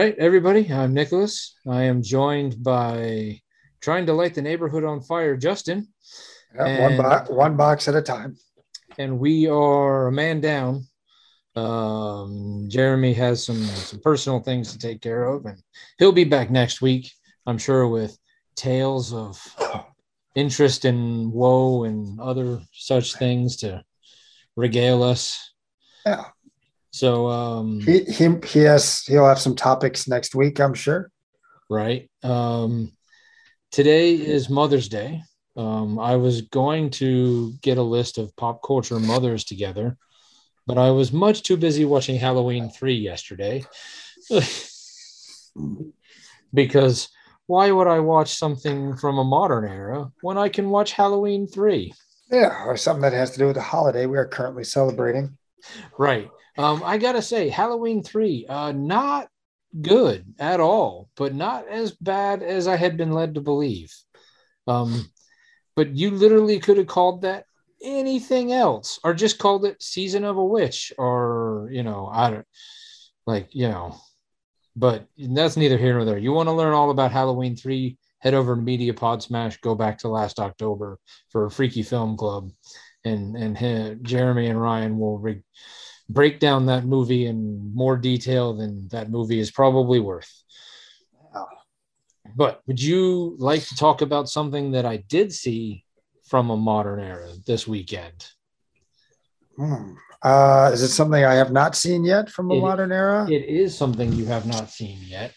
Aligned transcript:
Right, 0.00 0.14
everybody, 0.18 0.72
I'm 0.72 0.94
Nicholas. 0.94 1.56
I 1.68 1.82
am 1.82 2.02
joined 2.02 2.62
by 2.62 3.40
trying 3.82 4.06
to 4.06 4.14
light 4.14 4.34
the 4.34 4.40
neighborhood 4.42 4.82
on 4.84 5.00
fire, 5.02 5.36
Justin, 5.36 5.88
Yeah, 6.54 6.80
one 6.80 6.92
And- 6.92 6.98
box, 7.02 7.30
one 7.30 7.56
box 7.56 7.86
at 7.86 7.94
a 7.94 8.02
time. 8.02 8.36
and 8.98 9.18
we 9.20 9.46
are 9.46 10.08
a 10.08 10.12
man 10.12 10.40
down. 10.40 10.86
Um, 11.54 12.66
Jeremy 12.68 13.12
has 13.14 13.44
some 13.44 13.62
some 13.64 14.00
personal 14.00 14.40
things 14.40 14.72
to 14.72 14.78
take 14.78 15.00
care 15.02 15.24
of, 15.24 15.44
and 15.46 15.62
he'll 15.98 16.12
be 16.12 16.24
back 16.24 16.50
next 16.50 16.80
week, 16.80 17.12
I'm 17.46 17.58
sure, 17.58 17.86
with 17.86 18.16
tales 18.56 19.12
of 19.12 19.34
interest 20.34 20.84
and 20.86 21.30
woe 21.32 21.84
and 21.84 22.18
other 22.20 22.60
such 22.72 23.14
things 23.16 23.56
to 23.58 23.84
regale 24.56 25.02
us. 25.02 25.52
Yeah, 26.06 26.24
So, 26.90 27.28
um, 27.28 27.80
he 27.80 28.04
he 28.04 28.28
he 28.46 28.60
has 28.60 29.02
he'll 29.06 29.28
have 29.28 29.38
some 29.38 29.54
topics 29.54 30.08
next 30.08 30.34
week, 30.34 30.60
I'm 30.60 30.74
sure. 30.74 31.10
right? 31.68 32.10
Um, 32.22 32.92
today 33.70 34.14
is 34.14 34.50
Mother's 34.50 34.88
Day. 34.88 35.22
Um, 35.56 35.98
I 35.98 36.16
was 36.16 36.42
going 36.42 36.90
to 36.90 37.52
get 37.60 37.78
a 37.78 37.82
list 37.82 38.18
of 38.18 38.34
pop 38.36 38.62
culture 38.62 38.98
mothers 38.98 39.44
together, 39.44 39.96
but 40.66 40.78
I 40.78 40.90
was 40.90 41.12
much 41.12 41.42
too 41.42 41.56
busy 41.56 41.84
watching 41.84 42.18
Halloween 42.18 42.70
3 42.70 42.94
yesterday. 42.94 43.64
because 46.54 47.08
why 47.46 47.70
would 47.70 47.88
I 47.88 47.98
watch 48.00 48.34
something 48.34 48.96
from 48.96 49.18
a 49.18 49.24
modern 49.24 49.64
era 49.64 50.10
when 50.22 50.38
I 50.38 50.48
can 50.48 50.70
watch 50.70 50.92
Halloween 50.92 51.46
3? 51.46 51.92
Yeah, 52.30 52.64
or 52.64 52.76
something 52.76 53.02
that 53.02 53.12
has 53.12 53.32
to 53.32 53.38
do 53.38 53.46
with 53.46 53.56
the 53.56 53.62
holiday 53.62 54.06
we 54.06 54.18
are 54.18 54.26
currently 54.26 54.62
celebrating. 54.64 55.36
Right. 55.98 56.30
Um, 56.60 56.82
I 56.84 56.98
gotta 56.98 57.22
say, 57.22 57.48
Halloween 57.48 58.02
three, 58.02 58.44
uh, 58.46 58.70
not 58.72 59.28
good 59.80 60.34
at 60.38 60.60
all, 60.60 61.08
but 61.16 61.34
not 61.34 61.66
as 61.68 61.92
bad 61.92 62.42
as 62.42 62.68
I 62.68 62.76
had 62.76 62.98
been 62.98 63.12
led 63.12 63.34
to 63.34 63.40
believe. 63.40 63.94
Um, 64.66 65.10
but 65.74 65.96
you 65.96 66.10
literally 66.10 66.60
could 66.60 66.76
have 66.76 66.86
called 66.86 67.22
that 67.22 67.46
anything 67.82 68.52
else, 68.52 69.00
or 69.02 69.14
just 69.14 69.38
called 69.38 69.64
it 69.64 69.82
Season 69.82 70.22
of 70.22 70.36
a 70.36 70.44
Witch, 70.44 70.92
or 70.98 71.70
you 71.72 71.82
know, 71.82 72.10
I 72.12 72.30
don't 72.30 72.46
like, 73.26 73.48
you 73.54 73.68
know, 73.68 73.96
but 74.76 75.06
that's 75.18 75.56
neither 75.56 75.78
here 75.78 75.94
nor 75.94 76.04
there. 76.04 76.18
You 76.18 76.32
want 76.32 76.50
to 76.50 76.52
learn 76.52 76.74
all 76.74 76.90
about 76.90 77.10
Halloween 77.10 77.56
three? 77.56 77.96
Head 78.18 78.34
over 78.34 78.54
to 78.54 78.60
Media 78.60 78.92
Pod 78.92 79.22
Smash. 79.22 79.56
Go 79.62 79.74
back 79.74 79.96
to 80.00 80.08
last 80.08 80.38
October 80.38 80.98
for 81.30 81.48
Freaky 81.48 81.82
Film 81.82 82.18
Club, 82.18 82.50
and 83.06 83.34
and 83.34 84.04
Jeremy 84.04 84.48
and 84.48 84.60
Ryan 84.60 84.98
will 84.98 85.18
re- 85.18 85.42
break 86.12 86.40
down 86.40 86.66
that 86.66 86.84
movie 86.84 87.26
in 87.26 87.72
more 87.74 87.96
detail 87.96 88.54
than 88.54 88.88
that 88.88 89.10
movie 89.10 89.38
is 89.40 89.50
probably 89.50 90.00
worth. 90.00 90.30
But 92.36 92.60
would 92.66 92.80
you 92.80 93.34
like 93.38 93.64
to 93.66 93.76
talk 93.76 94.02
about 94.02 94.28
something 94.28 94.72
that 94.72 94.86
I 94.86 94.98
did 94.98 95.32
see 95.32 95.84
from 96.24 96.50
a 96.50 96.56
modern 96.56 97.00
era 97.00 97.32
this 97.46 97.66
weekend? 97.66 98.26
Hmm. 99.56 99.94
Uh, 100.22 100.70
is 100.72 100.82
it 100.82 100.88
something 100.88 101.24
I 101.24 101.34
have 101.34 101.50
not 101.50 101.74
seen 101.74 102.04
yet 102.04 102.30
from 102.30 102.50
a 102.50 102.56
It- 102.56 102.60
modern 102.60 102.92
era? 102.92 103.26
It 103.28 103.44
is 103.46 103.76
something 103.76 104.12
you 104.12 104.26
have 104.26 104.46
not 104.46 104.70
seen 104.70 104.98
yet. 105.02 105.32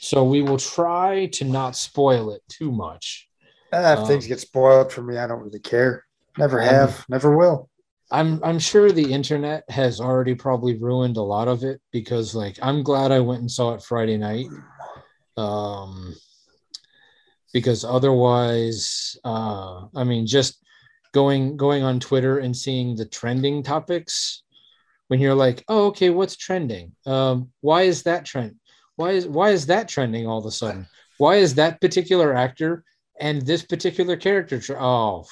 So 0.00 0.24
we 0.24 0.42
will 0.42 0.58
try 0.58 1.26
to 1.34 1.44
not 1.44 1.76
spoil 1.76 2.30
it 2.32 2.42
too 2.48 2.70
much. 2.70 3.28
Eh, 3.72 3.92
if 3.92 3.98
um, 3.98 4.06
things 4.06 4.26
get 4.26 4.40
spoiled 4.40 4.92
for 4.92 5.02
me, 5.02 5.18
I 5.18 5.26
don't 5.26 5.40
really 5.42 5.60
care. 5.60 6.04
Never 6.38 6.60
Um, 6.60 6.66
have, 6.66 7.04
never 7.08 7.36
will. 7.36 7.67
I'm 8.10 8.42
I'm 8.42 8.58
sure 8.58 8.90
the 8.90 9.12
internet 9.12 9.64
has 9.68 10.00
already 10.00 10.34
probably 10.34 10.76
ruined 10.78 11.16
a 11.16 11.22
lot 11.22 11.48
of 11.48 11.62
it 11.62 11.80
because 11.92 12.34
like 12.34 12.58
I'm 12.62 12.82
glad 12.82 13.12
I 13.12 13.20
went 13.20 13.40
and 13.40 13.50
saw 13.50 13.74
it 13.74 13.82
Friday 13.82 14.16
night. 14.16 14.46
Um 15.36 16.14
because 17.52 17.84
otherwise 17.84 19.16
uh 19.24 19.86
I 19.94 20.04
mean 20.04 20.26
just 20.26 20.62
going 21.12 21.56
going 21.56 21.82
on 21.82 22.00
Twitter 22.00 22.38
and 22.38 22.56
seeing 22.56 22.96
the 22.96 23.06
trending 23.06 23.62
topics 23.62 24.42
when 25.08 25.20
you're 25.20 25.34
like, 25.34 25.64
"Oh, 25.68 25.86
okay, 25.86 26.10
what's 26.10 26.36
trending? 26.36 26.92
Um 27.06 27.50
why 27.60 27.82
is 27.82 28.04
that 28.04 28.24
trend? 28.24 28.56
Why 28.96 29.12
is 29.12 29.26
why 29.26 29.50
is 29.50 29.66
that 29.66 29.88
trending 29.88 30.26
all 30.26 30.38
of 30.38 30.46
a 30.46 30.50
sudden? 30.50 30.86
Why 31.18 31.36
is 31.36 31.54
that 31.56 31.80
particular 31.80 32.34
actor 32.34 32.84
and 33.20 33.42
this 33.42 33.62
particular 33.62 34.16
character 34.16 34.60
tre- 34.60 34.76
oh 34.78 35.26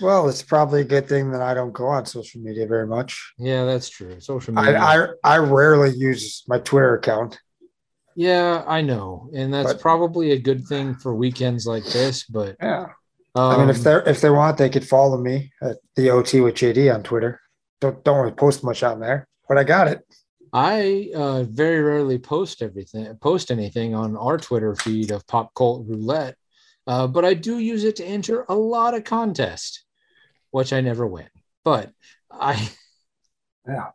Well, 0.00 0.28
it's 0.28 0.42
probably 0.42 0.80
a 0.82 0.84
good 0.84 1.08
thing 1.08 1.30
that 1.30 1.40
I 1.42 1.54
don't 1.54 1.72
go 1.72 1.86
on 1.86 2.06
social 2.06 2.40
media 2.40 2.66
very 2.66 2.86
much. 2.86 3.32
yeah, 3.38 3.64
that's 3.64 3.88
true. 3.88 4.20
Social 4.20 4.58
I, 4.58 4.62
media. 4.66 4.80
I 4.80 5.34
I 5.34 5.38
rarely 5.38 5.90
use 5.90 6.44
my 6.48 6.58
Twitter 6.58 6.94
account. 6.96 7.38
Yeah, 8.14 8.64
I 8.66 8.80
know, 8.80 9.28
and 9.34 9.52
that's 9.52 9.74
But- 9.74 9.80
probably 9.82 10.32
a 10.32 10.38
good 10.38 10.66
thing 10.66 10.94
for 10.94 11.14
weekends 11.14 11.66
like 11.66 11.84
this. 11.84 12.24
But 12.24 12.56
Yeah. 12.60 12.86
um, 13.34 13.52
I 13.52 13.58
mean, 13.58 13.70
if 13.70 13.82
they 13.82 13.96
if 14.06 14.20
they 14.20 14.30
want, 14.30 14.58
they 14.58 14.70
could 14.70 14.86
follow 14.88 15.18
me 15.18 15.52
at 15.62 15.76
the 15.96 16.10
OT 16.10 16.40
with 16.40 16.54
JD 16.54 16.90
on 16.94 17.02
Twitter. 17.02 17.40
Don't 17.80 18.02
don't 18.04 18.18
really 18.18 18.32
post 18.32 18.64
much 18.64 18.82
on 18.82 19.00
there, 19.00 19.28
but 19.48 19.58
I 19.58 19.64
got 19.64 19.88
it. 19.88 20.02
I 20.52 21.10
uh, 21.14 21.42
very 21.42 21.82
rarely 21.82 22.18
post 22.18 22.62
everything, 22.62 23.14
post 23.20 23.50
anything 23.50 23.94
on 23.94 24.16
our 24.16 24.38
Twitter 24.38 24.74
feed 24.74 25.10
of 25.10 25.26
Pop 25.26 25.52
Cult 25.54 25.86
Roulette, 25.86 26.36
uh, 26.86 27.06
but 27.06 27.24
I 27.24 27.34
do 27.34 27.58
use 27.58 27.84
it 27.84 27.96
to 27.96 28.04
enter 28.04 28.44
a 28.48 28.54
lot 28.54 28.94
of 28.94 29.04
contests, 29.04 29.84
which 30.50 30.72
I 30.72 30.80
never 30.80 31.06
win. 31.06 31.28
But 31.64 31.92
I, 32.30 32.68
Yeah. 33.68 33.90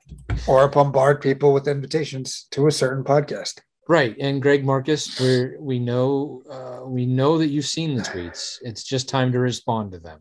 or 0.47 0.67
bombard 0.67 1.21
people 1.21 1.53
with 1.53 1.67
invitations 1.67 2.47
to 2.51 2.67
a 2.67 2.71
certain 2.71 3.03
podcast. 3.05 3.61
right, 3.87 4.15
and 4.19 4.41
Greg 4.41 4.65
Marcus, 4.65 5.17
we 5.19 5.57
we 5.59 5.79
know 5.79 6.43
uh, 6.49 6.85
we 6.85 7.05
know 7.05 7.37
that 7.37 7.47
you've 7.47 7.65
seen 7.65 7.95
the 7.95 8.03
tweets. 8.03 8.57
It's 8.63 8.83
just 8.83 9.07
time 9.07 9.31
to 9.31 9.39
respond 9.39 9.93
to 9.93 9.99
them. 9.99 10.19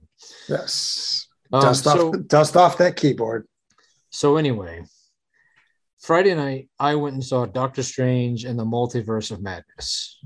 Yes. 0.49 1.27
Um, 1.53 1.63
Dust 1.63 1.83
so- 1.85 2.09
off 2.11 2.27
dust 2.29 2.57
off 2.57 2.79
that 2.79 2.95
keyboard. 2.95 3.49
So 4.11 4.37
anyway, 4.37 4.85
Friday 5.99 6.35
night 6.35 6.69
I 6.79 6.95
went 6.95 7.15
and 7.15 7.25
saw 7.25 7.45
Doctor 7.47 7.83
Strange 7.83 8.45
and 8.45 8.57
the 8.59 8.65
Multiverse 8.65 9.31
of 9.33 9.43
Madness, 9.43 10.19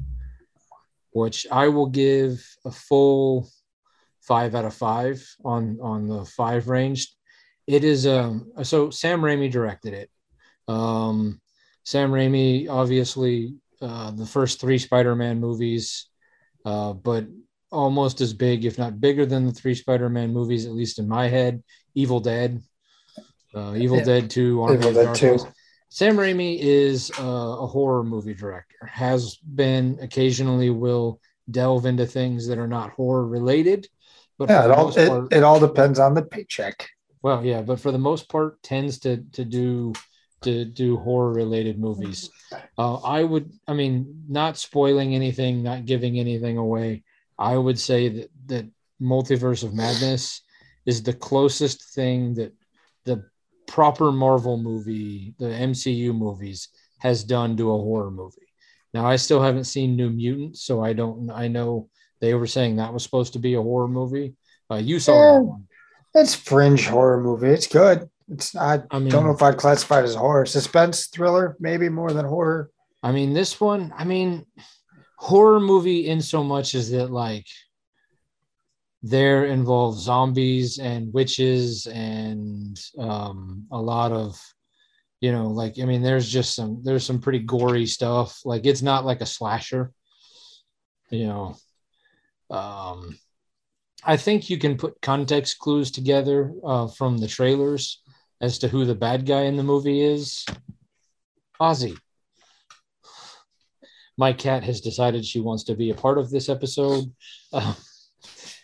which 1.14 1.46
I 1.50 1.68
will 1.68 1.86
give 1.86 2.44
a 2.64 2.70
full 2.70 3.48
five 4.20 4.54
out 4.54 4.64
of 4.64 4.74
five 4.74 5.24
on 5.44 5.78
on 5.80 6.08
the 6.08 6.24
five 6.24 6.68
range. 6.68 7.14
It 7.66 7.84
is 7.84 8.06
um 8.06 8.52
so 8.62 8.90
Sam 8.90 9.22
Raimi 9.22 9.50
directed 9.50 9.94
it. 9.94 10.10
Um, 10.66 11.40
Sam 11.84 12.10
Raimi 12.10 12.68
obviously 12.68 13.54
uh, 13.80 14.10
the 14.10 14.26
first 14.26 14.60
three 14.60 14.78
Spider-Man 14.78 15.40
movies, 15.40 16.06
uh, 16.64 16.94
but 16.94 17.26
almost 17.70 18.20
as 18.20 18.32
big, 18.32 18.64
if 18.64 18.78
not 18.78 19.00
bigger 19.00 19.26
than 19.26 19.46
the 19.46 19.52
three 19.52 19.74
Spider-Man 19.74 20.32
movies, 20.32 20.66
at 20.66 20.72
least 20.72 20.98
in 20.98 21.06
my 21.08 21.28
head. 21.28 21.62
Evil 21.94 22.20
Dead, 22.20 22.62
uh, 23.54 23.74
Evil 23.76 23.98
Yeah. 23.98 24.04
Dead 24.04 24.30
2, 24.30 24.62
Army 24.62 24.78
Evil 24.78 24.92
Dead 24.92 25.04
Darkness. 25.04 25.44
2. 25.94 26.04
Sam 26.04 26.16
Raimi 26.16 26.58
is 26.60 27.10
uh, 27.18 27.22
a 27.22 27.66
horror 27.66 28.02
movie 28.02 28.34
director, 28.34 28.86
has 28.86 29.36
been 29.36 29.98
occasionally 30.02 30.70
will 30.70 31.20
delve 31.50 31.86
into 31.86 32.06
things 32.06 32.46
that 32.48 32.58
are 32.58 32.68
not 32.68 32.90
horror 32.90 33.26
related. 33.26 33.88
But 34.38 34.50
Yeah, 34.50 34.64
it 34.64 34.70
all 34.72 34.96
it, 34.96 35.08
part, 35.08 35.32
it 35.32 35.44
all 35.44 35.60
depends 35.60 35.98
on 35.98 36.14
the 36.14 36.22
paycheck. 36.22 36.88
well, 37.22 37.44
yeah, 37.44 37.62
but 37.62 37.78
for 37.78 37.92
the 37.92 37.98
most 37.98 38.28
part, 38.28 38.62
tends 38.62 38.98
to 39.00 39.24
to 39.32 39.44
do 39.44 39.92
to 40.42 40.64
do 40.64 40.96
horror 40.96 41.32
related 41.32 41.78
movies. 41.78 42.30
Uh, 42.76 42.96
I 42.96 43.24
would, 43.24 43.50
I 43.66 43.72
mean, 43.72 44.24
not 44.28 44.58
spoiling 44.58 45.14
anything, 45.14 45.62
not 45.62 45.86
giving 45.86 46.18
anything 46.18 46.58
away. 46.58 47.04
I 47.38 47.56
would 47.56 47.78
say 47.78 48.08
that 48.08 48.30
that 48.46 48.66
Multiverse 49.00 49.62
of 49.62 49.74
Madness 49.74 50.42
is 50.86 51.02
the 51.02 51.12
closest 51.12 51.94
thing 51.94 52.34
that 52.34 52.52
the 53.04 53.24
proper 53.74 54.12
Marvel 54.12 54.56
movie, 54.56 55.34
the 55.40 55.46
MCU 55.46 56.14
movies, 56.14 56.68
has 57.00 57.24
done 57.24 57.56
to 57.56 57.72
a 57.72 57.76
horror 57.76 58.12
movie. 58.12 58.52
Now, 58.92 59.04
I 59.04 59.16
still 59.16 59.42
haven't 59.42 59.64
seen 59.64 59.96
New 59.96 60.10
Mutants, 60.10 60.62
so 60.62 60.80
I 60.80 60.92
don't. 60.92 61.28
I 61.28 61.48
know 61.48 61.88
they 62.20 62.34
were 62.34 62.46
saying 62.46 62.76
that 62.76 62.92
was 62.92 63.02
supposed 63.02 63.32
to 63.32 63.40
be 63.40 63.54
a 63.54 63.62
horror 63.62 63.88
movie. 63.88 64.36
Uh, 64.70 64.76
you 64.76 65.00
saw 65.00 65.12
that 65.34 65.42
one. 65.42 65.66
It's 66.14 66.36
fringe 66.36 66.86
horror 66.86 67.20
movie. 67.20 67.48
It's 67.48 67.66
good. 67.66 68.08
It's 68.28 68.54
I, 68.54 68.80
I 68.92 69.00
mean- 69.00 69.10
don't 69.10 69.24
know 69.24 69.32
if 69.32 69.42
I'd 69.42 69.56
classify 69.56 69.98
it 69.98 70.04
as 70.04 70.14
horror. 70.14 70.46
Suspense 70.46 71.08
thriller, 71.08 71.56
maybe 71.58 71.88
more 71.88 72.12
than 72.12 72.24
horror. 72.26 72.70
I 73.02 73.10
mean, 73.10 73.34
this 73.34 73.60
one, 73.60 73.92
I 73.98 74.04
mean, 74.04 74.46
horror 75.18 75.58
movie 75.58 76.06
in 76.06 76.20
so 76.20 76.44
much 76.44 76.76
as 76.76 76.92
that 76.92 77.10
like 77.10 77.46
there 79.06 79.44
involves 79.44 80.02
zombies 80.02 80.78
and 80.78 81.12
witches 81.12 81.86
and 81.88 82.80
um 82.98 83.66
a 83.70 83.78
lot 83.78 84.12
of 84.12 84.40
you 85.20 85.30
know 85.30 85.48
like 85.48 85.78
i 85.78 85.84
mean 85.84 86.00
there's 86.00 86.26
just 86.26 86.54
some 86.56 86.80
there's 86.82 87.04
some 87.04 87.20
pretty 87.20 87.40
gory 87.40 87.84
stuff. 87.84 88.40
Like 88.46 88.64
it's 88.64 88.80
not 88.80 89.04
like 89.04 89.20
a 89.20 89.26
slasher 89.26 89.92
you 91.10 91.26
know. 91.26 91.56
Um 92.50 93.18
i 94.04 94.16
think 94.16 94.48
you 94.48 94.56
can 94.56 94.78
put 94.78 95.00
context 95.02 95.58
clues 95.58 95.90
together 95.90 96.52
uh, 96.64 96.88
from 96.88 97.18
the 97.18 97.28
trailers 97.28 98.02
as 98.40 98.58
to 98.60 98.68
who 98.68 98.86
the 98.86 98.94
bad 98.94 99.26
guy 99.26 99.42
in 99.42 99.56
the 99.56 99.62
movie 99.62 100.00
is. 100.00 100.46
Ozzy. 101.60 101.94
My 104.16 104.32
cat 104.32 104.64
has 104.64 104.80
decided 104.80 105.26
she 105.26 105.40
wants 105.40 105.64
to 105.64 105.74
be 105.74 105.90
a 105.90 105.94
part 105.94 106.16
of 106.16 106.30
this 106.30 106.48
episode. 106.48 107.12
uh, 107.52 107.74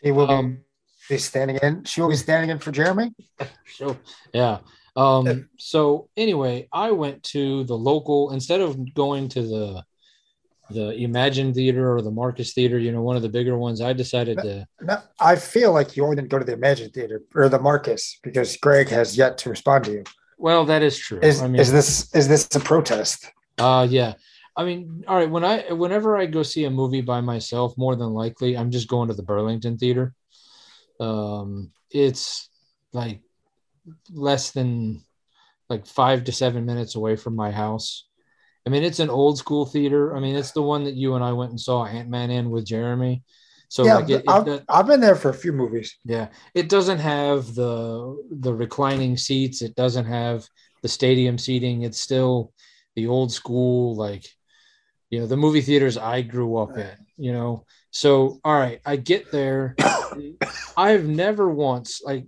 He 0.03 0.11
will 0.13 0.31
Um, 0.31 0.59
be 1.09 1.19
standing 1.19 1.57
in. 1.63 1.85
She 1.85 2.01
will 2.01 2.09
be 2.09 2.17
standing 2.17 2.51
in 2.51 2.59
for 2.59 2.73
Jeremy. 2.73 3.13
Sure. 3.65 3.97
Yeah. 4.35 4.59
Um, 4.97 5.49
so 5.59 6.09
anyway, 6.17 6.69
I 6.73 6.91
went 6.91 7.23
to 7.35 7.65
the 7.65 7.77
local 7.77 8.33
instead 8.33 8.61
of 8.61 8.93
going 8.95 9.29
to 9.31 9.43
the 9.43 9.85
the 10.71 10.93
Imagine 11.03 11.53
Theater 11.53 11.93
or 11.93 12.01
the 12.01 12.11
Marcus 12.13 12.53
Theater, 12.53 12.79
you 12.79 12.93
know, 12.93 13.03
one 13.03 13.17
of 13.17 13.23
the 13.23 13.29
bigger 13.29 13.59
ones, 13.59 13.81
I 13.81 13.93
decided 13.93 14.39
to 14.39 14.67
No, 14.81 14.99
I 15.19 15.35
feel 15.37 15.73
like 15.73 15.97
you 15.97 16.05
only 16.05 16.15
didn't 16.17 16.29
go 16.29 16.39
to 16.39 16.45
the 16.45 16.53
Imagine 16.53 16.91
Theater 16.91 17.23
or 17.35 17.49
the 17.49 17.59
Marcus 17.59 18.19
because 18.23 18.57
Greg 18.57 18.89
has 18.89 19.17
yet 19.17 19.37
to 19.39 19.51
respond 19.51 19.85
to 19.87 19.93
you. 19.93 20.05
well, 20.39 20.65
that 20.67 20.83
is 20.83 20.97
true. 20.99 21.19
Is, 21.23 21.43
I 21.43 21.49
mean 21.49 21.61
is 21.61 21.73
this 21.73 22.15
is 22.15 22.29
this 22.29 22.47
a 22.55 22.61
protest? 22.61 23.31
uh 23.59 23.87
yeah. 23.91 24.13
I 24.61 24.65
mean, 24.65 25.05
all 25.09 25.17
right, 25.17 25.31
when 25.31 25.43
I 25.43 25.73
whenever 25.73 26.19
I 26.19 26.27
go 26.27 26.43
see 26.43 26.65
a 26.65 26.71
movie 26.71 27.01
by 27.01 27.23
myself, 27.23 27.79
more 27.79 27.97
than 27.97 28.11
likely 28.11 28.59
I'm 28.59 28.71
just 28.71 28.89
going 28.89 29.09
to 29.09 29.15
the 29.15 29.23
Burlington 29.23 29.79
Theater. 29.79 30.13
Um 31.01 31.73
it's 31.91 32.51
like 32.93 33.23
less 34.13 34.51
than 34.51 35.03
like 35.71 35.87
five 35.87 36.25
to 36.25 36.33
seven 36.33 36.67
minutes 36.67 36.95
away 36.95 37.17
from 37.17 37.37
my 37.37 37.51
house. 37.51 38.07
I 38.67 38.69
mean, 38.69 38.83
it's 38.83 39.01
an 39.01 39.09
old 39.09 39.39
school 39.39 39.65
theater. 39.65 40.15
I 40.15 40.21
mean, 40.21 40.37
it's 40.37 40.53
the 40.53 40.63
one 40.63 40.85
that 40.85 40.95
you 40.95 41.15
and 41.15 41.25
I 41.25 41.33
went 41.33 41.53
and 41.53 41.61
saw 41.61 41.87
Ant 41.87 42.11
Man 42.11 42.31
in 42.31 42.51
with 42.51 42.67
Jeremy. 42.67 43.23
So 43.71 43.85
yeah, 43.85 43.97
like 43.97 44.11
it, 44.11 44.25
I've, 44.29 44.63
I've 44.69 44.87
been 44.87 45.01
there 45.01 45.17
for 45.17 45.31
a 45.31 45.35
few 45.43 45.55
movies. 45.55 45.97
yeah, 46.05 46.29
it 46.55 46.69
doesn't 46.69 46.99
have 46.99 47.55
the 47.55 48.29
the 48.31 48.53
reclining 48.53 49.17
seats. 49.17 49.63
It 49.63 49.75
doesn't 49.75 50.05
have 50.05 50.47
the 50.83 50.89
stadium 50.89 51.39
seating. 51.39 51.83
It's 51.83 51.99
still 51.99 52.53
the 52.95 53.07
old 53.07 53.33
school, 53.33 53.97
like 53.97 54.27
you 55.11 55.21
know, 55.21 55.27
the 55.27 55.37
movie 55.37 55.61
theaters 55.61 55.99
I 55.99 56.23
grew 56.23 56.57
up 56.57 56.77
in. 56.77 56.91
You 57.17 57.33
know, 57.33 57.67
so 57.91 58.41
all 58.45 58.59
right, 58.59 58.81
I 58.87 58.97
get 58.97 59.31
there. 59.31 59.77
I've 60.77 61.07
never 61.07 61.51
once 61.51 62.01
like. 62.03 62.27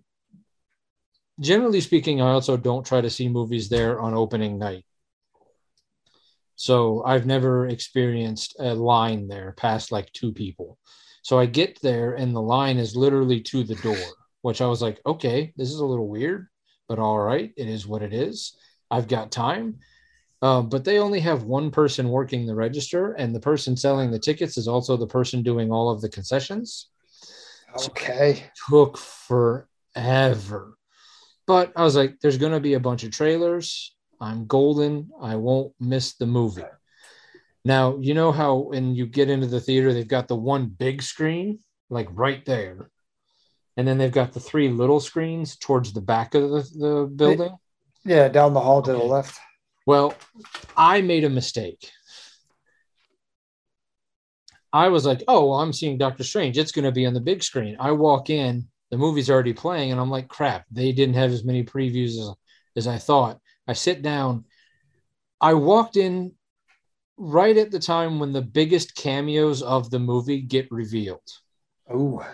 Generally 1.40 1.80
speaking, 1.80 2.20
I 2.20 2.32
also 2.32 2.56
don't 2.56 2.86
try 2.86 3.00
to 3.00 3.10
see 3.10 3.28
movies 3.28 3.68
there 3.68 4.00
on 4.00 4.14
opening 4.14 4.58
night. 4.58 4.84
So 6.56 7.02
I've 7.04 7.26
never 7.26 7.66
experienced 7.66 8.54
a 8.60 8.74
line 8.74 9.26
there 9.26 9.52
past 9.56 9.90
like 9.90 10.12
two 10.12 10.32
people. 10.32 10.78
So 11.22 11.38
I 11.38 11.46
get 11.46 11.80
there 11.82 12.14
and 12.14 12.34
the 12.34 12.42
line 12.42 12.78
is 12.78 12.94
literally 12.94 13.40
to 13.40 13.64
the 13.64 13.74
door, 13.76 13.96
which 14.42 14.60
I 14.60 14.66
was 14.66 14.82
like, 14.82 15.00
okay, 15.06 15.52
this 15.56 15.70
is 15.70 15.80
a 15.80 15.86
little 15.86 16.08
weird, 16.08 16.48
but 16.88 16.98
all 16.98 17.18
right, 17.18 17.52
it 17.56 17.68
is 17.68 17.86
what 17.86 18.02
it 18.02 18.12
is. 18.12 18.56
I've 18.90 19.08
got 19.08 19.32
time. 19.32 19.78
Um, 20.42 20.68
but 20.68 20.84
they 20.84 20.98
only 20.98 21.20
have 21.20 21.44
one 21.44 21.70
person 21.70 22.08
working 22.08 22.46
the 22.46 22.54
register, 22.54 23.12
and 23.12 23.32
the 23.32 23.40
person 23.40 23.76
selling 23.76 24.10
the 24.10 24.18
tickets 24.18 24.58
is 24.58 24.66
also 24.66 24.96
the 24.96 25.06
person 25.06 25.44
doing 25.44 25.70
all 25.70 25.88
of 25.88 26.00
the 26.00 26.08
concessions. 26.08 26.88
Okay. 27.86 28.44
Took 28.68 28.98
forever. 28.98 30.76
But 31.46 31.72
I 31.76 31.84
was 31.84 31.96
like, 31.96 32.18
there's 32.20 32.38
going 32.38 32.52
to 32.52 32.60
be 32.60 32.74
a 32.74 32.80
bunch 32.80 33.04
of 33.04 33.12
trailers. 33.12 33.94
I'm 34.20 34.46
golden. 34.46 35.10
I 35.20 35.36
won't 35.36 35.72
miss 35.80 36.14
the 36.14 36.26
movie. 36.26 36.64
Now, 37.64 37.96
you 38.00 38.14
know 38.14 38.32
how 38.32 38.56
when 38.56 38.96
you 38.96 39.06
get 39.06 39.30
into 39.30 39.46
the 39.46 39.60
theater, 39.60 39.92
they've 39.92 40.06
got 40.06 40.26
the 40.26 40.36
one 40.36 40.66
big 40.66 41.02
screen, 41.02 41.60
like 41.88 42.08
right 42.10 42.44
there. 42.44 42.90
And 43.76 43.86
then 43.86 43.98
they've 43.98 44.12
got 44.12 44.32
the 44.32 44.40
three 44.40 44.68
little 44.68 45.00
screens 45.00 45.56
towards 45.56 45.92
the 45.92 46.00
back 46.00 46.34
of 46.34 46.50
the, 46.50 46.68
the 46.76 47.12
building. 47.14 47.56
Yeah, 48.04 48.28
down 48.28 48.54
the 48.54 48.60
hall 48.60 48.82
to 48.82 48.92
the 48.92 48.98
left. 48.98 49.38
Well, 49.86 50.14
I 50.76 51.00
made 51.00 51.24
a 51.24 51.30
mistake. 51.30 51.90
I 54.72 54.88
was 54.88 55.04
like, 55.04 55.22
oh, 55.28 55.48
well, 55.48 55.60
I'm 55.60 55.72
seeing 55.72 55.98
Doctor 55.98 56.24
Strange. 56.24 56.56
It's 56.56 56.72
going 56.72 56.84
to 56.84 56.92
be 56.92 57.04
on 57.04 57.14
the 57.14 57.20
big 57.20 57.42
screen. 57.42 57.76
I 57.78 57.92
walk 57.92 58.30
in, 58.30 58.68
the 58.90 58.96
movie's 58.96 59.28
already 59.28 59.52
playing, 59.52 59.92
and 59.92 60.00
I'm 60.00 60.10
like, 60.10 60.28
crap, 60.28 60.64
they 60.70 60.92
didn't 60.92 61.16
have 61.16 61.30
as 61.30 61.44
many 61.44 61.62
previews 61.62 62.18
as, 62.18 62.30
as 62.76 62.86
I 62.86 62.98
thought. 62.98 63.38
I 63.68 63.74
sit 63.74 64.02
down. 64.02 64.44
I 65.40 65.54
walked 65.54 65.96
in 65.96 66.32
right 67.18 67.56
at 67.56 67.70
the 67.70 67.78
time 67.78 68.18
when 68.18 68.32
the 68.32 68.42
biggest 68.42 68.96
cameos 68.96 69.62
of 69.62 69.90
the 69.90 69.98
movie 69.98 70.40
get 70.40 70.70
revealed. 70.70 71.20
Oh, 71.92 72.26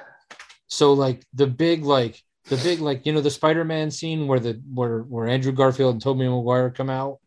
So 0.69 0.93
like 0.93 1.25
the 1.35 1.47
big 1.47 1.85
like 1.85 2.23
the 2.49 2.57
big 2.57 2.81
like 2.81 3.05
you 3.05 3.13
know 3.13 3.21
the 3.21 3.31
Spider-Man 3.31 3.91
scene 3.91 4.27
where 4.29 4.39
the 4.39 4.63
where 4.73 5.01
where 5.01 5.27
Andrew 5.27 5.53
Garfield 5.53 5.95
and 5.95 6.03
Tobey 6.03 6.29
Maguire 6.29 6.71
come 6.71 6.91
out 6.91 7.19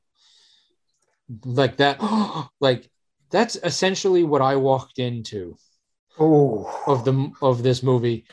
like 1.45 1.77
that 1.77 1.99
like 2.59 2.89
that's 3.31 3.55
essentially 3.63 4.23
what 4.23 4.41
I 4.41 4.57
walked 4.57 4.99
into 4.99 5.57
oh, 6.19 6.83
of 6.87 7.05
the 7.05 7.31
of 7.41 7.63
this 7.63 7.81
movie. 7.81 8.25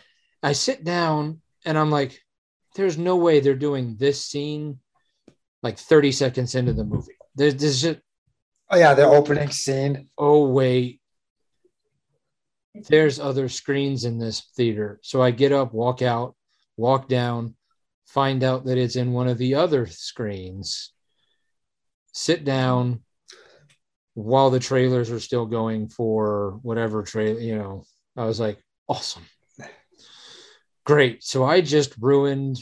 I 0.43 0.53
sit 0.53 0.85
down 0.85 1.41
and 1.65 1.79
I'm 1.79 1.91
like 1.91 2.21
there's 2.75 2.99
no 2.99 3.17
way 3.17 3.41
they're 3.41 3.55
doing 3.55 3.97
this 3.99 4.25
scene 4.25 4.79
like 5.63 5.79
30 5.79 6.13
seconds 6.13 6.55
into 6.55 6.73
the 6.73 6.85
movie. 6.85 7.17
There's 7.35 7.55
there's 7.57 7.83
just 7.83 8.01
oh 8.71 8.79
yeah, 8.79 8.95
the 8.95 9.05
opening 9.05 9.51
scene. 9.51 10.09
oh 10.19 10.49
wait 10.49 11.01
there's 12.87 13.19
other 13.19 13.49
screens 13.49 14.05
in 14.05 14.19
this 14.19 14.51
theater 14.57 15.01
so 15.03 15.21
i 15.23 15.31
get 15.31 15.53
up 15.53 15.73
walk 15.73 16.03
out 16.03 16.35
walk 16.77 17.09
down 17.09 17.55
find 18.07 18.45
out 18.45 18.65
that 18.65 18.79
it's 18.79 18.97
in 18.97 19.13
one 19.13 19.29
of 19.29 19.39
the 19.39 19.55
other 19.55 19.87
screens 19.87 20.93
sit 22.19 22.45
down 22.45 23.01
while 24.15 24.51
the 24.51 24.59
trailers 24.59 25.09
are 25.13 25.21
still 25.21 25.47
going 25.47 25.89
for 25.89 26.59
whatever 26.63 27.05
trailer 27.05 27.39
you 27.39 27.57
know 27.57 27.85
i 28.17 28.25
was 28.25 28.41
like 28.41 28.59
awesome 28.89 29.23
great 30.85 31.23
so 31.23 31.45
i 31.45 31.61
just 31.61 31.95
ruined 32.01 32.59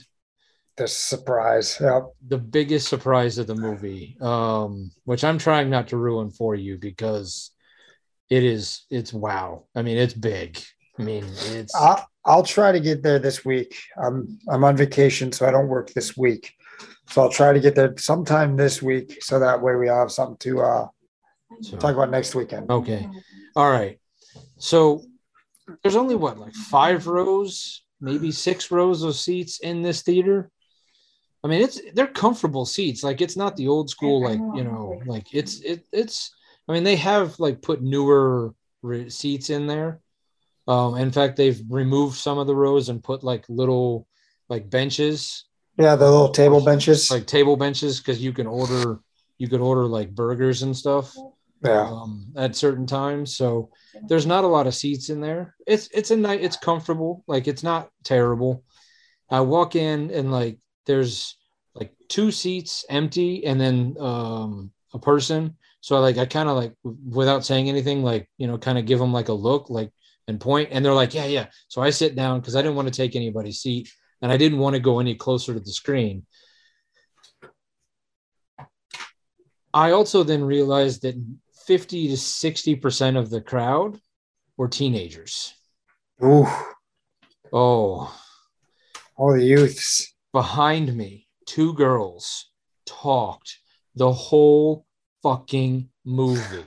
The 0.76 0.86
surprise. 0.86 1.78
Yep. 1.80 2.02
the 2.28 2.36
biggest 2.36 2.88
surprise 2.88 3.38
of 3.38 3.46
the 3.46 3.54
movie, 3.54 4.18
um, 4.20 4.90
which 5.06 5.24
I'm 5.24 5.38
trying 5.38 5.70
not 5.70 5.88
to 5.88 5.96
ruin 5.96 6.28
for 6.30 6.54
you 6.54 6.76
because 6.76 7.50
it 8.28 8.44
is 8.44 8.84
it's 8.90 9.12
wow. 9.12 9.64
I 9.74 9.80
mean, 9.80 9.96
it's 9.96 10.12
big. 10.12 10.60
I 10.98 11.02
mean, 11.02 11.24
it's 11.56 11.74
I'll, 11.74 12.04
I'll 12.26 12.42
try 12.42 12.72
to 12.72 12.80
get 12.80 13.02
there 13.02 13.18
this 13.18 13.42
week. 13.42 13.72
I'm 13.96 14.38
I'm 14.52 14.64
on 14.64 14.76
vacation, 14.76 15.32
so 15.32 15.46
I 15.48 15.50
don't 15.50 15.68
work 15.68 15.94
this 15.94 16.14
week. 16.14 16.52
So 17.08 17.22
I'll 17.22 17.30
try 17.30 17.52
to 17.52 17.60
get 17.60 17.74
there 17.74 17.94
sometime 17.98 18.56
this 18.56 18.82
week, 18.82 19.22
so 19.22 19.38
that 19.38 19.60
way 19.62 19.76
we 19.76 19.88
have 19.88 20.10
something 20.10 20.36
to 20.38 20.60
uh, 20.60 20.88
so- 21.60 21.76
talk 21.76 21.94
about 21.94 22.10
next 22.10 22.34
weekend. 22.34 22.70
okay. 22.70 23.08
All 23.54 23.70
right. 23.70 23.98
So 24.58 25.02
there's 25.82 25.96
only 25.96 26.14
what 26.14 26.38
like 26.38 26.54
five 26.54 27.06
rows, 27.06 27.82
maybe 28.00 28.30
six 28.30 28.70
rows 28.70 29.02
of 29.02 29.14
seats 29.16 29.60
in 29.60 29.82
this 29.82 30.02
theater. 30.02 30.50
I 31.42 31.48
mean, 31.48 31.62
it's 31.62 31.80
they're 31.94 32.06
comfortable 32.06 32.66
seats. 32.66 33.02
Like 33.02 33.20
it's 33.20 33.36
not 33.36 33.56
the 33.56 33.68
old 33.68 33.88
school, 33.88 34.22
like 34.22 34.40
you 34.56 34.64
know, 34.64 35.00
like 35.06 35.32
it's 35.32 35.60
it 35.60 35.86
it's. 35.92 36.32
I 36.68 36.72
mean, 36.72 36.82
they 36.82 36.96
have 36.96 37.38
like 37.38 37.62
put 37.62 37.80
newer 37.82 38.52
re- 38.82 39.08
seats 39.08 39.50
in 39.50 39.66
there. 39.68 40.00
Um, 40.66 40.96
in 40.96 41.12
fact, 41.12 41.36
they've 41.36 41.62
removed 41.68 42.16
some 42.16 42.38
of 42.38 42.48
the 42.48 42.56
rows 42.56 42.88
and 42.88 43.02
put 43.02 43.22
like 43.22 43.44
little 43.48 44.08
like 44.48 44.68
benches, 44.68 45.44
Yeah, 45.78 45.96
the 45.96 46.10
little 46.10 46.30
table 46.30 46.64
benches. 46.64 47.10
like 47.10 47.26
table 47.26 47.56
benches, 47.56 48.00
because 48.00 48.22
you 48.22 48.32
can 48.32 48.46
order 48.46 49.00
you 49.38 49.48
could 49.48 49.60
order 49.60 49.84
like 49.84 50.14
burgers 50.14 50.62
and 50.62 50.74
stuff 50.74 51.14
yeah, 51.64 51.88
um, 51.90 52.26
at 52.36 52.56
certain 52.56 52.86
times. 52.86 53.36
So 53.36 53.70
there's 54.08 54.26
not 54.26 54.44
a 54.44 54.48
lot 54.48 54.66
of 54.66 54.74
seats 54.74 55.10
in 55.10 55.20
there. 55.20 55.54
It's 55.66 55.88
it's 55.92 56.10
a 56.10 56.16
night. 56.16 56.42
It's 56.42 56.56
comfortable. 56.56 57.24
Like 57.26 57.48
it's 57.48 57.62
not 57.62 57.90
terrible. 58.04 58.64
I 59.30 59.40
walk 59.40 59.76
in 59.76 60.10
and 60.10 60.30
like 60.30 60.58
there's 60.86 61.36
like 61.74 61.92
two 62.08 62.30
seats 62.30 62.84
empty 62.88 63.44
and 63.44 63.60
then 63.60 63.96
um, 63.98 64.70
a 64.94 64.98
person. 64.98 65.56
So 65.80 65.96
I 65.96 66.00
like 66.00 66.18
I 66.18 66.26
kind 66.26 66.48
of 66.48 66.56
like 66.56 66.74
without 66.82 67.44
saying 67.44 67.68
anything, 67.68 68.02
like 68.02 68.28
you 68.38 68.46
know, 68.46 68.58
kind 68.58 68.78
of 68.78 68.86
give 68.86 68.98
them 68.98 69.12
like 69.12 69.28
a 69.28 69.34
look, 69.34 69.70
like 69.70 69.90
and 70.28 70.40
point, 70.40 70.70
and 70.72 70.84
they're 70.84 70.92
like, 70.92 71.14
yeah, 71.14 71.26
yeah. 71.26 71.46
So 71.68 71.80
I 71.80 71.90
sit 71.90 72.16
down 72.16 72.40
because 72.40 72.56
I 72.56 72.62
didn't 72.62 72.76
want 72.76 72.88
to 72.88 72.94
take 72.94 73.14
anybody's 73.14 73.60
seat. 73.60 73.88
And 74.22 74.32
I 74.32 74.36
didn't 74.36 74.58
want 74.58 74.74
to 74.74 74.80
go 74.80 74.98
any 75.00 75.14
closer 75.14 75.54
to 75.54 75.60
the 75.60 75.72
screen. 75.72 76.26
I 79.74 79.90
also 79.90 80.22
then 80.22 80.44
realized 80.44 81.02
that 81.02 81.14
50 81.66 82.08
to 82.08 82.14
60% 82.14 83.18
of 83.18 83.30
the 83.30 83.40
crowd 83.40 84.00
were 84.56 84.68
teenagers. 84.68 85.54
Ooh, 86.24 86.46
Oh, 87.52 88.12
all 89.16 89.32
the 89.34 89.44
youths. 89.44 90.14
behind 90.32 90.94
me, 90.96 91.28
two 91.46 91.74
girls 91.74 92.50
talked 92.86 93.58
the 93.94 94.12
whole 94.12 94.86
fucking 95.22 95.88
movie. 96.04 96.64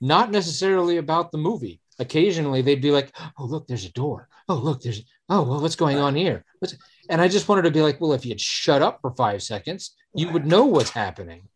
Not 0.00 0.30
necessarily 0.30 0.98
about 0.98 1.32
the 1.32 1.38
movie. 1.38 1.80
Occasionally 1.98 2.62
they'd 2.62 2.80
be 2.82 2.90
like, 2.90 3.12
"Oh, 3.38 3.44
look, 3.44 3.66
there's 3.66 3.84
a 3.86 3.92
door. 3.92 4.28
Oh, 4.48 4.54
look, 4.56 4.82
there's 4.82 5.02
oh, 5.28 5.42
well, 5.42 5.60
what's 5.60 5.76
going 5.76 5.98
on 5.98 6.14
here?" 6.14 6.44
What's... 6.58 6.76
And 7.10 7.20
I 7.20 7.28
just 7.28 7.48
wanted 7.48 7.62
to 7.62 7.70
be 7.70 7.82
like, 7.82 8.00
"Well, 8.00 8.12
if 8.12 8.24
you'd 8.24 8.40
shut 8.40 8.82
up 8.82 9.00
for 9.00 9.12
five 9.12 9.42
seconds, 9.42 9.94
you 10.14 10.30
would 10.30 10.46
know 10.46 10.64
what's 10.64 10.90
happening." 10.90 11.48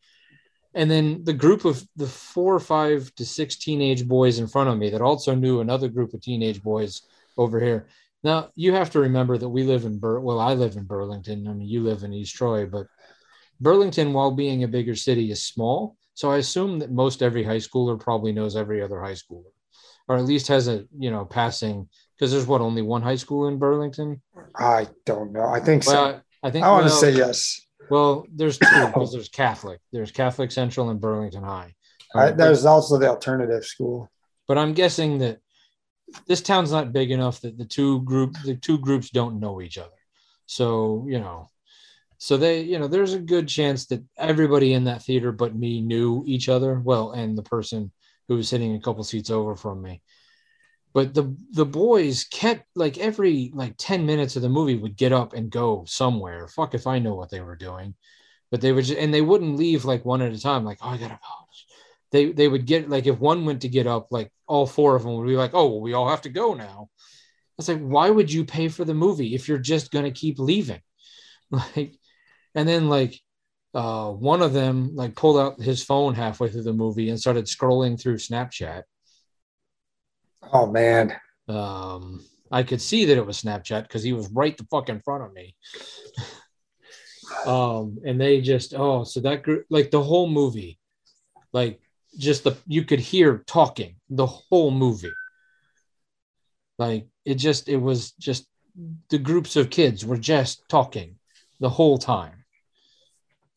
And 0.74 0.90
then 0.90 1.24
the 1.24 1.32
group 1.32 1.64
of 1.64 1.82
the 1.96 2.06
four 2.06 2.54
or 2.54 2.60
five 2.60 3.12
to 3.16 3.24
six 3.24 3.56
teenage 3.56 4.06
boys 4.06 4.38
in 4.38 4.46
front 4.46 4.68
of 4.68 4.78
me 4.78 4.90
that 4.90 5.00
also 5.00 5.34
knew 5.34 5.60
another 5.60 5.88
group 5.88 6.14
of 6.14 6.20
teenage 6.20 6.62
boys 6.62 7.02
over 7.36 7.58
here. 7.58 7.88
Now 8.22 8.50
you 8.54 8.72
have 8.74 8.90
to 8.90 9.00
remember 9.00 9.38
that 9.38 9.48
we 9.48 9.62
live 9.62 9.84
in 9.84 9.98
Bur. 9.98 10.20
Well, 10.20 10.40
I 10.40 10.54
live 10.54 10.76
in 10.76 10.84
Burlington. 10.84 11.48
I 11.48 11.52
mean, 11.52 11.68
you 11.68 11.82
live 11.82 12.02
in 12.02 12.12
East 12.12 12.34
Troy, 12.34 12.66
but 12.66 12.86
Burlington, 13.60 14.12
while 14.12 14.30
being 14.30 14.62
a 14.62 14.68
bigger 14.68 14.94
city, 14.94 15.30
is 15.30 15.42
small. 15.42 15.96
So 16.14 16.30
I 16.30 16.38
assume 16.38 16.80
that 16.80 16.90
most 16.90 17.22
every 17.22 17.44
high 17.44 17.58
schooler 17.58 17.98
probably 17.98 18.32
knows 18.32 18.56
every 18.56 18.82
other 18.82 19.00
high 19.00 19.12
schooler, 19.12 19.52
or 20.08 20.16
at 20.16 20.24
least 20.24 20.48
has 20.48 20.68
a 20.68 20.84
you 20.98 21.10
know 21.10 21.24
passing. 21.24 21.88
Because 22.18 22.32
there's 22.32 22.46
what 22.46 22.60
only 22.60 22.82
one 22.82 23.02
high 23.02 23.16
school 23.16 23.46
in 23.46 23.58
Burlington. 23.58 24.20
I 24.56 24.88
don't 25.06 25.32
know. 25.32 25.46
I 25.46 25.60
think 25.60 25.84
so. 25.84 25.92
Well, 25.92 26.22
I 26.42 26.50
think 26.50 26.64
I 26.64 26.70
want 26.70 26.86
to 26.86 26.90
well, 26.90 27.00
say 27.00 27.12
yes. 27.12 27.60
Well, 27.90 28.26
there's 28.34 28.58
two 28.58 28.86
because 28.86 29.12
there's 29.12 29.28
Catholic. 29.28 29.80
There's 29.92 30.10
Catholic 30.10 30.50
Central 30.50 30.90
and 30.90 31.00
Burlington 31.00 31.44
High. 31.44 31.74
I, 32.14 32.28
Uh, 32.28 32.30
there's 32.32 32.64
also 32.64 32.98
the 32.98 33.08
alternative 33.08 33.64
school. 33.64 34.10
but 34.46 34.58
I'm 34.58 34.72
guessing 34.72 35.18
that 35.18 35.38
this 36.26 36.40
town's 36.40 36.72
not 36.72 36.92
big 36.92 37.10
enough 37.10 37.40
that 37.42 37.58
the 37.58 37.64
two 37.64 38.02
group 38.02 38.34
the 38.44 38.56
two 38.56 38.78
groups 38.78 39.10
don't 39.10 39.40
know 39.40 39.60
each 39.60 39.78
other. 39.78 39.90
So 40.46 41.06
you 41.08 41.20
know, 41.20 41.50
so 42.18 42.36
they 42.36 42.62
you 42.62 42.78
know 42.78 42.88
there's 42.88 43.14
a 43.14 43.20
good 43.20 43.46
chance 43.46 43.86
that 43.86 44.02
everybody 44.16 44.72
in 44.72 44.84
that 44.84 45.02
theater 45.02 45.32
but 45.32 45.54
me 45.54 45.80
knew 45.80 46.24
each 46.26 46.48
other 46.48 46.80
well, 46.80 47.12
and 47.12 47.36
the 47.36 47.42
person 47.42 47.92
who 48.26 48.36
was 48.36 48.48
sitting 48.48 48.74
a 48.74 48.80
couple 48.80 49.04
seats 49.04 49.30
over 49.30 49.54
from 49.54 49.82
me. 49.82 50.02
But 50.94 51.14
the 51.14 51.36
the 51.52 51.66
boys 51.66 52.24
kept 52.24 52.66
like 52.74 52.98
every 52.98 53.50
like 53.54 53.74
ten 53.78 54.06
minutes 54.06 54.36
of 54.36 54.42
the 54.42 54.48
movie 54.48 54.76
would 54.76 54.96
get 54.96 55.12
up 55.12 55.34
and 55.34 55.50
go 55.50 55.84
somewhere. 55.86 56.48
Fuck 56.48 56.74
if 56.74 56.86
I 56.86 56.98
know 56.98 57.14
what 57.14 57.30
they 57.30 57.40
were 57.40 57.56
doing, 57.56 57.94
but 58.50 58.60
they 58.60 58.72
would 58.72 58.84
just, 58.84 58.98
and 58.98 59.12
they 59.12 59.22
wouldn't 59.22 59.56
leave 59.56 59.84
like 59.84 60.04
one 60.04 60.22
at 60.22 60.32
a 60.32 60.40
time. 60.40 60.64
Like 60.64 60.78
oh 60.82 60.88
I 60.88 60.96
gotta 60.96 61.20
go 61.22 61.38
they 62.10 62.32
they 62.32 62.48
would 62.48 62.66
get 62.66 62.88
like 62.88 63.06
if 63.06 63.18
one 63.18 63.44
went 63.44 63.62
to 63.62 63.68
get 63.68 63.86
up, 63.86 64.08
like 64.10 64.32
all 64.46 64.66
four 64.66 64.96
of 64.96 65.02
them 65.02 65.16
would 65.16 65.26
be 65.26 65.36
like, 65.36 65.52
"Oh, 65.54 65.66
well, 65.68 65.80
we 65.80 65.92
all 65.92 66.08
have 66.08 66.22
to 66.22 66.28
go 66.30 66.54
now." 66.54 66.88
It's 67.58 67.68
like, 67.68 67.80
why 67.80 68.10
would 68.10 68.32
you 68.32 68.44
pay 68.44 68.68
for 68.68 68.84
the 68.84 68.94
movie 68.94 69.34
if 69.34 69.48
you're 69.48 69.58
just 69.58 69.90
gonna 69.90 70.10
keep 70.12 70.38
leaving? 70.38 70.80
Like, 71.50 71.94
and 72.54 72.68
then 72.68 72.90
like 72.90 73.18
uh, 73.74 74.10
one 74.10 74.42
of 74.42 74.52
them 74.52 74.94
like 74.94 75.16
pulled 75.16 75.38
out 75.38 75.62
his 75.62 75.82
phone 75.82 76.14
halfway 76.14 76.50
through 76.50 76.64
the 76.64 76.74
movie 76.74 77.08
and 77.08 77.18
started 77.18 77.46
scrolling 77.46 77.98
through 77.98 78.16
Snapchat. 78.16 78.82
Oh 80.52 80.66
man. 80.66 81.14
Um, 81.48 82.24
I 82.50 82.62
could 82.62 82.80
see 82.80 83.06
that 83.06 83.16
it 83.16 83.26
was 83.26 83.42
Snapchat 83.42 83.82
because 83.82 84.02
he 84.02 84.12
was 84.12 84.28
right 84.30 84.56
the 84.56 84.64
fuck 84.64 84.88
in 84.88 85.00
front 85.00 85.24
of 85.24 85.32
me. 85.32 85.54
um, 87.46 87.98
and 88.04 88.20
they 88.20 88.40
just 88.40 88.74
oh, 88.74 89.04
so 89.04 89.20
that 89.20 89.42
group 89.42 89.66
like 89.70 89.90
the 89.90 90.02
whole 90.02 90.28
movie, 90.28 90.78
like 91.52 91.80
just 92.18 92.44
the 92.44 92.56
you 92.66 92.84
could 92.84 93.00
hear 93.00 93.44
talking 93.46 93.96
the 94.10 94.26
whole 94.26 94.70
movie. 94.70 95.12
Like 96.78 97.08
it 97.24 97.34
just 97.34 97.68
it 97.68 97.76
was 97.76 98.12
just 98.12 98.46
the 99.10 99.18
groups 99.18 99.56
of 99.56 99.70
kids 99.70 100.06
were 100.06 100.18
just 100.18 100.62
talking 100.68 101.16
the 101.60 101.68
whole 101.68 101.98
time. 101.98 102.44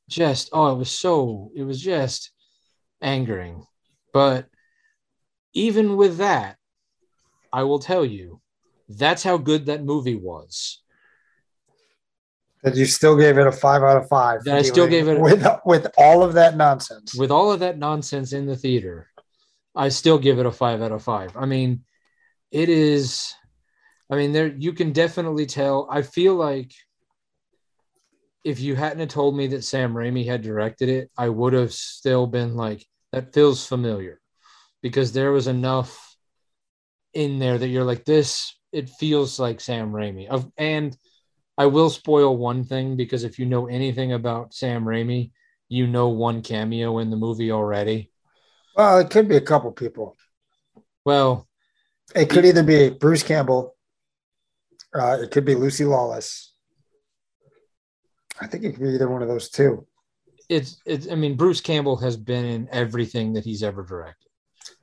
Just 0.09 0.49
oh, 0.51 0.73
it 0.73 0.77
was 0.77 0.91
so 0.91 1.51
it 1.55 1.63
was 1.63 1.81
just 1.81 2.31
angering. 3.01 3.65
But 4.13 4.47
even 5.53 5.95
with 5.95 6.17
that, 6.17 6.57
I 7.53 7.63
will 7.63 7.79
tell 7.79 8.05
you, 8.05 8.41
that's 8.87 9.23
how 9.23 9.37
good 9.37 9.65
that 9.65 9.83
movie 9.83 10.15
was. 10.15 10.81
That 12.63 12.75
you 12.75 12.85
still 12.85 13.17
gave 13.17 13.37
it 13.37 13.47
a 13.47 13.51
five 13.51 13.81
out 13.81 13.97
of 13.97 14.07
five. 14.07 14.43
That 14.43 14.57
I 14.57 14.61
still 14.61 14.87
gave 14.87 15.07
it 15.07 15.17
a- 15.17 15.21
with 15.21 15.47
with 15.65 15.87
all 15.97 16.23
of 16.23 16.33
that 16.33 16.55
nonsense. 16.55 17.15
With 17.15 17.31
all 17.31 17.51
of 17.51 17.59
that 17.61 17.77
nonsense 17.77 18.33
in 18.33 18.45
the 18.45 18.55
theater, 18.55 19.07
I 19.75 19.89
still 19.89 20.19
give 20.19 20.37
it 20.39 20.45
a 20.45 20.51
five 20.51 20.81
out 20.81 20.91
of 20.91 21.03
five. 21.03 21.35
I 21.35 21.45
mean, 21.45 21.83
it 22.51 22.69
is, 22.69 23.33
I 24.09 24.15
mean, 24.15 24.31
there 24.31 24.47
you 24.47 24.73
can 24.73 24.91
definitely 24.91 25.47
tell. 25.47 25.87
I 25.89 26.03
feel 26.03 26.35
like 26.35 26.71
if 28.43 28.59
you 28.59 28.75
hadn't 28.75 28.99
have 28.99 29.09
told 29.09 29.35
me 29.35 29.47
that 29.47 29.63
Sam 29.63 29.93
Raimi 29.93 30.25
had 30.25 30.41
directed 30.41 30.89
it, 30.89 31.11
I 31.17 31.29
would 31.29 31.53
have 31.53 31.73
still 31.73 32.27
been 32.27 32.55
like, 32.55 32.85
that 33.11 33.33
feels 33.33 33.65
familiar 33.65 34.19
because 34.81 35.11
there 35.13 35.31
was 35.31 35.47
enough 35.47 36.10
in 37.13 37.39
there 37.39 37.57
that 37.57 37.67
you're 37.67 37.83
like, 37.83 38.05
this, 38.05 38.55
it 38.71 38.89
feels 38.89 39.39
like 39.39 39.59
Sam 39.59 39.91
Raimi. 39.91 40.27
Of 40.27 40.49
and 40.57 40.97
I 41.57 41.65
will 41.67 41.89
spoil 41.89 42.37
one 42.37 42.63
thing 42.63 42.95
because 42.95 43.23
if 43.23 43.37
you 43.37 43.45
know 43.45 43.67
anything 43.67 44.13
about 44.13 44.53
Sam 44.53 44.83
Raimi, 44.85 45.31
you 45.69 45.87
know 45.87 46.09
one 46.09 46.41
cameo 46.41 46.99
in 46.99 47.09
the 47.09 47.17
movie 47.17 47.51
already. 47.51 48.11
Well, 48.75 48.99
it 48.99 49.09
could 49.09 49.27
be 49.27 49.35
a 49.37 49.41
couple 49.41 49.71
people. 49.71 50.15
Well, 51.05 51.47
It 52.15 52.29
could 52.29 52.45
either 52.45 52.63
be 52.63 52.89
Bruce 52.89 53.23
Campbell. 53.23 53.75
Uh, 54.93 55.17
it 55.21 55.31
could 55.31 55.45
be 55.45 55.55
Lucy 55.55 55.85
Lawless. 55.85 56.53
I 58.41 58.47
think 58.47 58.63
it 58.63 58.71
could 58.73 58.83
be 58.83 58.89
either 58.89 59.09
one 59.09 59.21
of 59.21 59.27
those 59.27 59.49
two. 59.49 59.85
it's 60.49 60.81
it's 60.85 61.07
I 61.09 61.15
mean 61.15 61.35
Bruce 61.37 61.61
Campbell 61.61 61.97
has 61.97 62.17
been 62.17 62.45
in 62.45 62.67
everything 62.71 63.33
that 63.33 63.45
he's 63.45 63.63
ever 63.63 63.83
directed. 63.83 64.30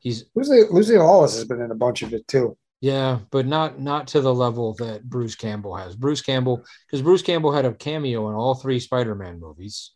He's 0.01 0.25
Lucy, 0.35 0.63
Lucy 0.71 0.97
Lawless 0.97 1.35
has 1.35 1.45
been 1.45 1.61
in 1.61 1.71
a 1.71 1.75
bunch 1.75 2.03
of 2.03 2.13
it 2.15 2.27
too. 2.29 2.57
yeah, 2.81 3.19
but 3.31 3.47
not 3.47 3.81
not 3.81 4.07
to 4.09 4.21
the 4.21 4.35
level 4.35 4.75
that 4.75 5.09
Bruce 5.09 5.35
Campbell 5.35 5.75
has. 5.77 5.97
Bruce 5.97 6.23
Campbell 6.23 6.65
because 6.87 7.03
Bruce 7.03 7.23
Campbell 7.23 7.53
had 7.53 7.65
a 7.65 7.75
cameo 7.75 8.29
in 8.29 8.35
all 8.35 8.55
three 8.55 8.81
Spider-Man 8.81 9.41
movies. 9.41 9.93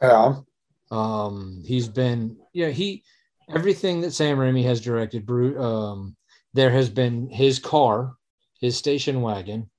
Yeah. 0.00 0.36
Um, 0.90 1.62
he's 1.66 1.88
been 1.88 2.36
yeah 2.52 2.68
he 2.68 3.02
everything 3.54 4.00
that 4.02 4.12
Sam 4.12 4.38
Raimi 4.38 4.64
has 4.64 4.80
directed. 4.80 5.26
Bruce, 5.26 5.58
um, 5.60 6.16
there 6.54 6.70
has 6.70 6.88
been 6.88 7.28
his 7.28 7.58
car, 7.58 8.14
his 8.60 8.76
station 8.76 9.22
wagon, 9.22 9.70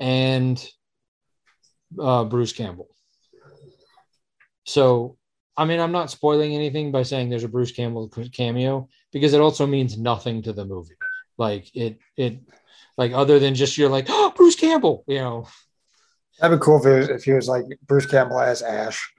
and 0.00 0.64
uh, 2.00 2.24
Bruce 2.24 2.52
Campbell. 2.52 2.88
So, 4.64 5.16
I 5.62 5.64
mean, 5.64 5.78
I'm 5.78 5.92
not 5.92 6.10
spoiling 6.10 6.56
anything 6.56 6.90
by 6.90 7.04
saying 7.04 7.30
there's 7.30 7.44
a 7.44 7.48
Bruce 7.48 7.70
Campbell 7.70 8.08
cameo 8.32 8.88
because 9.12 9.32
it 9.32 9.40
also 9.40 9.64
means 9.64 9.96
nothing 9.96 10.42
to 10.42 10.52
the 10.52 10.64
movie. 10.64 10.96
Like 11.38 11.74
it, 11.74 11.98
it, 12.16 12.40
like 12.98 13.12
other 13.12 13.38
than 13.38 13.54
just 13.54 13.78
you're 13.78 13.88
like, 13.88 14.06
oh, 14.08 14.32
Bruce 14.36 14.56
Campbell, 14.56 15.04
you 15.06 15.18
know, 15.18 15.46
That'd 16.40 16.58
be 16.58 16.64
cool 16.64 16.80
if, 16.80 16.86
it 16.86 16.98
was, 16.98 17.08
if 17.10 17.24
he 17.24 17.32
was 17.32 17.46
like 17.46 17.64
Bruce 17.86 18.06
Campbell 18.06 18.40
as 18.40 18.62
Ash. 18.62 19.12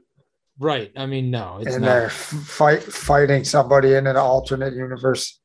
right? 0.60 0.92
I 0.98 1.06
mean, 1.06 1.32
no, 1.32 1.60
it's 1.62 1.74
and 1.76 1.82
not. 1.86 1.88
they're 1.88 2.10
fight 2.10 2.84
fighting 2.84 3.46
somebody 3.46 3.94
in 3.94 4.06
an 4.08 4.18
alternate 4.18 4.74
universe. 4.74 5.40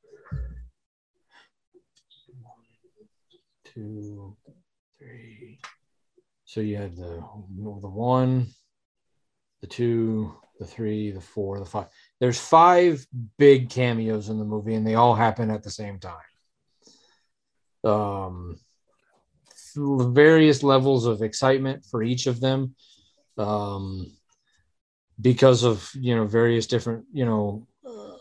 two, 3.73 4.37
three. 4.99 5.61
So 6.45 6.61
you 6.61 6.77
have 6.79 6.97
the 6.97 7.23
the 7.61 7.89
one, 7.89 8.49
the 9.61 9.69
two, 9.69 10.35
the 10.59 10.65
three, 10.65 11.11
the 11.11 11.21
four, 11.21 11.59
the 11.59 11.65
five. 11.65 11.87
There's 12.21 12.39
five 12.39 13.07
big 13.39 13.71
cameos 13.71 14.29
in 14.29 14.39
the 14.39 14.45
movie, 14.45 14.75
and 14.75 14.87
they 14.87 14.95
all 14.95 15.15
happen 15.15 15.51
at 15.51 15.63
the 15.63 15.71
same 15.71 15.99
time. 15.99 16.15
Um, 17.85 18.61
various 19.77 20.63
levels 20.63 21.07
of 21.07 21.23
excitement 21.23 21.85
for 21.85 22.03
each 22.03 22.27
of 22.27 22.41
them, 22.41 22.75
um, 23.37 24.13
because 25.21 25.65
of 25.65 25.91
you 25.95 26.15
know 26.15 26.27
various 26.27 26.67
different 26.67 27.05
you 27.13 27.25
know 27.25 27.67
uh, 27.87 28.17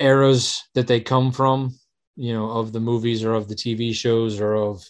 eras 0.00 0.64
that 0.74 0.86
they 0.86 1.00
come 1.00 1.32
from 1.32 1.74
you 2.16 2.32
know 2.32 2.50
of 2.50 2.72
the 2.72 2.80
movies 2.80 3.24
or 3.24 3.34
of 3.34 3.48
the 3.48 3.54
tv 3.54 3.94
shows 3.94 4.40
or 4.40 4.54
of 4.54 4.84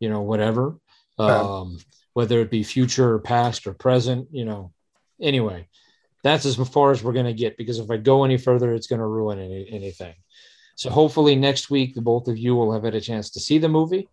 you 0.00 0.08
know 0.08 0.22
whatever 0.22 0.76
um 1.18 1.78
whether 2.14 2.40
it 2.40 2.50
be 2.50 2.62
future 2.62 3.14
or 3.14 3.18
past 3.18 3.66
or 3.66 3.74
present 3.74 4.28
you 4.32 4.44
know 4.44 4.72
anyway 5.20 5.66
that's 6.22 6.46
as 6.46 6.56
far 6.68 6.90
as 6.90 7.02
we're 7.02 7.12
going 7.12 7.26
to 7.26 7.32
get 7.32 7.56
because 7.56 7.78
if 7.78 7.90
i 7.90 7.96
go 7.96 8.24
any 8.24 8.36
further 8.36 8.72
it's 8.72 8.86
going 8.86 8.98
to 9.00 9.06
ruin 9.06 9.38
any, 9.38 9.66
anything 9.70 10.14
so 10.76 10.90
hopefully 10.90 11.36
next 11.36 11.70
week 11.70 11.94
the 11.94 12.00
both 12.00 12.28
of 12.28 12.36
you 12.38 12.54
will 12.54 12.72
have 12.72 12.84
had 12.84 12.94
a 12.94 13.00
chance 13.00 13.30
to 13.30 13.40
see 13.40 13.58
the 13.58 13.68
movie 13.68 14.08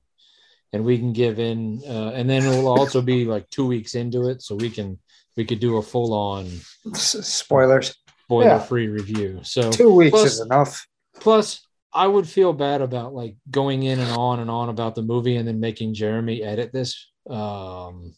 and 0.73 0.85
we 0.85 0.97
can 0.97 1.11
give 1.11 1.37
in, 1.37 1.81
uh, 1.85 2.11
and 2.15 2.29
then 2.29 2.43
we'll 2.45 2.69
also 2.69 3.01
be 3.01 3.25
like 3.25 3.49
two 3.49 3.67
weeks 3.67 3.93
into 3.95 4.29
it, 4.29 4.41
so 4.41 4.55
we 4.55 4.69
can 4.69 4.97
we 5.35 5.43
could 5.43 5.59
do 5.59 5.77
a 5.77 5.81
full 5.81 6.13
on 6.13 6.47
spoilers. 6.93 7.93
spoiler 8.23 8.59
free 8.59 8.87
review. 8.87 9.41
So 9.43 9.69
Two 9.71 9.93
weeks 9.93 10.11
plus- 10.11 10.33
is 10.33 10.39
enough. 10.39 10.87
plus 11.19 11.65
I 11.93 12.07
would 12.07 12.27
feel 12.27 12.53
bad 12.53 12.81
about 12.81 13.13
like 13.13 13.35
going 13.49 13.83
in 13.83 13.99
and 13.99 14.11
on 14.11 14.39
and 14.39 14.49
on 14.49 14.69
about 14.69 14.95
the 14.95 15.01
movie 15.01 15.35
and 15.35 15.45
then 15.45 15.59
making 15.59 15.93
Jeremy 15.93 16.41
edit 16.41 16.71
this. 16.71 17.05
Um, 17.29 18.13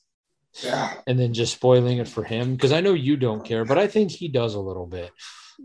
Yeah. 0.61 0.93
and 1.07 1.17
then 1.19 1.33
just 1.33 1.53
spoiling 1.53 1.97
it 1.97 2.07
for 2.07 2.23
him 2.23 2.53
because 2.53 2.71
I 2.71 2.81
know 2.81 2.93
you 2.93 3.17
don't 3.17 3.43
care, 3.43 3.65
but 3.65 3.77
I 3.79 3.87
think 3.87 4.11
he 4.11 4.27
does 4.27 4.53
a 4.53 4.59
little 4.59 4.85
bit. 4.85 5.11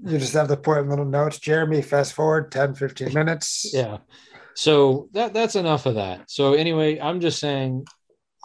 You 0.05 0.19
just 0.19 0.33
have 0.35 0.49
to 0.49 0.57
put 0.57 0.79
in 0.79 0.89
little 0.89 1.05
notes. 1.05 1.39
Jeremy, 1.39 1.83
fast 1.83 2.13
forward 2.15 2.51
10, 2.53 2.75
15 2.75 3.13
minutes. 3.13 3.71
Yeah. 3.73 3.99
So 4.55 5.09
that 5.13 5.35
that's 5.35 5.57
enough 5.57 5.87
of 5.87 5.95
that. 5.97 6.31
So 6.31 6.55
anyway, 6.55 6.99
I'm 6.99 7.21
just 7.21 7.39
saying 7.39 7.85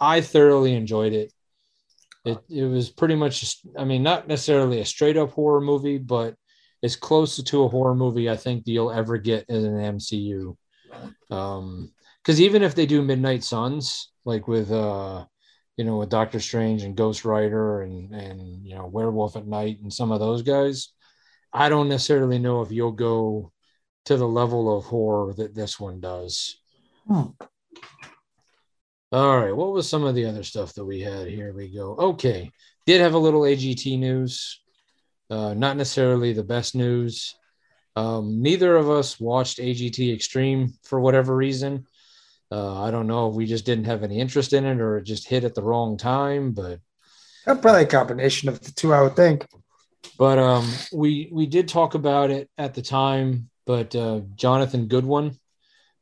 I 0.00 0.20
thoroughly 0.20 0.74
enjoyed 0.74 1.12
it. 1.12 1.32
It 2.24 2.38
it 2.48 2.64
was 2.64 2.90
pretty 2.90 3.14
much 3.14 3.40
just 3.40 3.66
I 3.78 3.84
mean, 3.84 4.02
not 4.02 4.28
necessarily 4.28 4.80
a 4.80 4.84
straight 4.84 5.16
up 5.16 5.32
horror 5.32 5.60
movie, 5.60 5.98
but 5.98 6.34
as 6.82 6.96
close 6.96 7.42
to 7.42 7.64
a 7.64 7.68
horror 7.68 7.94
movie 7.94 8.28
I 8.30 8.36
think 8.36 8.64
you'll 8.66 8.92
ever 8.92 9.18
get 9.18 9.46
in 9.48 9.64
an 9.64 9.96
MCU. 9.98 10.56
Um 11.30 11.92
because 12.22 12.40
even 12.40 12.62
if 12.62 12.74
they 12.74 12.86
do 12.86 13.02
Midnight 13.02 13.44
Suns, 13.44 14.10
like 14.24 14.46
with 14.48 14.70
uh 14.70 15.24
you 15.76 15.84
know 15.84 15.98
with 15.98 16.08
Doctor 16.08 16.40
Strange 16.40 16.82
and 16.82 16.96
Ghost 16.96 17.24
Rider 17.24 17.82
and 17.82 18.12
and 18.14 18.66
you 18.66 18.74
know 18.74 18.86
Werewolf 18.86 19.36
at 19.36 19.46
Night 19.46 19.80
and 19.82 19.92
some 19.92 20.12
of 20.12 20.20
those 20.20 20.42
guys, 20.42 20.90
I 21.52 21.68
don't 21.68 21.88
necessarily 21.88 22.38
know 22.38 22.62
if 22.62 22.70
you'll 22.70 22.92
go 22.92 23.52
to 24.06 24.16
the 24.16 24.28
level 24.28 24.76
of 24.76 24.84
horror 24.84 25.32
that 25.34 25.54
this 25.54 25.80
one 25.80 26.00
does. 26.00 26.56
Hmm. 27.06 27.30
All 29.12 29.38
right, 29.38 29.54
what 29.54 29.72
was 29.72 29.88
some 29.88 30.04
of 30.04 30.14
the 30.14 30.26
other 30.26 30.42
stuff 30.42 30.74
that 30.74 30.84
we 30.84 31.00
had? 31.00 31.28
Here 31.28 31.52
we 31.52 31.68
go. 31.68 31.94
Okay, 31.96 32.50
did 32.84 33.00
have 33.00 33.14
a 33.14 33.18
little 33.18 33.42
AGT 33.42 33.98
news. 33.98 34.60
Uh, 35.30 35.54
not 35.54 35.76
necessarily 35.76 36.32
the 36.32 36.42
best 36.42 36.74
news. 36.74 37.34
Um, 37.96 38.42
neither 38.42 38.76
of 38.76 38.90
us 38.90 39.20
watched 39.20 39.58
AGT 39.58 40.12
Extreme 40.12 40.74
for 40.82 41.00
whatever 41.00 41.34
reason. 41.34 41.86
Uh, 42.54 42.74
I 42.86 42.88
don't 42.92 43.08
know 43.12 43.28
if 43.28 43.34
we 43.34 43.46
just 43.54 43.66
didn't 43.66 43.86
have 43.92 44.02
any 44.04 44.18
interest 44.24 44.52
in 44.52 44.64
it 44.64 44.78
or 44.84 44.90
it 44.98 45.04
just 45.14 45.26
hit 45.32 45.44
at 45.48 45.54
the 45.56 45.62
wrong 45.68 45.96
time, 45.96 46.52
but 46.52 46.76
Probably 47.44 47.82
a 47.82 47.86
combination 47.86 48.48
of 48.48 48.56
the 48.64 48.70
two, 48.80 48.94
I 48.94 49.02
would 49.02 49.16
think. 49.16 49.38
but 50.24 50.38
um 50.50 50.66
we 51.02 51.10
we 51.38 51.46
did 51.56 51.66
talk 51.68 51.94
about 51.94 52.28
it 52.36 52.46
at 52.64 52.72
the 52.76 52.82
time 53.00 53.48
but 53.66 53.88
uh 54.04 54.20
jonathan 54.42 54.82
goodwin 54.92 55.26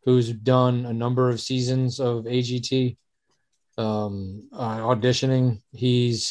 who's 0.05 0.29
done 0.55 0.77
a 0.93 0.93
number 1.05 1.25
of 1.33 1.41
seasons 1.41 2.01
of 2.09 2.17
agt 2.37 2.97
um 3.79 4.15
uh, 4.53 4.79
auditioning 4.91 5.47
he's 5.85 6.23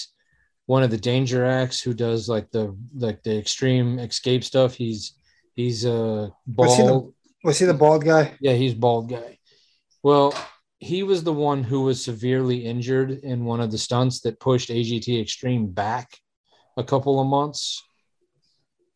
one 0.74 0.84
of 0.84 0.92
the 0.92 0.98
danger 1.12 1.42
acts 1.46 1.82
who 1.82 1.94
does 1.94 2.22
like 2.30 2.48
the 2.52 2.66
like 3.06 3.20
the 3.24 3.36
extreme 3.44 4.00
escape 4.00 4.44
stuff 4.44 4.72
he's 4.76 5.02
he's 5.60 5.86
uh 5.86 6.30
Was 6.58 6.76
he 6.78 6.84
the- 6.84 6.90
bald 6.90 7.14
Was 7.44 7.58
he 7.60 7.66
the 7.66 7.74
bald 7.84 8.04
guy? 8.06 8.24
yeah, 8.40 8.54
he's 8.62 8.76
bald 8.76 9.10
guy. 9.10 9.30
Well, 10.04 10.34
he 10.80 11.04
was 11.04 11.24
the 11.24 11.34
one 11.34 11.64
who 11.64 11.82
was 11.82 12.04
severely 12.04 12.66
injured 12.66 13.12
in 13.12 13.46
one 13.46 13.62
of 13.62 13.72
the 13.72 13.78
stunts 13.78 14.22
that 14.22 14.40
pushed 14.40 14.70
AGT 14.70 15.22
Extreme 15.22 15.68
back 15.68 16.18
a 16.76 16.84
couple 16.84 17.20
of 17.20 17.28
months. 17.28 17.84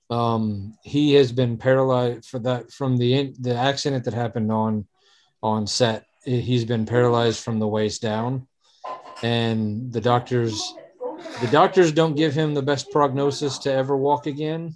Um, 0.10 0.76
he 0.84 1.14
has 1.14 1.32
been 1.32 1.58
paralyzed 1.58 2.26
for 2.26 2.40
that 2.40 2.72
from 2.72 2.98
the 2.98 3.34
the 3.40 3.56
accident 3.56 4.06
that 4.06 4.14
happened 4.14 4.52
on 4.52 4.88
on 5.42 5.68
set. 5.68 6.06
He's 6.24 6.66
been 6.66 6.86
paralyzed 6.86 7.44
from 7.44 7.60
the 7.60 7.68
waist 7.68 8.02
down, 8.02 8.48
and 9.22 9.92
the 9.92 10.02
doctors 10.02 10.74
the 11.42 11.48
doctors 11.52 11.92
don't 11.92 12.16
give 12.16 12.34
him 12.34 12.54
the 12.54 12.62
best 12.62 12.92
prognosis 12.92 13.58
to 13.60 13.72
ever 13.72 13.98
walk 13.98 14.26
again. 14.26 14.76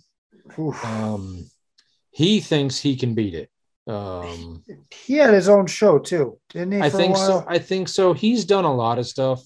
Um, 0.84 1.50
he 2.12 2.40
thinks 2.40 2.80
he 2.80 2.96
can 2.96 3.14
beat 3.14 3.34
it. 3.34 3.50
Um, 3.90 4.64
He 4.92 5.16
had 5.16 5.34
his 5.34 5.50
own 5.50 5.66
show 5.66 5.98
too, 5.98 6.38
didn't 6.50 6.74
he? 6.74 6.80
I 6.82 6.90
think 6.90 7.18
so. 7.18 7.44
I 7.48 7.58
think 7.58 7.88
so. 7.88 8.14
He's 8.14 8.46
done 8.46 8.66
a 8.66 8.74
lot 8.74 9.00
of 9.00 9.08
stuff. 9.08 9.44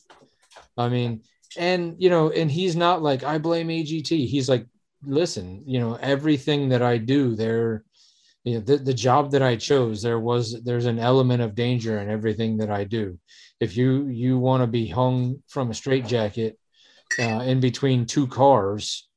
I 0.78 0.90
mean, 0.90 1.22
and 1.58 1.96
you 1.98 2.10
know, 2.10 2.30
and 2.30 2.52
he's 2.52 2.76
not 2.76 3.02
like 3.02 3.24
I 3.24 3.38
blame 3.38 3.70
AGT. 3.70 4.28
He's 4.28 4.50
like, 4.50 4.66
listen, 5.06 5.64
you 5.66 5.80
know, 5.80 5.96
everything 5.96 6.70
that 6.70 6.82
I 6.82 6.98
do, 6.98 7.36
there, 7.36 7.84
you 8.44 8.56
know, 8.56 8.60
the, 8.60 8.78
the 8.78 8.94
job 8.94 9.32
that 9.32 9.42
I 9.42 9.56
chose, 9.56 10.02
there 10.02 10.20
was 10.20 10.62
there's 10.64 10.88
an 10.88 11.00
element 11.00 11.42
of 11.42 11.56
danger 11.56 12.00
in 12.00 12.10
everything 12.10 12.58
that 12.58 12.70
I 12.70 12.84
do. 12.84 13.18
If 13.62 13.78
you 13.78 14.08
you 14.08 14.38
want 14.38 14.62
to 14.62 14.68
be 14.68 14.88
hung 14.88 15.42
from 15.48 15.72
a 15.72 15.74
straitjacket 15.74 16.60
uh, 17.18 17.44
in 17.46 17.62
between 17.62 18.08
two 18.08 18.28
cars, 18.28 19.08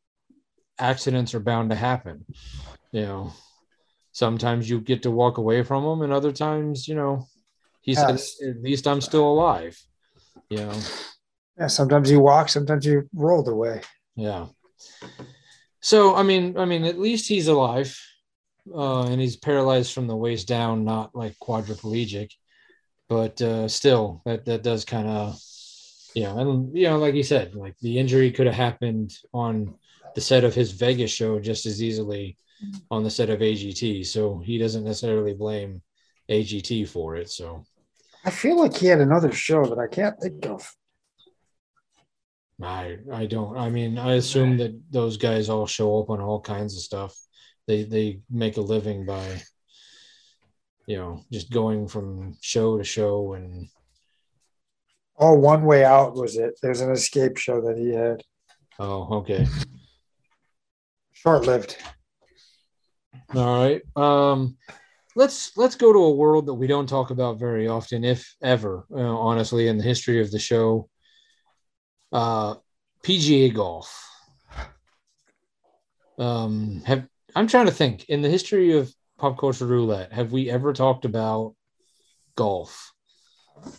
accidents 0.78 1.34
are 1.34 1.40
bound 1.40 1.70
to 1.70 1.76
happen. 1.76 2.24
You 2.92 3.02
know, 3.02 3.32
sometimes 4.16 4.70
you 4.70 4.81
get 4.81 5.02
to 5.02 5.11
walk 5.11 5.37
away 5.37 5.62
from 5.62 5.85
him 5.85 6.00
and 6.00 6.11
other 6.11 6.33
times, 6.33 6.88
you 6.88 6.94
know, 6.94 7.29
he 7.83 7.94
said, 7.94 8.12
Yes. 8.12 8.40
at 8.40 8.62
least 8.62 8.87
I'm 8.87 9.02
still 9.02 9.31
alive. 9.31 9.79
You 10.48 10.57
know, 10.64 10.79
Yeah, 11.59 11.66
sometimes 11.66 12.11
you 12.11 12.20
walk, 12.20 12.48
sometimes 12.48 12.87
you 12.87 13.07
rolled 13.12 13.46
away. 13.46 13.83
yeah. 14.14 14.46
So 15.81 16.16
I 16.16 16.22
mean, 16.22 16.57
I 16.57 16.64
mean, 16.64 16.85
at 16.85 16.98
least 16.98 17.29
he's 17.29 17.46
alive, 17.48 17.94
uh, 18.74 19.02
and 19.05 19.20
he's 19.20 19.37
paralyzed 19.37 19.92
from 19.92 20.07
the 20.07 20.16
waist 20.16 20.48
down, 20.48 20.85
not 20.85 21.14
like 21.14 21.35
quadriplegic, 21.38 22.31
but 23.11 23.40
uh, 23.42 23.68
still, 23.68 24.22
that 24.24 24.46
that 24.46 24.62
does 24.62 24.87
kind 24.87 25.09
of, 25.09 25.38
you 26.14 26.22
know, 26.22 26.38
and 26.38 26.76
you 26.76 26.88
know, 26.88 26.96
like 26.96 27.14
he 27.14 27.22
said, 27.22 27.55
like 27.55 27.76
the 27.83 27.98
injury 27.98 28.33
could 28.33 28.46
have 28.46 28.57
happened 28.57 29.12
on 29.35 29.74
the 30.14 30.22
set 30.22 30.42
of 30.42 30.55
his 30.55 30.72
Vegas 30.72 31.11
show 31.11 31.38
just 31.38 31.66
as 31.66 31.83
easily 31.83 32.38
on 32.90 33.02
the 33.02 33.10
set 33.10 33.30
of 33.30 33.40
AGT. 33.40 34.06
So 34.06 34.38
he 34.38 34.58
doesn't 34.58 34.84
necessarily 34.84 35.34
blame 35.34 35.82
AGT 36.30 36.88
for 36.88 37.16
it. 37.16 37.30
So 37.30 37.64
I 38.24 38.30
feel 38.30 38.58
like 38.58 38.76
he 38.76 38.86
had 38.86 39.00
another 39.00 39.32
show 39.32 39.64
that 39.66 39.78
I 39.78 39.86
can't 39.86 40.18
think 40.20 40.46
of. 40.46 40.70
I 42.62 42.98
I 43.12 43.26
don't. 43.26 43.56
I 43.56 43.68
mean, 43.68 43.98
I 43.98 44.14
assume 44.14 44.56
that 44.58 44.80
those 44.90 45.16
guys 45.18 45.48
all 45.48 45.66
show 45.66 46.00
up 46.00 46.10
on 46.10 46.20
all 46.20 46.40
kinds 46.40 46.74
of 46.74 46.82
stuff. 46.82 47.14
They 47.66 47.82
they 47.84 48.20
make 48.30 48.56
a 48.56 48.62
living 48.62 49.04
by, 49.04 49.42
you 50.86 50.96
know, 50.96 51.22
just 51.30 51.50
going 51.52 51.86
from 51.86 52.36
show 52.40 52.78
to 52.78 52.84
show 52.84 53.34
and 53.34 53.68
Oh, 55.18 55.34
One 55.34 55.64
Way 55.64 55.84
Out 55.84 56.14
was 56.14 56.36
it? 56.36 56.58
There's 56.62 56.80
an 56.82 56.90
escape 56.92 57.36
show 57.38 57.60
that 57.62 57.76
he 57.78 57.90
had. 57.94 58.22
oh, 58.78 59.18
okay, 59.18 59.46
Short 61.12 61.46
lived. 61.46 61.76
All 63.34 63.64
right. 63.64 63.82
Um, 63.96 64.56
let's 65.14 65.56
let's 65.56 65.74
go 65.74 65.92
to 65.92 65.98
a 65.98 66.14
world 66.14 66.46
that 66.46 66.54
we 66.54 66.66
don't 66.66 66.88
talk 66.88 67.10
about 67.10 67.38
very 67.38 67.66
often, 67.66 68.04
if 68.04 68.36
ever, 68.42 68.86
uh, 68.94 68.98
honestly, 68.98 69.68
in 69.68 69.78
the 69.78 69.84
history 69.84 70.20
of 70.20 70.30
the 70.30 70.38
show. 70.38 70.88
Uh, 72.12 72.54
PGA 73.02 73.52
golf. 73.54 74.02
Um, 76.18 76.82
have 76.86 77.06
I'm 77.34 77.46
trying 77.46 77.66
to 77.66 77.72
think 77.72 78.08
in 78.08 78.22
the 78.22 78.28
history 78.28 78.78
of 78.78 78.92
pop 79.18 79.38
culture 79.38 79.66
roulette, 79.66 80.12
have 80.12 80.32
we 80.32 80.50
ever 80.50 80.72
talked 80.72 81.04
about 81.04 81.54
golf? 82.36 82.92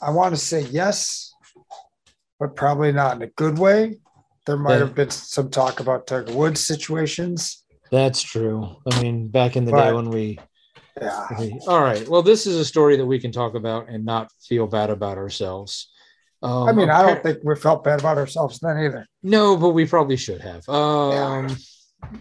I 0.02 0.12
want 0.12 0.36
to 0.36 0.42
say 0.42 0.62
yes, 0.62 1.34
but 2.40 2.56
probably 2.56 2.92
not 2.92 3.16
in 3.16 3.22
a 3.22 3.28
good 3.28 3.58
way. 3.58 4.00
There 4.46 4.58
might 4.58 4.80
have 4.80 4.96
been 4.96 5.10
some 5.10 5.50
talk 5.50 5.80
about 5.80 6.08
Tiger 6.08 6.34
Woods 6.34 6.66
situations. 6.66 7.66
That's 7.92 8.22
true. 8.22 8.76
I 8.92 9.02
mean, 9.02 9.28
back 9.30 9.56
in 9.56 9.66
the 9.66 9.72
day 9.72 9.94
when 9.94 10.10
we, 10.10 10.40
Yeah. 11.02 11.28
we- 11.40 11.60
all 11.68 11.82
right. 11.82 12.08
Well, 12.08 12.22
this 12.22 12.46
is 12.48 12.58
a 12.58 12.66
story 12.66 12.98
that 12.98 13.06
we 13.06 13.20
can 13.20 13.32
talk 13.32 13.56
about 13.56 13.88
and 13.90 14.04
not 14.06 14.32
feel 14.42 14.68
bad 14.68 14.90
about 14.90 15.18
ourselves. 15.18 15.90
Um, 16.42 16.68
I 16.70 16.72
mean, 16.72 16.90
I 16.90 17.02
don't 17.02 17.24
think 17.24 17.40
we 17.44 17.56
felt 17.56 17.84
bad 17.84 18.00
about 18.00 18.18
ourselves 18.18 18.60
then 18.60 18.78
either. 18.78 19.08
No, 19.24 19.58
but 19.58 19.70
we 19.70 19.86
probably 19.86 20.18
should 20.18 20.42
have. 20.42 20.68
Um, 20.70 21.56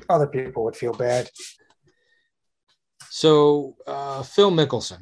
Other 0.09 0.27
people 0.27 0.65
would 0.65 0.77
feel 0.77 0.95
bad. 0.95 1.29
So, 3.11 3.77
uh, 3.87 4.23
Phil 4.23 4.51
Mickelson, 4.51 5.01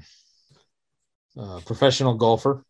uh, 1.38 1.61
professional 1.64 2.14
golfer, 2.14 2.64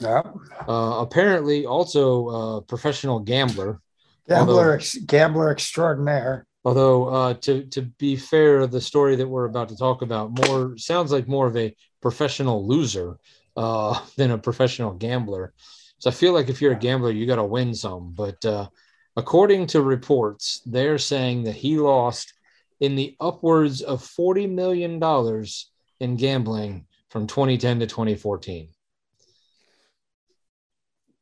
Yeah. 0.00 0.22
uh, 0.68 0.98
apparently 1.00 1.66
also 1.66 2.28
a 2.58 2.62
professional 2.62 3.20
gambler. 3.20 3.80
Gambler, 4.28 4.54
Although- 4.54 4.70
ex- 4.72 4.96
gambler 4.98 5.50
extraordinaire. 5.50 6.46
Although, 6.66 7.04
uh, 7.04 7.34
to 7.42 7.62
to 7.66 7.82
be 7.82 8.16
fair, 8.16 8.66
the 8.66 8.80
story 8.80 9.14
that 9.14 9.28
we're 9.28 9.44
about 9.44 9.68
to 9.68 9.76
talk 9.76 10.02
about 10.02 10.36
more 10.36 10.76
sounds 10.76 11.12
like 11.12 11.28
more 11.28 11.46
of 11.46 11.56
a 11.56 11.76
professional 12.02 12.66
loser 12.66 13.18
uh, 13.56 14.00
than 14.16 14.32
a 14.32 14.38
professional 14.38 14.92
gambler. 14.92 15.54
So 15.98 16.10
I 16.10 16.12
feel 16.12 16.32
like 16.32 16.48
if 16.48 16.60
you're 16.60 16.72
a 16.72 16.78
gambler, 16.88 17.12
you 17.12 17.24
got 17.24 17.36
to 17.36 17.44
win 17.44 17.72
some. 17.72 18.14
But 18.14 18.44
uh, 18.44 18.66
according 19.14 19.68
to 19.68 19.80
reports, 19.80 20.60
they're 20.66 20.98
saying 20.98 21.44
that 21.44 21.54
he 21.54 21.78
lost 21.78 22.34
in 22.80 22.96
the 22.96 23.14
upwards 23.20 23.80
of 23.80 24.02
forty 24.02 24.48
million 24.48 24.98
dollars 24.98 25.70
in 26.00 26.16
gambling 26.16 26.88
from 27.10 27.28
2010 27.28 27.78
to 27.78 27.86
2014. 27.86 28.70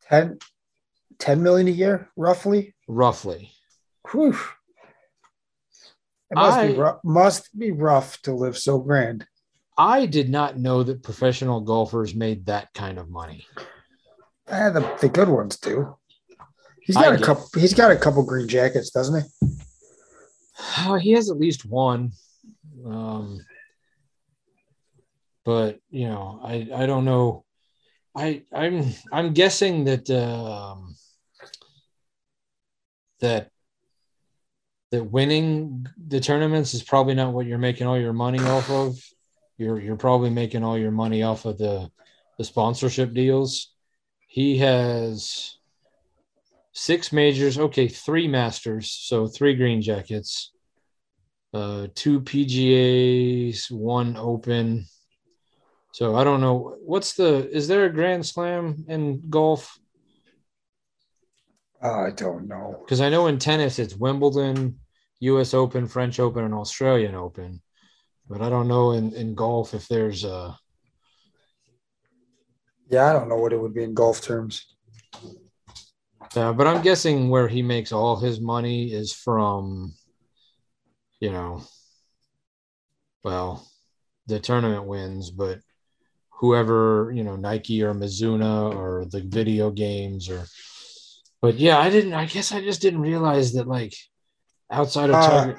10, 0.08 0.38
10 1.18 1.42
million 1.42 1.68
a 1.68 1.70
year, 1.70 2.08
roughly. 2.16 2.74
roughly. 2.88 3.52
Whew. 4.10 4.38
It 6.30 6.34
must 6.36 6.58
I- 6.58 6.66
be 6.68 6.74
rough, 6.74 6.98
must 7.04 7.58
be 7.58 7.70
rough 7.70 8.20
to 8.22 8.34
live 8.34 8.56
so 8.58 8.78
grand. 8.78 9.26
I 9.76 10.06
did 10.06 10.28
not 10.30 10.56
know 10.58 10.82
that 10.84 11.02
professional 11.02 11.60
golfers 11.60 12.14
made 12.14 12.46
that 12.46 12.72
kind 12.74 12.98
of 12.98 13.10
money. 13.10 13.44
Eh, 14.46 14.70
the, 14.70 14.96
the 15.00 15.08
good 15.08 15.28
ones 15.28 15.56
do. 15.58 15.96
He's 16.80 16.96
got 16.96 17.14
a 17.14 17.16
get- 17.16 17.26
couple. 17.26 17.48
He's 17.60 17.74
got 17.74 17.90
a 17.90 17.96
couple 17.96 18.22
green 18.24 18.46
jackets, 18.46 18.90
doesn't 18.90 19.22
he? 19.40 19.48
Oh, 20.86 20.94
he 20.94 21.12
has 21.12 21.28
at 21.30 21.38
least 21.38 21.64
one. 21.64 22.12
Um, 22.86 23.40
but 25.44 25.80
you 25.90 26.06
know, 26.08 26.40
I 26.42 26.68
I 26.74 26.86
don't 26.86 27.04
know. 27.04 27.44
I 28.14 28.42
I'm 28.52 28.84
I'm 29.12 29.32
guessing 29.32 29.84
that 29.86 30.08
um, 30.10 30.94
that 33.20 33.50
that 34.94 35.10
winning 35.10 35.88
the 36.06 36.20
tournaments 36.20 36.72
is 36.72 36.84
probably 36.84 37.14
not 37.14 37.32
what 37.32 37.46
you're 37.46 37.58
making 37.58 37.88
all 37.88 37.98
your 37.98 38.12
money 38.12 38.38
off 38.38 38.70
of. 38.70 38.96
You're 39.58 39.80
you're 39.80 39.96
probably 39.96 40.30
making 40.30 40.62
all 40.62 40.78
your 40.78 40.92
money 40.92 41.24
off 41.24 41.46
of 41.46 41.58
the 41.58 41.90
the 42.38 42.44
sponsorship 42.44 43.12
deals. 43.12 43.74
He 44.28 44.58
has 44.58 45.58
six 46.72 47.12
majors, 47.12 47.58
okay, 47.58 47.88
three 47.88 48.28
masters, 48.28 48.90
so 48.90 49.26
three 49.26 49.54
green 49.54 49.82
jackets, 49.82 50.52
uh, 51.52 51.88
two 51.94 52.20
PGAs, 52.20 53.70
one 53.70 54.16
open. 54.16 54.86
So 55.92 56.14
I 56.14 56.22
don't 56.22 56.40
know 56.40 56.76
what's 56.84 57.14
the 57.14 57.48
is 57.50 57.66
there 57.66 57.84
a 57.84 57.92
grand 57.92 58.24
slam 58.26 58.84
in 58.88 59.28
golf? 59.28 59.76
Oh, 61.82 62.06
I 62.06 62.10
don't 62.10 62.46
know. 62.46 62.80
Because 62.84 63.00
I 63.00 63.10
know 63.10 63.26
in 63.26 63.40
tennis 63.40 63.80
it's 63.80 63.96
Wimbledon, 63.96 64.78
US 65.32 65.54
Open, 65.54 65.86
French 65.86 66.20
Open, 66.20 66.44
and 66.44 66.54
Australian 66.54 67.14
Open. 67.14 67.60
But 68.28 68.40
I 68.40 68.48
don't 68.48 68.68
know 68.68 68.92
in, 68.92 69.12
in 69.14 69.34
golf 69.34 69.74
if 69.74 69.86
there's 69.88 70.24
a 70.24 70.56
Yeah, 72.90 73.10
I 73.10 73.12
don't 73.12 73.28
know 73.28 73.36
what 73.36 73.52
it 73.52 73.60
would 73.60 73.74
be 73.74 73.84
in 73.84 73.94
golf 73.94 74.20
terms. 74.20 74.66
Uh, 76.36 76.52
but 76.52 76.66
I'm 76.66 76.82
guessing 76.82 77.28
where 77.28 77.48
he 77.48 77.62
makes 77.62 77.92
all 77.92 78.16
his 78.16 78.40
money 78.40 78.92
is 78.92 79.12
from, 79.12 79.94
you 81.20 81.30
know, 81.30 81.62
well, 83.22 83.66
the 84.26 84.40
tournament 84.40 84.84
wins, 84.84 85.30
but 85.30 85.60
whoever, 86.30 87.12
you 87.14 87.22
know, 87.22 87.36
Nike 87.36 87.82
or 87.82 87.94
Mizuno 87.94 88.74
or 88.74 89.04
the 89.04 89.20
video 89.20 89.70
games 89.70 90.28
or, 90.28 90.44
but 91.40 91.54
yeah, 91.56 91.78
I 91.78 91.88
didn't, 91.88 92.14
I 92.14 92.26
guess 92.26 92.52
I 92.52 92.60
just 92.60 92.82
didn't 92.82 93.00
realize 93.00 93.52
that 93.52 93.68
like 93.68 93.94
outside 94.74 95.10
of 95.10 95.16
Uh, 95.16 95.54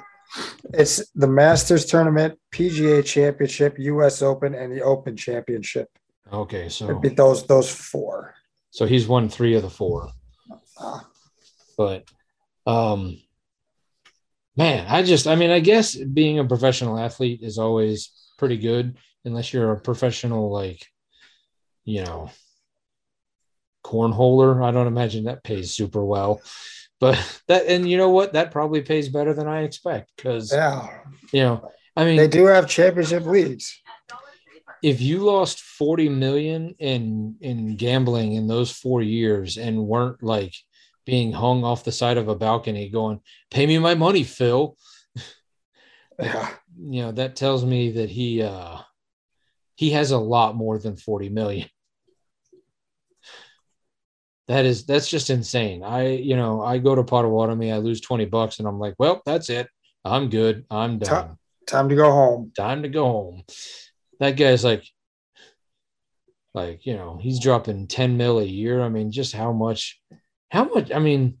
It's 0.74 1.08
the 1.14 1.28
Masters 1.28 1.86
tournament, 1.86 2.38
PGA 2.52 3.04
Championship, 3.04 3.78
U.S. 3.78 4.22
Open, 4.22 4.54
and 4.54 4.72
the 4.72 4.82
Open 4.82 5.16
Championship. 5.16 5.88
okay, 6.32 6.68
so, 6.68 6.90
It'd 6.90 7.00
be 7.02 7.08
those 7.10 7.46
those 7.46 7.70
four. 7.70 8.34
so 8.70 8.84
he's 8.86 9.06
won 9.06 9.28
three 9.28 9.54
of 9.54 9.62
the 9.62 9.70
four. 9.70 10.10
Ah, 10.78 11.08
but 11.78 12.04
um 12.66 13.18
man 14.56 14.86
i 14.88 15.02
just 15.02 15.26
i 15.26 15.34
mean 15.36 15.50
i 15.50 15.60
guess 15.60 15.94
being 15.94 16.38
a 16.38 16.44
professional 16.44 16.98
athlete 16.98 17.40
is 17.42 17.58
always 17.58 18.10
pretty 18.38 18.56
good 18.58 18.96
unless 19.24 19.52
you're 19.52 19.72
a 19.72 19.80
professional 19.80 20.50
like 20.50 20.84
you 21.84 22.02
know 22.04 22.28
cornholer 23.84 24.62
i 24.64 24.70
don't 24.70 24.86
imagine 24.88 25.24
that 25.24 25.44
pays 25.44 25.72
super 25.72 26.04
well 26.04 26.40
but 27.00 27.42
that 27.48 27.66
and 27.66 27.88
you 27.88 27.96
know 27.96 28.10
what? 28.10 28.32
That 28.32 28.50
probably 28.50 28.82
pays 28.82 29.08
better 29.08 29.34
than 29.34 29.48
i 29.48 29.62
expect 29.62 30.12
because 30.16 30.52
yeah, 30.52 30.88
you 31.32 31.42
know 31.42 31.70
i 31.96 32.04
mean 32.04 32.16
they 32.16 32.28
do 32.28 32.46
have 32.46 32.68
championship 32.68 33.24
leagues. 33.24 33.80
if 34.82 35.00
you 35.00 35.18
lost 35.20 35.60
40 35.60 36.08
million 36.08 36.74
in 36.78 37.36
in 37.40 37.76
gambling 37.76 38.34
in 38.34 38.46
those 38.46 38.70
four 38.70 39.02
years 39.02 39.56
and 39.56 39.86
weren't 39.86 40.22
like 40.22 40.54
being 41.04 41.32
hung 41.32 41.64
off 41.64 41.84
the 41.84 41.92
side 41.92 42.18
of 42.18 42.28
a 42.28 42.34
balcony 42.34 42.88
going 42.88 43.20
pay 43.50 43.66
me 43.66 43.78
my 43.78 43.94
money 43.94 44.24
phil 44.24 44.76
Yeah, 46.18 46.48
you 46.80 47.02
know 47.02 47.12
that 47.12 47.36
tells 47.36 47.62
me 47.62 47.92
that 47.92 48.08
he 48.08 48.42
uh 48.42 48.78
he 49.74 49.90
has 49.90 50.10
a 50.12 50.18
lot 50.18 50.56
more 50.56 50.78
than 50.78 50.96
40 50.96 51.28
million 51.28 51.68
that 54.48 54.64
is 54.64 54.86
that's 54.86 55.08
just 55.08 55.30
insane 55.30 55.82
i 55.82 56.06
you 56.06 56.36
know 56.36 56.62
i 56.62 56.78
go 56.78 56.94
to 56.94 57.02
potawatomi 57.02 57.72
i 57.72 57.78
lose 57.78 58.00
20 58.00 58.24
bucks 58.26 58.58
and 58.58 58.68
i'm 58.68 58.78
like 58.78 58.94
well 58.98 59.22
that's 59.26 59.50
it 59.50 59.68
i'm 60.04 60.28
good 60.28 60.64
i'm 60.70 60.98
done 60.98 61.36
time 61.66 61.88
to 61.88 61.94
go 61.94 62.10
home. 62.10 62.52
time 62.56 62.82
to 62.82 62.88
go 62.88 63.04
home. 63.04 63.42
That 64.20 64.32
guy's 64.32 64.64
like, 64.64 64.84
like, 66.54 66.86
you 66.86 66.94
know, 66.94 67.18
he's 67.20 67.40
dropping 67.40 67.86
10 67.86 68.16
mil 68.16 68.38
a 68.38 68.44
year. 68.44 68.82
I 68.82 68.88
mean, 68.88 69.12
just 69.12 69.34
how 69.34 69.52
much, 69.52 70.00
how 70.50 70.64
much, 70.64 70.90
I 70.90 70.98
mean, 70.98 71.38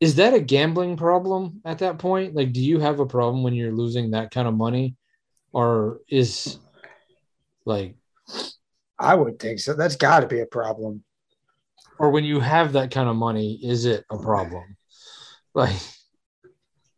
is 0.00 0.16
that 0.16 0.34
a 0.34 0.40
gambling 0.40 0.96
problem 0.96 1.62
at 1.64 1.78
that 1.78 1.98
point? 1.98 2.34
Like, 2.34 2.52
do 2.52 2.60
you 2.60 2.80
have 2.80 3.00
a 3.00 3.06
problem 3.06 3.42
when 3.42 3.54
you're 3.54 3.72
losing 3.72 4.10
that 4.10 4.30
kind 4.30 4.46
of 4.46 4.54
money? 4.54 4.96
Or 5.52 6.00
is 6.08 6.58
like, 7.64 7.94
I 8.98 9.14
would 9.14 9.38
think 9.38 9.60
so. 9.60 9.74
That's 9.74 9.96
got 9.96 10.20
to 10.20 10.26
be 10.26 10.40
a 10.40 10.46
problem. 10.46 11.04
Or 11.98 12.10
when 12.10 12.24
you 12.24 12.40
have 12.40 12.72
that 12.72 12.90
kind 12.90 13.08
of 13.08 13.16
money, 13.16 13.58
is 13.62 13.84
it 13.84 14.04
a 14.10 14.18
problem? 14.18 14.76
Like, 15.54 15.76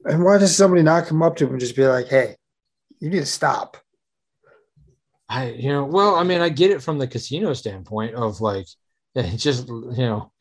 And 0.04 0.24
why 0.24 0.38
does 0.38 0.56
somebody 0.56 0.82
not 0.82 1.06
come 1.06 1.22
up 1.22 1.36
to 1.36 1.44
him 1.46 1.52
and 1.52 1.60
just 1.60 1.76
be 1.76 1.86
like, 1.86 2.08
"Hey, 2.08 2.36
you 3.00 3.10
need 3.10 3.20
to 3.20 3.26
stop"? 3.26 3.76
I, 5.28 5.50
you 5.50 5.68
know, 5.70 5.84
well, 5.84 6.14
I 6.14 6.22
mean, 6.22 6.40
I 6.40 6.48
get 6.48 6.70
it 6.70 6.82
from 6.82 6.98
the 6.98 7.08
casino 7.08 7.52
standpoint 7.52 8.14
of 8.14 8.40
like, 8.40 8.66
it 9.14 9.36
just, 9.38 9.68
you 9.68 9.96
know, 9.96 10.32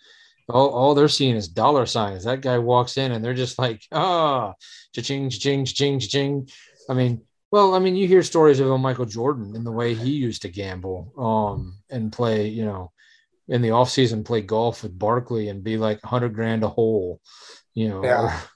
all, 0.50 0.70
all 0.70 0.94
they're 0.94 1.08
seeing 1.08 1.36
is 1.36 1.48
dollar 1.48 1.86
signs. 1.86 2.26
That 2.26 2.42
guy 2.42 2.60
walks 2.60 2.98
in 2.98 3.12
and 3.12 3.24
they're 3.26 3.34
just 3.34 3.58
like, 3.58 3.82
ah, 3.92 4.54
cha-ching, 4.94 5.30
cha-ching, 5.32 5.66
cha-ching, 5.66 6.00
cha-ching. 6.00 6.50
I 6.90 6.94
mean, 6.94 7.22
well, 7.52 7.74
I 7.74 7.80
mean, 7.80 7.96
you 7.96 8.08
hear 8.08 8.22
stories 8.22 8.60
of 8.60 8.80
Michael 8.80 9.06
Jordan 9.06 9.56
and 9.56 9.66
the 9.66 9.72
way 9.72 9.96
he 9.96 10.12
used 10.12 10.44
to 10.44 10.50
gamble 10.50 11.14
um, 11.18 11.80
and 11.90 12.12
play, 12.12 12.48
you 12.50 12.66
know, 12.66 12.92
in 13.48 13.62
the 13.62 13.72
off 13.72 13.90
season, 13.90 14.24
play 14.24 14.42
golf 14.42 14.84
with 14.84 14.98
Barkley 14.98 15.50
and 15.50 15.64
be 15.64 15.78
like 15.78 16.04
100 16.04 16.34
grand 16.34 16.64
a 16.64 16.68
hole, 16.68 17.22
you 17.74 17.90
know. 17.90 18.04
Yeah. 18.04 18.40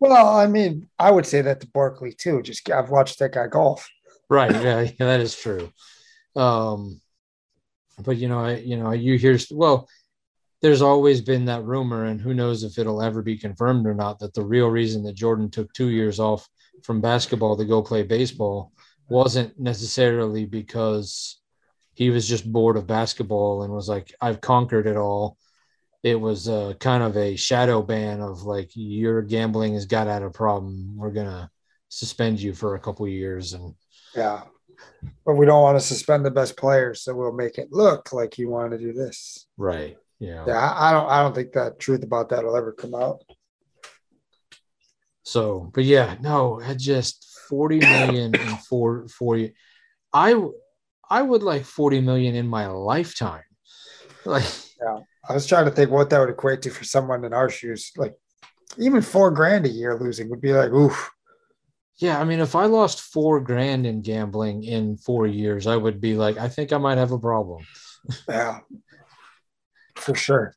Well, 0.00 0.36
I 0.36 0.48
mean, 0.48 0.88
I 0.98 1.10
would 1.10 1.24
say 1.24 1.40
that 1.40 1.60
to 1.62 1.66
Barkley 1.68 2.12
too. 2.12 2.42
Just 2.42 2.68
I've 2.68 2.90
watched 2.90 3.20
that 3.20 3.32
guy 3.32 3.46
golf. 3.46 3.88
right 4.28 4.50
yeah, 4.52 4.80
yeah 4.98 5.06
that 5.06 5.20
is 5.20 5.34
true 5.34 5.72
um 6.36 7.00
but 8.04 8.16
you 8.16 8.28
know 8.28 8.40
i 8.40 8.56
you 8.56 8.76
know 8.76 8.92
you 8.92 9.16
hear 9.16 9.38
well 9.52 9.88
there's 10.62 10.82
always 10.82 11.20
been 11.20 11.44
that 11.44 11.64
rumor 11.64 12.06
and 12.06 12.20
who 12.20 12.34
knows 12.34 12.64
if 12.64 12.78
it'll 12.78 13.02
ever 13.02 13.22
be 13.22 13.36
confirmed 13.36 13.86
or 13.86 13.94
not 13.94 14.18
that 14.18 14.34
the 14.34 14.42
real 14.42 14.68
reason 14.68 15.02
that 15.04 15.14
jordan 15.14 15.50
took 15.50 15.72
two 15.72 15.88
years 15.88 16.18
off 16.18 16.48
from 16.82 17.00
basketball 17.00 17.56
to 17.56 17.64
go 17.64 17.82
play 17.82 18.02
baseball 18.02 18.72
wasn't 19.08 19.58
necessarily 19.58 20.44
because 20.44 21.40
he 21.94 22.10
was 22.10 22.28
just 22.28 22.50
bored 22.50 22.76
of 22.76 22.86
basketball 22.86 23.62
and 23.62 23.72
was 23.72 23.88
like 23.88 24.14
i've 24.20 24.40
conquered 24.40 24.86
it 24.86 24.96
all 24.96 25.36
it 26.02 26.20
was 26.20 26.48
uh, 26.50 26.74
kind 26.80 27.02
of 27.02 27.16
a 27.16 27.34
shadow 27.34 27.80
ban 27.82 28.20
of 28.20 28.42
like 28.42 28.70
your 28.74 29.22
gambling 29.22 29.72
has 29.72 29.86
got 29.86 30.06
out 30.06 30.22
of 30.22 30.32
problem 30.32 30.96
we're 30.96 31.10
gonna 31.10 31.50
suspend 31.88 32.40
you 32.40 32.52
for 32.52 32.74
a 32.74 32.80
couple 32.80 33.06
years 33.06 33.52
and 33.52 33.74
Yeah, 34.16 34.42
but 35.24 35.34
we 35.34 35.46
don't 35.46 35.62
want 35.62 35.78
to 35.78 35.86
suspend 35.86 36.24
the 36.24 36.30
best 36.30 36.56
players, 36.56 37.02
so 37.02 37.14
we'll 37.14 37.32
make 37.32 37.58
it 37.58 37.68
look 37.70 38.12
like 38.12 38.38
you 38.38 38.48
want 38.48 38.72
to 38.72 38.78
do 38.78 38.92
this. 38.92 39.46
Right. 39.56 39.96
Yeah. 40.18 40.44
Yeah, 40.46 40.58
I 40.58 40.90
I 40.90 40.92
don't. 40.92 41.08
I 41.08 41.22
don't 41.22 41.34
think 41.34 41.52
that 41.52 41.78
truth 41.78 42.02
about 42.02 42.28
that 42.30 42.44
will 42.44 42.56
ever 42.56 42.72
come 42.72 42.94
out. 42.94 43.22
So, 45.22 45.70
but 45.72 45.84
yeah, 45.84 46.16
no, 46.20 46.60
I 46.60 46.74
just 46.74 47.26
40 47.48 47.80
million 47.80 48.34
in 48.34 48.56
four, 48.68 49.08
40. 49.08 49.54
I, 50.12 50.34
I 51.10 51.22
would 51.22 51.42
like 51.42 51.64
40 51.64 52.00
million 52.00 52.34
in 52.34 52.48
my 52.48 52.66
lifetime. 52.66 53.42
Like, 54.24 54.44
yeah, 54.80 55.00
I 55.28 55.34
was 55.34 55.46
trying 55.46 55.66
to 55.66 55.70
think 55.70 55.90
what 55.90 56.10
that 56.10 56.18
would 56.18 56.30
equate 56.30 56.62
to 56.62 56.70
for 56.70 56.84
someone 56.84 57.24
in 57.24 57.32
our 57.32 57.50
shoes. 57.50 57.92
Like 57.96 58.14
even 58.78 59.02
four 59.02 59.30
grand 59.30 59.66
a 59.66 59.68
year 59.68 59.98
losing 59.98 60.30
would 60.30 60.40
be 60.40 60.52
like, 60.52 60.70
oof. 60.70 61.10
yeah, 61.98 62.20
I 62.20 62.24
mean, 62.24 62.40
if 62.40 62.54
I 62.54 62.66
lost 62.66 63.00
four 63.00 63.40
grand 63.40 63.86
in 63.86 64.02
gambling 64.02 64.64
in 64.64 64.96
four 64.96 65.26
years, 65.26 65.66
I 65.66 65.76
would 65.76 66.00
be 66.00 66.14
like, 66.14 66.38
I 66.38 66.48
think 66.48 66.72
I 66.72 66.78
might 66.78 66.98
have 66.98 67.12
a 67.12 67.18
problem. 67.18 67.64
Yeah, 68.28 68.58
for 69.96 70.14
sure. 70.14 70.54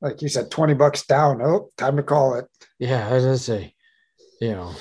Like 0.00 0.22
you 0.22 0.30
said, 0.30 0.50
twenty 0.50 0.72
bucks 0.72 1.04
down. 1.04 1.42
Oh, 1.42 1.68
time 1.76 1.96
to 1.98 2.02
call 2.02 2.36
it. 2.36 2.46
Yeah, 2.78 3.06
as 3.06 3.26
I 3.26 3.36
say, 3.36 3.74
you 4.40 4.52
know, 4.52 4.72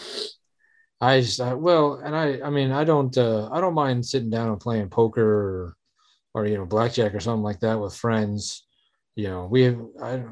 I 1.00 1.22
just, 1.22 1.40
I, 1.42 1.54
well, 1.54 1.96
and 2.04 2.16
I, 2.16 2.40
I 2.42 2.50
mean, 2.50 2.72
I 2.72 2.84
don't, 2.84 3.16
uh, 3.18 3.50
I 3.52 3.62
don't 3.62 3.76
mind 3.76 4.06
sitting 4.06 4.30
down 4.32 4.50
and 4.50 4.60
playing 4.60 4.90
poker 4.90 5.24
or, 5.24 5.76
or 6.34 6.46
you 6.48 6.58
know 6.58 6.66
blackjack 6.66 7.16
or 7.16 7.20
something 7.20 7.44
like 7.44 7.62
that 7.62 7.80
with 7.80 7.96
friends. 7.96 8.66
You 9.16 9.30
know, 9.30 9.48
we 9.52 9.64
have 9.64 9.80
I 10.02 10.24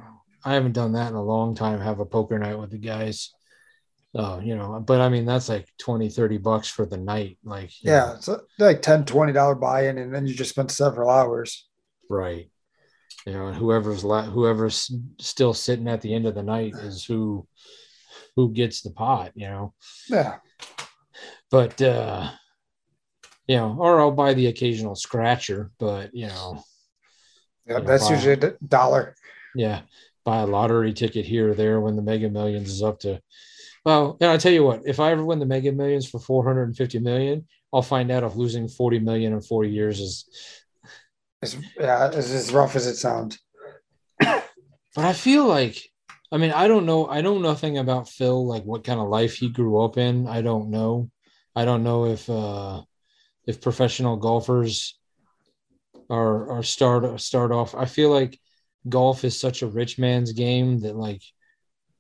I 0.46 0.54
haven't 0.54 0.74
done 0.74 0.94
that 0.94 1.10
in 1.10 1.16
a 1.16 1.24
long 1.24 1.56
time. 1.56 1.80
Have 1.82 2.00
a 2.00 2.06
poker 2.06 2.40
night 2.40 2.60
with 2.60 2.72
the 2.72 2.78
guys. 2.78 3.34
Uh, 4.16 4.40
you 4.44 4.56
know, 4.56 4.80
but 4.86 5.02
I 5.02 5.10
mean 5.10 5.26
that's 5.26 5.50
like 5.50 5.68
20, 5.80 6.10
30 6.10 6.38
bucks 6.38 6.70
for 6.70 6.86
the 6.86 6.98
night. 6.98 7.38
Like 7.44 7.72
Yeah, 7.84 8.06
know, 8.06 8.16
it's 8.16 8.30
like 8.60 8.82
10 8.82 9.06
20 9.06 9.34
dollar 9.34 9.56
buy-in, 9.56 9.98
and 9.98 10.14
then 10.14 10.28
you 10.28 10.34
just 10.34 10.52
spend 10.52 10.72
several 10.72 11.10
hours. 11.10 11.68
right. 12.10 12.50
You 13.26 13.34
know, 13.34 13.48
and 13.48 13.56
whoever's 13.58 14.04
la- 14.04 14.24
whoever's 14.24 14.92
still 15.20 15.54
sitting 15.54 15.88
at 15.88 16.02
the 16.02 16.14
end 16.14 16.28
of 16.28 16.36
the 16.36 16.44
night 16.44 16.74
is 16.76 17.06
who 17.06 17.48
who 18.36 18.52
gets 18.52 18.82
the 18.82 18.92
pot. 18.92 19.32
You 19.36 19.48
know, 19.48 19.74
Yeah. 20.10 20.38
but 21.52 21.82
uh 21.82 22.30
you 23.48 23.58
know, 23.58 23.76
or 23.80 24.00
I'll 24.00 24.12
buy 24.12 24.34
the 24.34 24.48
occasional 24.48 24.96
scratcher, 24.96 25.72
but 25.80 26.14
you 26.14 26.28
know, 26.28 26.64
Yeah, 27.68 27.80
Yeah, 27.80 27.84
that's 27.86 28.06
buy- 28.08 28.16
usually 28.16 28.34
a 28.34 28.52
dollar. 28.68 29.16
yeah, 29.56 29.82
buy 30.24 30.40
a 30.42 30.48
lottery 30.48 30.94
ticket 30.94 31.26
here 31.26 31.52
or 31.52 31.54
there 31.54 31.80
when 31.80 31.96
the 31.96 32.02
Mega 32.02 32.30
Millions 32.30 32.70
is 32.72 32.82
up 32.84 33.00
to. 33.02 33.22
Well, 33.86 34.18
and 34.20 34.32
I 34.32 34.38
tell 34.38 34.52
you 34.52 34.64
what, 34.64 34.82
if 34.86 35.00
I 35.00 35.12
ever 35.12 35.24
win 35.24 35.38
the 35.38 35.46
Mega 35.46 35.72
Millions 35.72 36.10
for 36.10 36.20
450 36.20 36.98
million, 37.00 37.48
I'll 37.72 37.84
find 37.84 38.10
out 38.10 38.24
if 38.24 38.36
losing 38.36 38.68
40 38.68 38.98
million 39.00 39.34
in 39.34 39.42
four 39.42 39.64
years 39.64 40.00
is. 40.00 40.26
It's, 41.44 41.56
yeah, 41.80 42.08
it's 42.08 42.32
as 42.32 42.52
rough 42.52 42.76
as 42.76 42.88
it 42.88 42.96
sounds. 42.96 43.38
But 44.20 44.44
I 45.06 45.14
feel 45.14 45.46
like, 45.46 45.78
I 46.36 46.38
mean, 46.38 46.52
I 46.52 46.68
don't 46.68 46.86
know. 46.86 47.08
I 47.08 47.22
know 47.22 47.38
nothing 47.38 47.78
about 47.78 48.10
Phil, 48.10 48.46
like 48.46 48.64
what 48.64 48.84
kind 48.84 49.00
of 49.00 49.08
life 49.08 49.36
he 49.36 49.48
grew 49.48 49.82
up 49.82 49.98
in. 49.98 50.28
I 50.28 50.42
don't 50.42 50.70
know. 50.70 51.10
I 51.56 51.64
don't 51.64 51.82
know 51.82 52.08
if 52.08 52.30
uh 52.30 52.82
if 53.48 53.62
professional 53.62 54.18
golfers 54.18 55.00
are 56.10 56.52
are 56.52 56.62
start 56.62 57.22
start 57.22 57.54
off. 57.54 57.74
I 57.74 57.86
feel 57.86 58.10
like 58.10 58.38
golf 58.90 59.24
is 59.24 59.40
such 59.40 59.62
a 59.62 59.68
rich 59.68 59.98
man's 59.98 60.34
game 60.34 60.82
that 60.82 60.98
like 60.98 61.24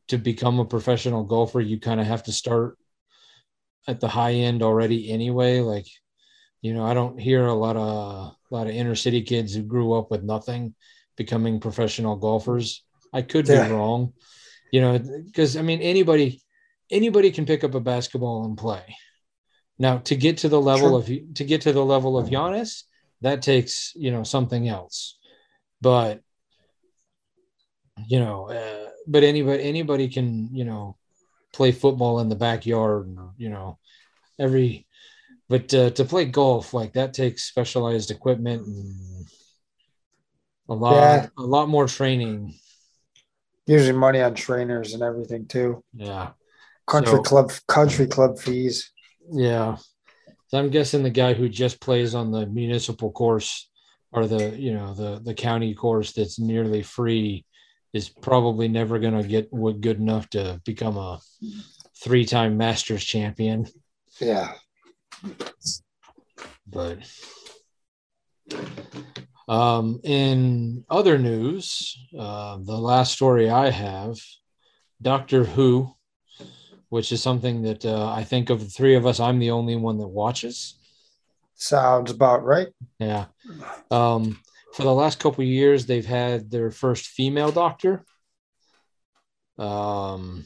to 0.09 0.17
become 0.17 0.59
a 0.59 0.65
professional 0.65 1.23
golfer, 1.23 1.61
you 1.61 1.79
kind 1.79 2.01
of 2.01 2.07
have 2.07 2.23
to 2.23 2.33
start 2.33 2.77
at 3.87 4.01
the 4.01 4.09
high 4.09 4.33
end 4.33 4.61
already 4.61 5.11
anyway. 5.11 5.61
Like, 5.61 5.87
you 6.61 6.73
know, 6.73 6.83
I 6.83 6.93
don't 6.93 7.17
hear 7.17 7.45
a 7.45 7.53
lot 7.53 7.77
of 7.77 8.35
a 8.51 8.53
lot 8.53 8.67
of 8.67 8.75
inner 8.75 8.95
city 8.95 9.21
kids 9.21 9.55
who 9.55 9.63
grew 9.63 9.93
up 9.93 10.11
with 10.11 10.23
nothing 10.23 10.75
becoming 11.15 11.61
professional 11.61 12.17
golfers. 12.17 12.84
I 13.15 13.21
could 13.21 13.47
Yeah. 13.47 13.63
be 13.67 13.73
wrong, 13.73 14.13
you 14.73 14.81
know, 14.81 14.99
because 14.99 15.55
I 15.55 15.61
mean 15.61 15.81
anybody 15.81 16.41
anybody 16.91 17.31
can 17.31 17.45
pick 17.45 17.63
up 17.63 17.73
a 17.75 17.79
basketball 17.79 18.45
and 18.45 18.57
play. 18.57 18.85
Now 19.79 19.97
to 20.09 20.15
get 20.15 20.37
to 20.39 20.49
the 20.49 20.61
level 20.61 20.95
of 20.95 21.05
to 21.07 21.43
get 21.51 21.61
to 21.61 21.73
the 21.73 21.85
level 21.85 22.17
of 22.17 22.29
Giannis, 22.29 22.83
that 23.21 23.41
takes 23.41 23.93
you 23.95 24.11
know 24.11 24.23
something 24.23 24.67
else. 24.67 25.17
But 25.81 26.21
you 28.07 28.19
know, 28.19 28.49
uh, 28.49 28.89
but 29.07 29.23
anybody 29.23 29.63
anybody 29.63 30.07
can 30.09 30.49
you 30.53 30.65
know 30.65 30.97
play 31.53 31.71
football 31.71 32.19
in 32.19 32.29
the 32.29 32.35
backyard. 32.47 33.07
and, 33.07 33.19
You 33.37 33.49
know, 33.49 33.79
every 34.37 34.87
but 35.47 35.73
uh, 35.73 35.89
to 35.91 36.03
play 36.05 36.25
golf 36.25 36.73
like 36.73 36.93
that 36.93 37.13
takes 37.13 37.43
specialized 37.43 38.11
equipment 38.11 38.65
and 38.67 39.27
a 40.67 40.73
lot 40.73 40.93
Yeah. 40.93 41.29
a 41.37 41.47
lot 41.55 41.69
more 41.69 41.87
training. 41.87 42.55
Usually 43.67 43.97
money 43.97 44.21
on 44.21 44.35
trainers 44.35 44.93
and 44.93 45.01
everything 45.03 45.47
too. 45.47 45.83
Yeah. 45.93 46.31
Country 46.87 47.13
So- 47.13 47.21
club, 47.23 47.51
country 47.67 48.07
club 48.07 48.37
fees. 48.39 48.91
Yeah. 49.31 49.77
So 50.47 50.59
I'm 50.59 50.69
guessing 50.69 51.01
the 51.03 51.09
guy 51.09 51.33
who 51.33 51.49
just 51.49 51.81
plays 51.81 52.13
on 52.13 52.31
the 52.31 52.45
municipal 52.45 53.11
course 53.11 53.69
or 54.11 54.27
the, 54.27 54.55
you 54.57 54.73
know, 54.73 54.93
the 54.93 55.19
the 55.23 55.33
county 55.33 55.73
course 55.73 56.13
that's 56.13 56.37
nearly 56.39 56.83
free 56.83 57.45
is 57.91 58.07
probably 58.09 58.67
never 58.67 58.99
going 58.99 59.19
to 59.19 59.27
get 59.27 59.51
what 59.51 59.81
good 59.81 59.97
enough 59.99 60.29
to 60.29 60.61
become 60.65 60.97
a 60.97 61.19
three-time 62.03 62.57
Masters 62.57 63.03
champion, 63.03 63.65
Yeah. 64.21 64.53
but 66.67 66.99
um 69.47 69.99
in 70.03 70.85
other 70.89 71.17
news, 71.17 71.97
uh, 72.17 72.57
the 72.61 72.77
last 72.77 73.13
story 73.13 73.49
I 73.49 73.69
have, 73.69 74.17
Doctor 75.01 75.43
Who, 75.43 75.95
which 76.89 77.11
is 77.11 77.21
something 77.21 77.63
that 77.63 77.85
uh, 77.85 78.11
I 78.11 78.23
think 78.23 78.49
of 78.49 78.59
the 78.59 78.69
three 78.69 78.95
of 78.95 79.05
us, 79.05 79.19
I'm 79.19 79.39
the 79.39 79.51
only 79.51 79.75
one 79.75 79.97
that 79.97 80.07
watches. 80.07 80.79
Sounds 81.55 82.11
about 82.11 82.43
right. 82.43 82.67
Yeah. 82.99 83.25
Um, 83.89 84.39
for 84.73 84.83
the 84.83 84.93
last 84.93 85.19
couple 85.19 85.41
of 85.41 85.47
years, 85.47 85.85
they've 85.85 86.05
had 86.05 86.51
their 86.51 86.69
first 86.69 87.07
female 87.07 87.51
doctor. 87.51 88.03
Um, 89.57 90.43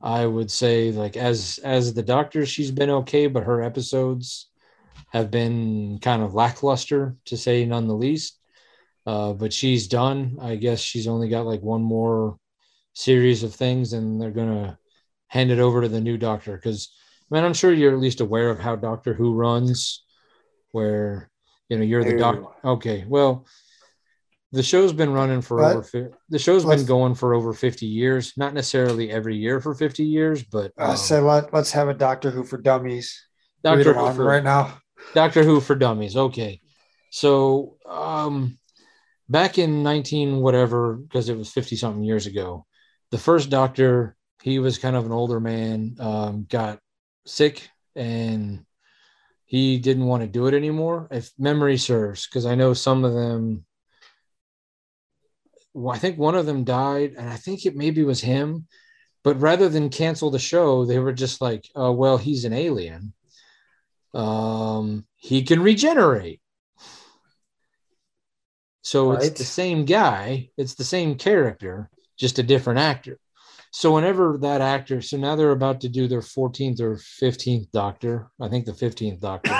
I 0.00 0.26
would 0.26 0.50
say, 0.50 0.92
like 0.92 1.16
as 1.16 1.58
as 1.64 1.94
the 1.94 2.02
doctor, 2.02 2.44
she's 2.44 2.70
been 2.70 2.90
okay, 2.90 3.26
but 3.26 3.44
her 3.44 3.62
episodes 3.62 4.50
have 5.14 5.30
been 5.30 5.98
kind 6.02 6.22
of 6.22 6.34
lackluster, 6.34 7.16
to 7.26 7.36
say 7.36 7.64
none 7.64 7.86
the 7.86 7.94
least. 7.94 8.38
Uh, 9.06 9.32
but 9.32 9.52
she's 9.52 9.86
done. 9.86 10.36
I 10.40 10.56
guess 10.56 10.80
she's 10.80 11.06
only 11.06 11.28
got 11.28 11.46
like 11.46 11.62
one 11.62 11.82
more 11.82 12.36
series 12.94 13.42
of 13.44 13.54
things, 13.54 13.92
and 13.92 14.20
they're 14.20 14.30
gonna 14.32 14.76
hand 15.28 15.50
it 15.50 15.60
over 15.60 15.80
to 15.82 15.88
the 15.88 16.00
new 16.00 16.16
doctor. 16.18 16.56
Because, 16.56 16.92
man, 17.30 17.44
I'm 17.44 17.54
sure 17.54 17.72
you're 17.72 17.92
at 17.92 18.00
least 18.00 18.20
aware 18.20 18.50
of 18.50 18.58
how 18.58 18.76
Doctor 18.76 19.14
Who 19.14 19.34
runs, 19.34 20.02
where 20.72 21.30
you 21.68 21.76
know 21.78 21.84
you're 21.84 22.02
the 22.04 22.18
doctor. 22.18 22.46
Okay, 22.64 23.04
well, 23.06 23.46
the 24.52 24.62
show's 24.62 24.92
been 24.92 25.12
running 25.12 25.42
for 25.42 25.58
But- 25.58 25.76
over. 25.76 25.82
fi- 25.82 26.16
The 26.30 26.38
show's 26.38 26.64
let's- 26.64 26.82
been 26.82 26.88
going 26.88 27.14
for 27.14 27.34
over 27.34 27.52
50 27.52 27.86
years. 27.86 28.32
Not 28.36 28.54
necessarily 28.54 29.10
every 29.10 29.36
year 29.36 29.60
for 29.60 29.74
50 29.74 30.04
years, 30.04 30.42
but 30.42 30.72
I 30.78 30.92
um, 30.92 30.96
say 30.96 31.20
let 31.20 31.52
let's 31.52 31.70
have 31.72 31.88
a 31.88 31.94
Doctor 31.94 32.30
Who 32.30 32.42
for 32.42 32.56
dummies. 32.58 33.14
Doctor 33.62 33.92
Who 33.94 34.12
for, 34.14 34.24
right 34.24 34.42
now. 34.44 34.78
Doctor 35.12 35.44
Who 35.44 35.60
for 35.60 35.74
Dummies. 35.74 36.16
Okay. 36.16 36.60
So 37.10 37.76
um 37.86 38.58
back 39.28 39.58
in 39.58 39.82
19 39.82 40.40
whatever, 40.40 40.94
because 40.94 41.28
it 41.28 41.36
was 41.36 41.50
50 41.50 41.76
something 41.76 42.02
years 42.02 42.26
ago, 42.26 42.66
the 43.10 43.18
first 43.18 43.50
doctor, 43.50 44.16
he 44.42 44.58
was 44.58 44.78
kind 44.78 44.96
of 44.96 45.06
an 45.06 45.12
older 45.12 45.40
man, 45.40 45.96
um, 46.00 46.46
got 46.48 46.78
sick 47.26 47.68
and 47.96 48.64
he 49.46 49.78
didn't 49.78 50.06
want 50.06 50.22
to 50.22 50.28
do 50.28 50.46
it 50.46 50.54
anymore. 50.54 51.08
If 51.10 51.30
memory 51.38 51.78
serves, 51.78 52.26
because 52.26 52.46
I 52.46 52.54
know 52.54 52.74
some 52.74 53.04
of 53.04 53.14
them 53.14 53.64
well, 55.74 55.94
I 55.94 55.98
think 55.98 56.18
one 56.18 56.36
of 56.36 56.46
them 56.46 56.64
died, 56.64 57.14
and 57.18 57.28
I 57.28 57.36
think 57.36 57.66
it 57.66 57.74
maybe 57.76 58.04
was 58.04 58.20
him. 58.20 58.66
But 59.24 59.40
rather 59.40 59.68
than 59.68 59.90
cancel 59.90 60.30
the 60.30 60.38
show, 60.38 60.84
they 60.84 60.98
were 60.98 61.12
just 61.12 61.40
like, 61.40 61.68
"Oh 61.74 61.92
well, 61.92 62.16
he's 62.16 62.44
an 62.44 62.52
alien. 62.52 63.12
Um, 64.14 65.06
he 65.16 65.42
can 65.42 65.62
regenerate." 65.62 66.40
So 68.84 69.12
it's 69.12 69.38
the 69.38 69.44
same 69.44 69.86
guy, 69.86 70.50
it's 70.58 70.74
the 70.74 70.84
same 70.84 71.16
character, 71.16 71.88
just 72.18 72.38
a 72.38 72.42
different 72.42 72.80
actor. 72.80 73.18
So 73.70 73.94
whenever 73.94 74.38
that 74.42 74.60
actor, 74.60 75.00
so 75.00 75.16
now 75.16 75.34
they're 75.34 75.50
about 75.50 75.80
to 75.80 75.88
do 75.88 76.06
their 76.06 76.20
14th 76.20 76.80
or 76.80 76.96
15th 76.96 77.70
Doctor, 77.72 78.30
I 78.40 78.48
think 78.48 78.66
the 78.66 78.72
15th 78.72 79.20
Doctor. 79.20 79.52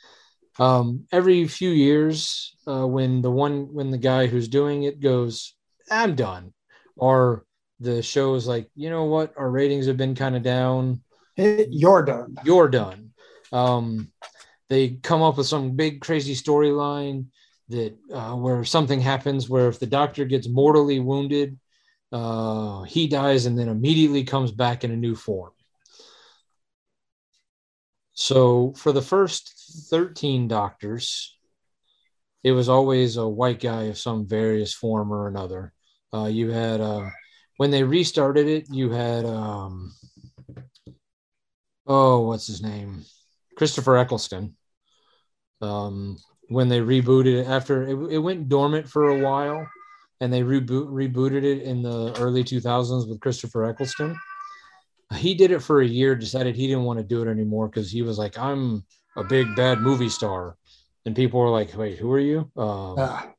um, 0.60 1.06
every 1.10 1.48
few 1.48 1.70
years, 1.70 2.54
uh, 2.68 2.86
when 2.86 3.22
the 3.22 3.30
one 3.30 3.72
when 3.72 3.90
the 3.90 3.98
guy 3.98 4.26
who's 4.26 4.48
doing 4.48 4.82
it 4.82 5.00
goes, 5.00 5.56
"I'm 5.90 6.14
done," 6.14 6.52
or 6.94 7.46
the 7.80 8.02
show 8.02 8.34
is 8.34 8.46
like, 8.46 8.70
you 8.76 8.90
know 8.90 9.04
what, 9.04 9.32
our 9.36 9.50
ratings 9.50 9.86
have 9.86 9.96
been 9.96 10.14
kind 10.14 10.36
of 10.36 10.42
down 10.42 11.00
You're 11.36 12.04
done. 12.04 12.36
you're 12.44 12.68
done. 12.68 13.07
Um, 13.52 14.12
they 14.68 14.90
come 14.90 15.22
up 15.22 15.38
with 15.38 15.46
some 15.46 15.76
big 15.76 16.00
crazy 16.00 16.34
storyline 16.34 17.26
that 17.68 17.96
uh, 18.12 18.34
where 18.34 18.64
something 18.64 19.00
happens 19.00 19.48
where 19.48 19.68
if 19.68 19.78
the 19.78 19.86
doctor 19.86 20.24
gets 20.24 20.48
mortally 20.48 21.00
wounded, 21.00 21.58
uh, 22.12 22.82
he 22.82 23.06
dies 23.06 23.46
and 23.46 23.58
then 23.58 23.68
immediately 23.68 24.24
comes 24.24 24.52
back 24.52 24.84
in 24.84 24.90
a 24.90 24.96
new 24.96 25.14
form. 25.14 25.52
So 28.14 28.72
for 28.76 28.92
the 28.92 29.02
first 29.02 29.86
13 29.90 30.48
doctors, 30.48 31.36
it 32.42 32.52
was 32.52 32.68
always 32.68 33.16
a 33.16 33.28
white 33.28 33.60
guy 33.60 33.84
of 33.84 33.98
some 33.98 34.26
various 34.26 34.74
form 34.74 35.12
or 35.12 35.28
another. 35.28 35.72
Uh, 36.12 36.26
you 36.26 36.50
had 36.50 36.80
uh, 36.80 37.10
when 37.58 37.70
they 37.70 37.82
restarted 37.82 38.48
it, 38.48 38.66
you 38.70 38.90
had 38.90 39.24
um, 39.24 39.92
oh, 41.86 42.20
what's 42.20 42.46
his 42.46 42.62
name? 42.62 43.04
Christopher 43.58 43.98
Eccleston. 43.98 44.54
Um, 45.60 46.16
when 46.48 46.68
they 46.68 46.80
rebooted 46.80 47.40
it 47.42 47.46
after 47.46 47.82
it, 47.82 48.12
it 48.12 48.18
went 48.18 48.48
dormant 48.48 48.88
for 48.88 49.08
a 49.08 49.18
while 49.18 49.68
and 50.20 50.32
they 50.32 50.42
reboot 50.42 50.88
rebooted 50.88 51.42
it 51.42 51.62
in 51.62 51.82
the 51.82 52.16
early 52.20 52.44
2000s 52.44 53.08
with 53.08 53.20
Christopher 53.20 53.64
Eccleston. 53.64 54.16
He 55.14 55.34
did 55.34 55.50
it 55.50 55.60
for 55.60 55.80
a 55.80 55.86
year, 55.86 56.14
decided 56.14 56.54
he 56.54 56.66
didn't 56.68 56.84
want 56.84 56.98
to 56.98 57.04
do 57.04 57.22
it 57.22 57.28
anymore 57.28 57.68
because 57.68 57.90
he 57.90 58.02
was 58.02 58.18
like, 58.18 58.38
I'm 58.38 58.84
a 59.16 59.24
big 59.24 59.54
bad 59.56 59.80
movie 59.80 60.08
star. 60.08 60.56
and 61.06 61.16
people 61.16 61.40
were 61.40 61.50
like, 61.50 61.74
"Wait, 61.76 61.98
who 61.98 62.12
are 62.12 62.18
you?" 62.20 62.40
Um, 62.56 62.96
Ah, 62.98 63.32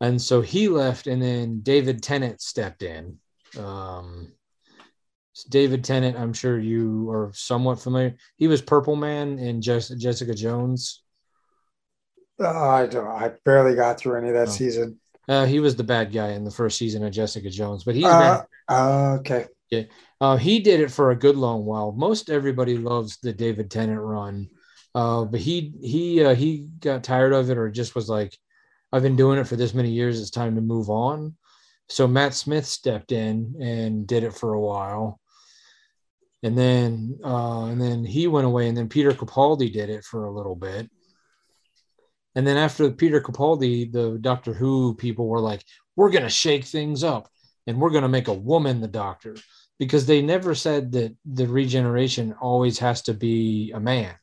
and 0.00 0.20
so 0.20 0.40
he 0.40 0.68
left, 0.68 1.06
and 1.06 1.20
then 1.22 1.60
David 1.60 2.02
Tennant 2.02 2.40
stepped 2.40 2.82
in. 2.82 3.18
Um, 3.58 4.32
David 5.44 5.84
Tennant, 5.84 6.16
I'm 6.16 6.32
sure 6.32 6.58
you 6.58 7.10
are 7.10 7.30
somewhat 7.34 7.80
familiar. 7.80 8.16
He 8.36 8.48
was 8.48 8.62
Purple 8.62 8.96
Man 8.96 9.38
in 9.38 9.60
Jessica 9.62 10.34
Jones. 10.34 11.02
I 12.38 12.86
don't. 12.86 13.06
I 13.06 13.32
barely 13.44 13.74
got 13.74 13.98
through 13.98 14.16
any 14.16 14.28
of 14.28 14.34
that 14.34 14.48
Oh. 14.48 14.52
season. 14.52 14.98
Uh, 15.28 15.44
he 15.44 15.60
was 15.60 15.76
the 15.76 15.84
bad 15.84 16.12
guy 16.12 16.30
in 16.30 16.44
the 16.44 16.50
first 16.50 16.76
season 16.76 17.04
of 17.04 17.12
Jessica 17.12 17.50
Jones, 17.50 17.84
but 17.84 17.94
he's 17.94 18.06
Uh, 18.06 18.42
uh, 18.68 19.16
okay. 19.20 19.46
Uh, 20.20 20.36
he 20.36 20.58
did 20.58 20.80
it 20.80 20.90
for 20.90 21.10
a 21.10 21.16
good 21.16 21.36
long 21.36 21.64
while. 21.64 21.92
Most 21.92 22.30
everybody 22.30 22.76
loves 22.76 23.18
the 23.18 23.32
David 23.32 23.70
Tennant 23.70 24.00
run, 24.00 24.48
uh, 24.94 25.24
but 25.24 25.40
he 25.40 25.72
he 25.80 26.24
uh, 26.24 26.34
he 26.34 26.68
got 26.80 27.04
tired 27.04 27.32
of 27.32 27.48
it, 27.50 27.56
or 27.58 27.70
just 27.70 27.94
was 27.94 28.08
like, 28.08 28.36
"I've 28.92 29.02
been 29.02 29.16
doing 29.16 29.38
it 29.38 29.46
for 29.46 29.56
this 29.56 29.72
many 29.72 29.90
years. 29.90 30.20
It's 30.20 30.30
time 30.30 30.56
to 30.56 30.60
move 30.60 30.90
on." 30.90 31.36
So 31.88 32.08
Matt 32.08 32.34
Smith 32.34 32.66
stepped 32.66 33.12
in 33.12 33.54
and 33.60 34.06
did 34.06 34.24
it 34.24 34.34
for 34.34 34.54
a 34.54 34.60
while, 34.60 35.19
and 36.42 36.56
then 36.56 37.18
uh, 37.24 37.66
and 37.66 37.80
then 37.80 38.04
he 38.04 38.26
went 38.26 38.46
away, 38.46 38.68
and 38.68 38.76
then 38.76 38.88
Peter 38.88 39.12
Capaldi 39.12 39.72
did 39.72 39.90
it 39.90 40.04
for 40.04 40.24
a 40.24 40.32
little 40.32 40.56
bit. 40.56 40.90
And 42.34 42.46
then 42.46 42.56
after 42.56 42.90
Peter 42.90 43.20
Capaldi, 43.20 43.90
the 43.90 44.18
Doctor 44.20 44.52
Who 44.52 44.94
people 44.94 45.28
were 45.28 45.40
like, 45.40 45.64
"We're 45.96 46.10
gonna 46.10 46.30
shake 46.30 46.64
things 46.64 47.04
up, 47.04 47.28
and 47.66 47.80
we're 47.80 47.90
gonna 47.90 48.08
make 48.08 48.28
a 48.28 48.34
woman 48.34 48.80
the 48.80 48.88
Doctor." 48.88 49.36
because 49.80 50.04
they 50.04 50.20
never 50.20 50.54
said 50.54 50.92
that 50.92 51.16
the 51.24 51.46
regeneration 51.46 52.34
always 52.34 52.78
has 52.78 53.00
to 53.00 53.14
be 53.14 53.72
a 53.74 53.80
man. 53.80 54.14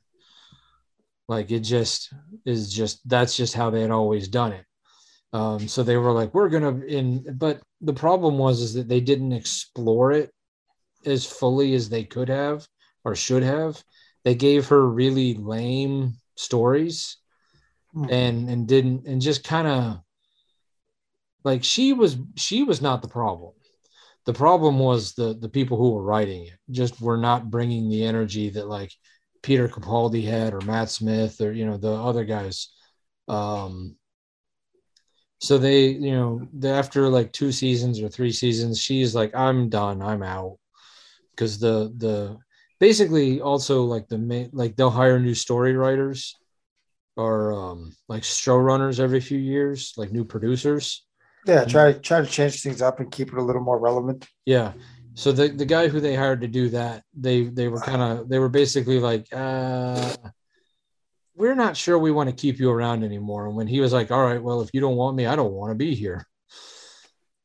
Like 1.27 1.51
it 1.51 1.61
just 1.61 2.13
is 2.45 2.71
just 2.71 3.01
that's 3.09 3.35
just 3.35 3.55
how 3.55 3.71
they 3.71 3.81
had 3.81 3.91
always 3.91 4.27
done 4.27 4.53
it. 4.53 4.65
Um, 5.33 5.67
so 5.67 5.83
they 5.83 5.97
were 5.97 6.11
like, 6.11 6.33
we're 6.33 6.49
gonna 6.49 6.79
in, 6.85 7.35
but 7.37 7.59
the 7.81 7.93
problem 7.93 8.37
was 8.37 8.61
is 8.61 8.75
that 8.75 8.87
they 8.87 9.01
didn't 9.01 9.33
explore 9.33 10.11
it 10.11 10.31
as 11.07 11.25
fully 11.25 11.73
as 11.73 11.89
they 11.89 12.03
could 12.03 12.29
have 12.29 12.67
or 13.05 13.15
should 13.15 13.43
have. 13.43 13.83
They 14.23 14.35
gave 14.35 14.67
her 14.67 14.85
really 14.87 15.33
lame 15.35 16.15
stories 16.35 17.17
Hmm. 17.93 18.09
and 18.09 18.49
and 18.49 18.67
didn't 18.67 19.07
and 19.07 19.21
just 19.21 19.43
kind 19.43 19.67
of 19.67 20.01
like 21.43 21.63
she 21.63 21.93
was 21.93 22.17
she 22.35 22.63
was 22.63 22.81
not 22.81 23.01
the 23.01 23.07
problem 23.07 23.53
the 24.25 24.33
problem 24.33 24.77
was 24.77 25.13
the 25.13 25.33
the 25.39 25.49
people 25.49 25.77
who 25.77 25.91
were 25.91 26.03
writing 26.03 26.45
it 26.45 26.53
just 26.69 26.99
were 27.01 27.17
not 27.17 27.49
bringing 27.49 27.89
the 27.89 28.03
energy 28.03 28.49
that 28.49 28.67
like 28.67 28.91
peter 29.41 29.67
capaldi 29.67 30.23
had 30.23 30.53
or 30.53 30.61
matt 30.61 30.89
smith 30.89 31.39
or 31.39 31.53
you 31.53 31.65
know 31.65 31.77
the 31.77 31.91
other 31.91 32.25
guys 32.25 32.73
um 33.29 33.95
so 35.39 35.57
they 35.57 35.87
you 35.87 36.11
know 36.11 36.47
after 36.69 37.07
like 37.07 37.31
two 37.31 37.51
seasons 37.51 38.01
or 38.01 38.09
three 38.09 38.31
seasons 38.31 38.79
she's 38.79 39.15
like 39.15 39.33
i'm 39.35 39.69
done 39.69 40.01
i'm 40.01 40.23
out 40.23 40.57
because 41.37 41.59
the 41.59 41.93
the 41.97 42.35
basically 42.79 43.39
also 43.41 43.83
like 43.83 44.07
the 44.07 44.17
main 44.17 44.49
like 44.51 44.75
they'll 44.75 44.89
hire 44.89 45.19
new 45.19 45.35
story 45.35 45.75
writers 45.77 46.35
or 47.15 47.53
um 47.53 47.95
like 48.09 48.23
showrunners 48.23 48.99
every 48.99 49.19
few 49.21 49.37
years 49.37 49.93
like 49.97 50.11
new 50.11 50.25
producers 50.25 51.05
Yeah, 51.45 51.63
try 51.65 51.93
try 51.93 52.21
to 52.21 52.27
change 52.27 52.61
things 52.61 52.81
up 52.81 52.99
and 52.99 53.11
keep 53.11 53.29
it 53.31 53.37
a 53.37 53.41
little 53.41 53.61
more 53.63 53.79
relevant. 53.79 54.27
Yeah. 54.45 54.73
So 55.13 55.31
the 55.31 55.47
the 55.47 55.65
guy 55.65 55.87
who 55.87 55.99
they 55.99 56.13
hired 56.15 56.41
to 56.41 56.47
do 56.47 56.69
that, 56.69 57.03
they 57.13 57.43
they 57.45 57.67
were 57.69 57.79
kind 57.79 58.01
of 58.01 58.29
they 58.29 58.37
were 58.39 58.49
basically 58.49 58.99
like, 58.99 59.25
uh, 59.33 60.13
we're 61.35 61.55
not 61.55 61.77
sure 61.77 61.97
we 61.97 62.11
want 62.11 62.29
to 62.29 62.35
keep 62.35 62.59
you 62.59 62.69
around 62.69 63.03
anymore. 63.03 63.47
And 63.47 63.55
when 63.55 63.67
he 63.67 63.79
was 63.79 63.93
like, 63.93 64.11
all 64.11 64.23
right, 64.29 64.41
well, 64.43 64.61
if 64.61 64.69
you 64.73 64.81
don't 64.81 64.95
want 64.97 65.15
me, 65.15 65.25
I 65.25 65.35
don't 65.35 65.53
want 65.53 65.71
to 65.71 65.75
be 65.75 65.95
here. 65.95 66.27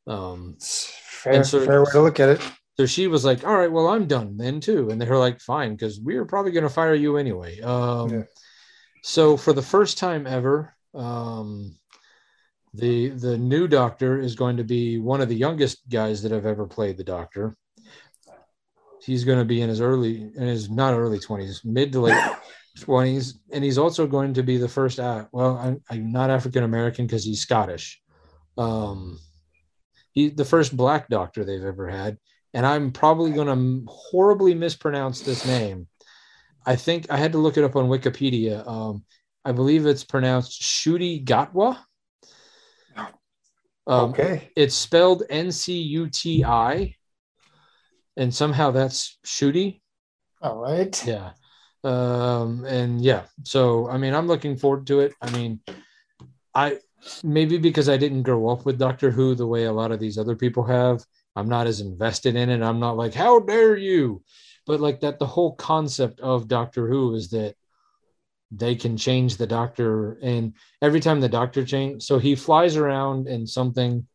Um, 0.06 0.56
fair, 0.60 1.32
And 1.34 1.46
so- 1.46 1.64
fair 1.64 1.80
way 1.84 1.90
to 1.92 2.02
look 2.02 2.20
at 2.20 2.28
it. 2.28 2.40
So 2.76 2.86
she 2.86 3.06
was 3.06 3.24
like, 3.24 3.44
all 3.44 3.56
right, 3.56 3.70
well, 3.70 3.88
I'm 3.88 4.06
done 4.06 4.36
then 4.36 4.60
too. 4.60 4.90
And 4.90 5.00
they're 5.00 5.18
like, 5.18 5.40
fine, 5.40 5.72
because 5.72 6.00
we're 6.00 6.24
probably 6.24 6.52
going 6.52 6.64
to 6.64 6.70
fire 6.70 6.94
you 6.94 7.16
anyway. 7.16 7.60
Um, 7.60 8.10
Yeah. 8.10 8.22
So 9.02 9.36
for 9.36 9.52
the 9.52 9.62
first 9.62 9.98
time 9.98 10.26
ever, 10.26 10.74
um, 10.94 11.76
the 12.74 13.10
the 13.10 13.36
new 13.36 13.68
doctor 13.68 14.18
is 14.18 14.34
going 14.34 14.56
to 14.56 14.64
be 14.64 14.98
one 14.98 15.20
of 15.20 15.28
the 15.28 15.34
youngest 15.34 15.88
guys 15.90 16.22
that 16.22 16.32
have 16.32 16.46
ever 16.46 16.66
played 16.66 16.96
the 16.96 17.04
doctor. 17.04 17.56
He's 19.04 19.24
going 19.24 19.40
to 19.40 19.44
be 19.44 19.60
in 19.60 19.68
his 19.68 19.80
early, 19.80 20.22
in 20.22 20.46
his 20.46 20.70
not 20.70 20.94
early 20.94 21.18
twenties, 21.18 21.62
mid 21.64 21.92
to 21.92 22.00
late 22.00 22.32
twenties, 22.80 23.40
and 23.52 23.64
he's 23.64 23.76
also 23.76 24.06
going 24.06 24.34
to 24.34 24.42
be 24.42 24.56
the 24.56 24.68
first. 24.68 25.00
Uh, 25.00 25.26
well, 25.32 25.58
I'm, 25.58 25.82
I'm 25.90 26.12
not 26.12 26.30
African 26.30 26.62
American 26.62 27.06
because 27.06 27.24
he's 27.24 27.42
Scottish. 27.42 28.00
Um, 28.56 29.18
he 30.12 30.30
the 30.30 30.44
first 30.44 30.76
black 30.76 31.08
doctor 31.08 31.44
they've 31.44 31.64
ever 31.64 31.88
had, 31.88 32.18
and 32.54 32.66
I'm 32.66 32.92
probably 32.92 33.32
going 33.32 33.48
to 33.48 33.90
horribly 33.90 34.54
mispronounce 34.54 35.20
this 35.20 35.46
name. 35.46 35.88
I 36.64 36.76
think 36.76 37.10
I 37.10 37.16
had 37.16 37.32
to 37.32 37.38
look 37.38 37.56
it 37.56 37.64
up 37.64 37.76
on 37.76 37.88
Wikipedia. 37.88 38.66
Um, 38.66 39.04
I 39.44 39.52
believe 39.52 39.86
it's 39.86 40.04
pronounced 40.04 40.62
Shuti 40.62 41.24
Gatwa. 41.24 41.78
Um, 43.86 44.10
okay. 44.10 44.50
It's 44.54 44.76
spelled 44.76 45.24
N 45.28 45.50
C 45.50 45.80
U 45.80 46.08
T 46.08 46.44
I, 46.44 46.94
and 48.16 48.32
somehow 48.32 48.70
that's 48.70 49.18
Shuti. 49.26 49.80
All 50.40 50.58
right. 50.58 51.04
Yeah. 51.04 51.32
Um, 51.82 52.64
and 52.64 53.02
yeah, 53.02 53.24
so 53.42 53.88
I 53.88 53.98
mean, 53.98 54.14
I'm 54.14 54.28
looking 54.28 54.56
forward 54.56 54.86
to 54.86 55.00
it. 55.00 55.14
I 55.20 55.30
mean, 55.30 55.58
I 56.54 56.78
maybe 57.24 57.58
because 57.58 57.88
I 57.88 57.96
didn't 57.96 58.22
grow 58.22 58.50
up 58.50 58.64
with 58.64 58.78
Doctor 58.78 59.10
Who 59.10 59.34
the 59.34 59.48
way 59.48 59.64
a 59.64 59.72
lot 59.72 59.90
of 59.90 59.98
these 59.98 60.16
other 60.16 60.36
people 60.36 60.62
have, 60.62 61.04
I'm 61.34 61.48
not 61.48 61.66
as 61.66 61.80
invested 61.80 62.36
in 62.36 62.50
it. 62.50 62.62
I'm 62.62 62.80
not 62.80 62.96
like, 62.96 63.14
how 63.14 63.40
dare 63.40 63.76
you? 63.76 64.22
But 64.66 64.80
like 64.80 65.00
that, 65.00 65.18
the 65.18 65.26
whole 65.26 65.54
concept 65.54 66.20
of 66.20 66.46
Doctor 66.48 66.88
Who 66.88 67.14
is 67.14 67.30
that 67.30 67.54
they 68.50 68.74
can 68.76 68.96
change 68.98 69.36
the 69.38 69.46
doctor, 69.46 70.18
and 70.22 70.52
every 70.82 71.00
time 71.00 71.20
the 71.20 71.28
doctor 71.28 71.64
change, 71.64 72.02
so 72.02 72.18
he 72.18 72.34
flies 72.34 72.76
around 72.76 73.26
in 73.26 73.46
something 73.46 74.06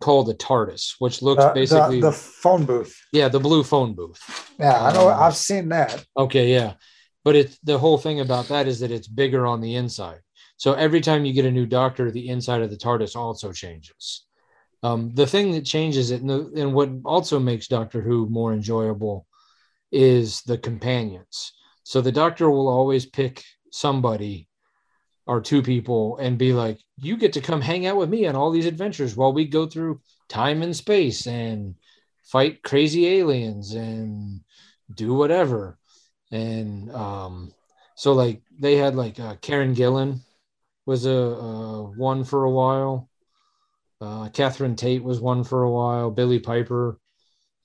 called 0.00 0.28
a 0.28 0.34
TARDIS, 0.34 0.94
which 0.98 1.22
looks 1.22 1.42
The, 1.44 1.48
the- 1.50 1.54
basically 1.54 2.00
the 2.00 2.12
phone 2.12 2.64
booth. 2.64 2.96
yeah, 3.12 3.28
the 3.28 3.38
blue 3.40 3.62
phone 3.62 3.94
booth. 3.94 4.20
Yeah, 4.58 4.82
I 4.82 4.92
know. 4.92 5.08
Um, 5.08 5.22
I've 5.22 5.36
seen 5.36 5.68
that. 5.68 6.04
Okay, 6.16 6.52
yeah. 6.52 6.74
But 7.24 7.36
it's 7.36 7.58
the 7.58 7.78
whole 7.78 7.98
thing 7.98 8.20
about 8.20 8.48
that 8.48 8.66
is 8.66 8.80
that 8.80 8.90
it's 8.90 9.06
bigger 9.08 9.46
on 9.46 9.60
the 9.60 9.76
inside. 9.76 10.20
So 10.56 10.72
every 10.72 11.00
time 11.00 11.24
you 11.24 11.32
get 11.32 11.44
a 11.44 11.50
new 11.50 11.66
doctor, 11.66 12.10
the 12.10 12.28
inside 12.28 12.62
of 12.62 12.70
the 12.70 12.76
TARDIS 12.76 13.14
also 13.14 13.52
changes. 13.52 14.26
Um, 14.82 15.10
the 15.14 15.26
thing 15.26 15.52
that 15.52 15.64
changes 15.66 16.10
it, 16.10 16.22
and, 16.22 16.30
the, 16.30 16.50
and 16.56 16.72
what 16.72 16.90
also 17.04 17.38
makes 17.38 17.68
Doctor 17.68 18.00
Who 18.00 18.28
more 18.28 18.52
enjoyable, 18.52 19.26
is 19.92 20.42
the 20.42 20.56
companions. 20.56 21.52
So 21.82 22.00
the 22.00 22.12
doctor 22.12 22.50
will 22.50 22.68
always 22.68 23.04
pick 23.06 23.42
somebody 23.72 24.48
or 25.26 25.40
two 25.40 25.62
people 25.62 26.16
and 26.18 26.38
be 26.38 26.52
like, 26.52 26.80
"You 26.96 27.16
get 27.16 27.32
to 27.34 27.40
come 27.40 27.60
hang 27.60 27.86
out 27.86 27.96
with 27.96 28.08
me 28.08 28.26
on 28.26 28.36
all 28.36 28.50
these 28.50 28.66
adventures 28.66 29.16
while 29.16 29.32
we 29.32 29.44
go 29.44 29.66
through 29.66 30.00
time 30.28 30.62
and 30.62 30.74
space 30.74 31.26
and 31.26 31.74
fight 32.22 32.62
crazy 32.62 33.06
aliens 33.06 33.74
and 33.74 34.40
do 34.94 35.14
whatever." 35.14 35.78
and 36.30 36.90
um 36.92 37.52
so 37.96 38.12
like 38.12 38.42
they 38.58 38.76
had 38.76 38.94
like 38.94 39.18
uh, 39.18 39.34
karen 39.40 39.74
gillan 39.74 40.20
was 40.86 41.06
a 41.06 41.12
uh, 41.12 41.82
one 41.82 42.24
for 42.24 42.44
a 42.44 42.50
while 42.50 43.09
uh 44.00 44.28
catherine 44.30 44.76
tate 44.76 45.02
was 45.02 45.20
one 45.20 45.44
for 45.44 45.62
a 45.62 45.70
while. 45.70 46.10
Billie 46.10 46.40
piper 46.40 46.98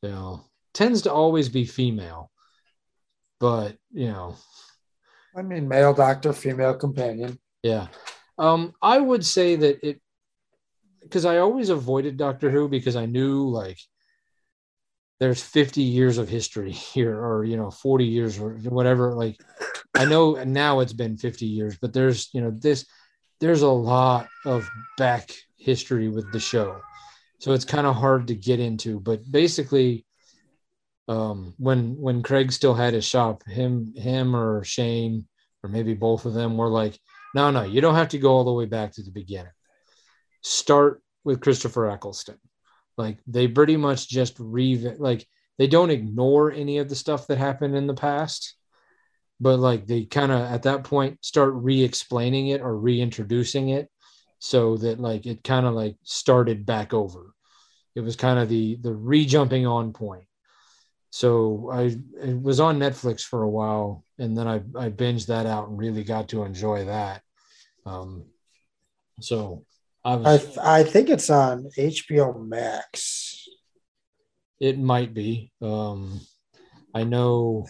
you 0.01 0.09
know 0.09 0.43
tends 0.73 1.03
to 1.03 1.13
always 1.13 1.49
be 1.49 1.65
female 1.65 2.31
but 3.39 3.77
you 3.91 4.07
know. 4.07 4.35
I 5.37 5.41
mean, 5.41 5.67
male 5.67 5.93
doctor, 5.93 6.31
female 6.31 6.75
companion. 6.75 7.37
yeah. 7.61 7.87
Um 8.37 8.73
i 8.81 8.99
would 8.99 9.25
say 9.25 9.55
that 9.55 9.87
it 9.87 10.01
because 11.01 11.23
i 11.25 11.37
always 11.37 11.69
avoided 11.69 12.17
doctor 12.17 12.49
who 12.49 12.67
because 12.67 12.95
i 12.95 13.05
knew 13.05 13.47
like 13.47 13.77
there's 15.19 15.41
50 15.41 15.81
years 15.81 16.17
of 16.17 16.27
history 16.27 16.71
here 16.71 17.17
or 17.17 17.45
you 17.45 17.55
know 17.55 17.71
40 17.71 18.05
years 18.05 18.37
or 18.39 18.55
whatever 18.55 19.13
like 19.13 19.37
i 19.95 20.03
know 20.03 20.43
now 20.43 20.81
it's 20.81 20.93
been 20.93 21.15
50 21.15 21.45
years 21.45 21.77
but 21.79 21.93
there's 21.93 22.29
you 22.33 22.41
know 22.41 22.51
this 22.51 22.85
there's 23.39 23.61
a 23.61 23.69
lot 23.69 24.27
of 24.45 24.69
back 24.97 25.31
history 25.57 26.07
with 26.07 26.31
the 26.31 26.39
show. 26.39 26.79
So 27.39 27.51
it's 27.53 27.65
kind 27.65 27.85
of 27.85 27.95
hard 27.95 28.27
to 28.27 28.35
get 28.35 28.59
into 28.59 28.99
but 28.99 29.29
basically 29.29 30.05
um 31.07 31.53
when 31.57 31.95
when 31.99 32.23
craig 32.23 32.51
still 32.51 32.73
had 32.73 32.93
his 32.93 33.05
shop 33.05 33.43
him 33.45 33.93
him 33.95 34.35
or 34.35 34.63
shane 34.63 35.27
or 35.61 35.69
maybe 35.69 35.93
both 35.93 36.25
of 36.25 36.33
them 36.33 36.57
were 36.57 36.69
like 36.69 36.97
no 37.35 37.51
no 37.51 37.63
you 37.63 37.81
don't 37.81 37.95
have 37.95 38.09
to 38.09 38.17
go 38.17 38.31
all 38.31 38.43
the 38.43 38.53
way 38.53 38.65
back 38.65 38.91
to 38.93 39.03
the 39.03 39.11
beginning. 39.11 39.51
Start 40.41 41.03
with 41.23 41.41
christopher 41.41 41.89
eccleston. 41.91 42.37
Like 42.97 43.19
they 43.27 43.47
pretty 43.47 43.77
much 43.77 44.09
just 44.09 44.37
re 44.39 44.95
like 44.97 45.27
they 45.57 45.67
don't 45.67 45.91
ignore 45.91 46.51
any 46.51 46.79
of 46.79 46.89
the 46.89 46.95
stuff 46.95 47.27
that 47.27 47.37
happened 47.37 47.75
in 47.75 47.87
the 47.87 47.93
past 47.93 48.55
but 49.39 49.59
like 49.59 49.85
they 49.85 50.05
kind 50.05 50.31
of 50.31 50.41
at 50.41 50.63
that 50.63 50.83
point 50.83 51.23
start 51.23 51.53
re-explaining 51.55 52.47
it 52.47 52.61
or 52.61 52.77
reintroducing 52.77 53.69
it 53.69 53.89
so 54.39 54.77
that 54.77 54.99
like 54.99 55.25
it 55.25 55.43
kind 55.43 55.65
of 55.65 55.73
like 55.73 55.95
started 56.03 56.65
back 56.65 56.93
over. 56.93 57.33
It 57.95 58.01
was 58.01 58.15
kind 58.15 58.39
of 58.39 58.49
the 58.49 58.77
the 58.81 58.93
re-jumping 58.93 59.65
on 59.65 59.93
point. 59.93 60.25
So 61.09 61.69
i 61.71 61.95
it 62.21 62.41
was 62.41 62.59
on 62.59 62.79
netflix 62.79 63.21
for 63.21 63.43
a 63.43 63.49
while 63.49 64.03
and 64.19 64.37
then 64.37 64.47
i 64.47 64.55
i 64.77 64.89
binged 64.89 65.27
that 65.27 65.45
out 65.45 65.69
and 65.69 65.77
really 65.77 66.03
got 66.03 66.29
to 66.29 66.43
enjoy 66.43 66.85
that. 66.85 67.21
Um 67.85 68.25
so 69.21 69.65
i 70.03 70.15
was 70.15 70.57
I 70.57 70.79
I 70.79 70.83
think 70.83 71.09
it's 71.09 71.29
on 71.29 71.69
HBO 71.77 72.45
Max. 72.45 73.47
it 74.59 74.77
might 74.79 75.13
be. 75.13 75.51
Um 75.61 76.21
i 76.93 77.03
know 77.03 77.65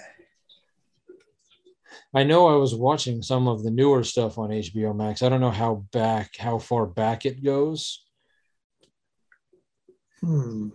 i 2.16 2.24
know 2.24 2.48
i 2.48 2.56
was 2.56 2.74
watching 2.74 3.22
some 3.22 3.48
of 3.48 3.64
the 3.64 3.70
newer 3.70 4.04
stuff 4.04 4.38
on 4.38 4.50
hbo 4.50 4.96
max 4.96 5.22
i 5.22 5.30
don't 5.30 5.42
know 5.42 5.52
how 5.52 5.86
back 5.92 6.38
how 6.38 6.58
far 6.58 6.86
back 6.86 7.26
it 7.26 7.44
goes 7.44 8.02
Hmm. 10.22 10.70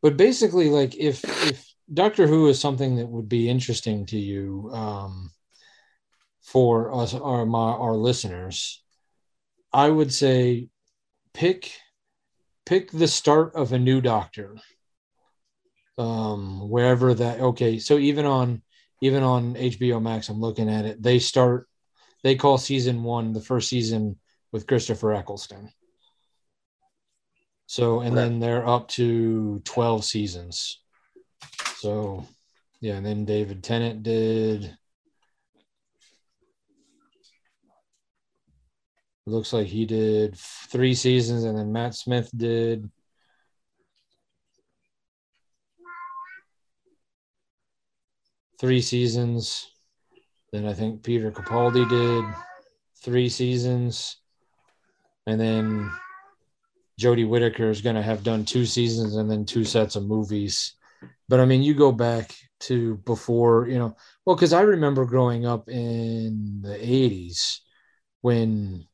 but 0.00 0.16
basically 0.16 0.68
like 0.68 0.96
if 0.96 1.22
if 1.46 1.72
doctor 1.92 2.26
who 2.26 2.48
is 2.48 2.58
something 2.58 2.96
that 2.96 3.06
would 3.06 3.28
be 3.28 3.48
interesting 3.48 4.06
to 4.06 4.18
you 4.18 4.70
um 4.72 5.30
for 6.42 6.92
us 6.92 7.14
our 7.14 7.46
my 7.46 7.70
our 7.72 7.94
listeners 7.94 8.82
i 9.72 9.88
would 9.88 10.12
say 10.12 10.68
pick 11.32 11.70
pick 12.66 12.90
the 12.90 13.06
start 13.06 13.54
of 13.54 13.72
a 13.72 13.78
new 13.78 14.00
doctor 14.00 14.56
um 15.98 16.68
wherever 16.68 17.14
that 17.14 17.40
okay 17.40 17.78
so 17.78 17.98
even 17.98 18.26
on 18.26 18.62
even 19.02 19.24
on 19.24 19.54
hbo 19.54 20.00
max 20.00 20.28
i'm 20.28 20.40
looking 20.40 20.70
at 20.70 20.86
it. 20.86 21.02
They 21.02 21.18
start 21.18 21.68
they 22.22 22.36
call 22.36 22.56
season 22.56 23.02
one 23.02 23.32
the 23.32 23.40
first 23.40 23.68
season 23.68 24.16
with 24.52 24.66
christopher 24.66 25.12
eccleston. 25.12 25.70
So 27.66 28.00
and 28.00 28.16
then 28.16 28.38
they're 28.38 28.66
up 28.66 28.88
to 28.88 29.60
12 29.64 30.04
seasons. 30.04 30.80
So 31.76 32.26
yeah 32.80 32.94
and 32.94 33.04
then 33.04 33.24
david 33.24 33.62
tennant 33.62 34.02
did. 34.02 34.76
Looks 39.24 39.52
like 39.52 39.66
he 39.68 39.84
did 39.86 40.36
three 40.36 40.94
seasons 40.94 41.44
and 41.44 41.58
then 41.58 41.72
matt 41.72 41.94
smith 41.94 42.30
did 42.36 42.90
three 48.62 48.80
seasons. 48.80 49.68
Then 50.52 50.66
i 50.66 50.72
think 50.72 51.02
peter 51.02 51.30
capaldi 51.32 51.84
did 51.88 52.24
three 53.02 53.28
seasons. 53.28 54.16
And 55.26 55.38
then 55.40 55.90
jodie 57.00 57.28
whittaker 57.28 57.68
is 57.70 57.80
going 57.82 57.96
to 57.96 58.02
have 58.02 58.22
done 58.22 58.44
two 58.44 58.64
seasons 58.64 59.16
and 59.16 59.30
then 59.30 59.44
two 59.44 59.64
sets 59.64 59.96
of 59.96 60.06
movies. 60.06 60.74
But 61.28 61.40
i 61.40 61.44
mean 61.44 61.62
you 61.62 61.74
go 61.74 61.90
back 61.92 62.34
to 62.60 62.96
before 62.98 63.66
you 63.66 63.78
know 63.78 63.96
well 64.24 64.36
because 64.36 64.52
i 64.52 64.60
remember 64.60 65.04
growing 65.04 65.44
up 65.46 65.68
in 65.68 66.60
the 66.62 66.76
80s 66.78 67.58
when 68.20 68.86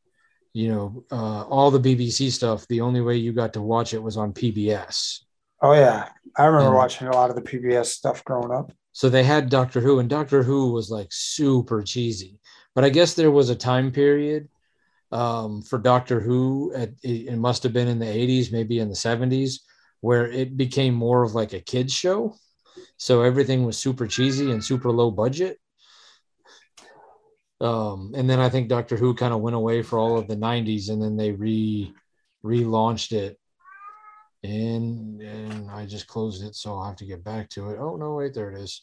you 0.54 0.68
know 0.72 1.04
uh, 1.12 1.42
all 1.42 1.70
the 1.70 1.78
bbc 1.88 2.30
stuff 2.32 2.66
the 2.68 2.80
only 2.80 3.02
way 3.02 3.16
you 3.18 3.34
got 3.34 3.52
to 3.52 3.60
watch 3.60 3.92
it 3.92 4.02
was 4.02 4.16
on 4.16 4.32
pbs 4.32 5.18
Oh 5.60 5.72
yeah, 5.74 6.08
I 6.36 6.44
remember 6.46 6.68
And- 6.68 6.76
watching 6.76 7.08
a 7.08 7.12
lot 7.12 7.30
of 7.30 7.36
the 7.36 7.42
PBS 7.42 7.86
stuff 7.86 8.24
growing 8.24 8.52
up. 8.52 8.70
So 8.92 9.08
they 9.08 9.24
had 9.24 9.48
doctor 9.48 9.80
who 9.80 9.98
and 9.98 10.08
doctor 10.08 10.42
who 10.42 10.72
was 10.72 10.90
like 10.90 11.08
super 11.10 11.82
cheesy. 11.82 12.38
But 12.74 12.84
i 12.84 12.88
guess 12.88 13.14
there 13.14 13.30
was 13.30 13.50
a 13.50 13.56
time 13.56 13.90
period 13.90 14.48
um, 15.10 15.62
for 15.62 15.78
doctor 15.78 16.20
who 16.20 16.72
at, 16.74 16.90
it, 17.02 17.28
it 17.28 17.38
must 17.38 17.62
have 17.62 17.72
been 17.72 17.88
in 17.88 17.98
the 17.98 18.06
80s 18.06 18.52
maybe 18.52 18.78
in 18.78 18.88
the 18.88 18.94
70s 18.94 19.60
where 20.00 20.30
it 20.30 20.56
became 20.56 20.94
more 20.94 21.22
of 21.22 21.34
like 21.34 21.52
a 21.52 21.60
kids 21.60 21.92
show. 21.92 22.36
So 22.98 23.22
everything 23.22 23.64
was 23.64 23.78
super 23.78 24.06
cheesy 24.06 24.52
and 24.52 24.64
super 24.64 24.90
low 24.90 25.10
budget. 25.10 25.58
Um, 27.60 28.12
and 28.14 28.30
then 28.30 28.38
i 28.38 28.48
think 28.48 28.68
doctor 28.68 28.96
who 28.96 29.14
kind 29.14 29.34
of 29.34 29.40
went 29.40 29.56
away 29.56 29.82
for 29.82 29.98
all 29.98 30.16
of 30.16 30.28
the 30.28 30.36
90s 30.36 30.90
and 30.90 31.02
then 31.02 31.16
they 31.16 31.32
re 31.32 31.92
relaunched 32.44 33.10
it 33.10 33.36
and 34.44 35.20
and 35.20 35.70
i 35.70 35.84
just 35.84 36.06
closed 36.06 36.44
it 36.44 36.54
so 36.54 36.72
i'll 36.72 36.84
have 36.84 36.96
to 36.96 37.04
get 37.04 37.24
back 37.24 37.48
to 37.48 37.70
it. 37.70 37.78
Oh 37.78 37.96
no 37.96 38.14
wait 38.14 38.34
there 38.34 38.50
it 38.50 38.60
is. 38.60 38.82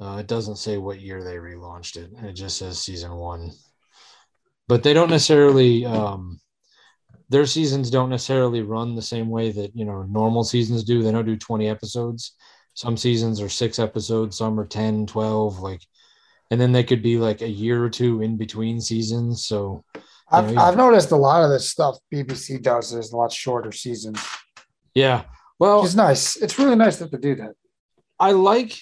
Uh, 0.00 0.18
it 0.18 0.26
doesn't 0.26 0.56
say 0.56 0.76
what 0.76 1.00
year 1.00 1.22
they 1.22 1.36
relaunched 1.36 1.96
it. 1.96 2.10
It 2.24 2.32
just 2.32 2.58
says 2.58 2.78
season 2.80 3.14
one. 3.14 3.52
But 4.66 4.82
they 4.82 4.92
don't 4.92 5.10
necessarily 5.10 5.86
um, 5.86 6.40
their 7.28 7.46
seasons 7.46 7.90
don't 7.90 8.10
necessarily 8.10 8.62
run 8.62 8.94
the 8.94 9.02
same 9.02 9.30
way 9.30 9.52
that 9.52 9.74
you 9.74 9.84
know 9.84 10.02
normal 10.02 10.44
seasons 10.44 10.84
do. 10.84 11.02
They 11.02 11.12
don't 11.12 11.26
do 11.26 11.36
20 11.36 11.68
episodes. 11.68 12.34
Some 12.74 12.96
seasons 12.96 13.40
are 13.40 13.48
six 13.48 13.78
episodes 13.78 14.36
some 14.36 14.58
are 14.58 14.66
10 14.66 15.06
12 15.06 15.60
like 15.60 15.80
and 16.50 16.60
then 16.60 16.72
they 16.72 16.84
could 16.84 17.02
be 17.02 17.16
like 17.16 17.40
a 17.40 17.48
year 17.48 17.82
or 17.82 17.90
two 17.90 18.20
in 18.22 18.36
between 18.36 18.80
seasons. 18.80 19.44
So 19.44 19.84
I've, 20.30 20.56
I've 20.56 20.76
noticed 20.76 21.10
a 21.10 21.16
lot 21.16 21.44
of 21.44 21.50
this 21.50 21.68
stuff 21.68 21.98
BBC 22.12 22.62
does 22.62 22.92
is 22.92 23.12
a 23.12 23.16
lot 23.16 23.32
shorter 23.32 23.72
seasons. 23.72 24.20
yeah 24.94 25.24
well 25.58 25.84
It's 25.84 25.94
nice. 25.94 26.36
It's 26.36 26.58
really 26.58 26.76
nice 26.76 26.96
that 26.98 27.10
they 27.12 27.18
do 27.18 27.34
that. 27.36 27.54
I 28.18 28.32
like 28.32 28.76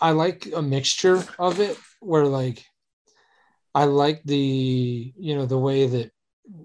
I 0.00 0.10
like 0.12 0.48
a 0.54 0.62
mixture 0.62 1.22
of 1.38 1.60
it 1.60 1.78
where 2.00 2.26
like 2.26 2.64
I 3.74 3.84
like 3.84 4.22
the 4.24 5.12
you 5.16 5.36
know 5.36 5.46
the 5.46 5.58
way 5.58 5.86
that 5.86 6.10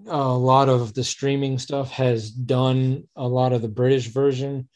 a 0.06 0.28
lot 0.28 0.68
of 0.68 0.94
the 0.94 1.04
streaming 1.04 1.58
stuff 1.58 1.90
has 1.92 2.30
done 2.30 3.04
a 3.14 3.28
lot 3.28 3.52
of 3.52 3.62
the 3.62 3.68
British 3.68 4.08
version 4.08 4.68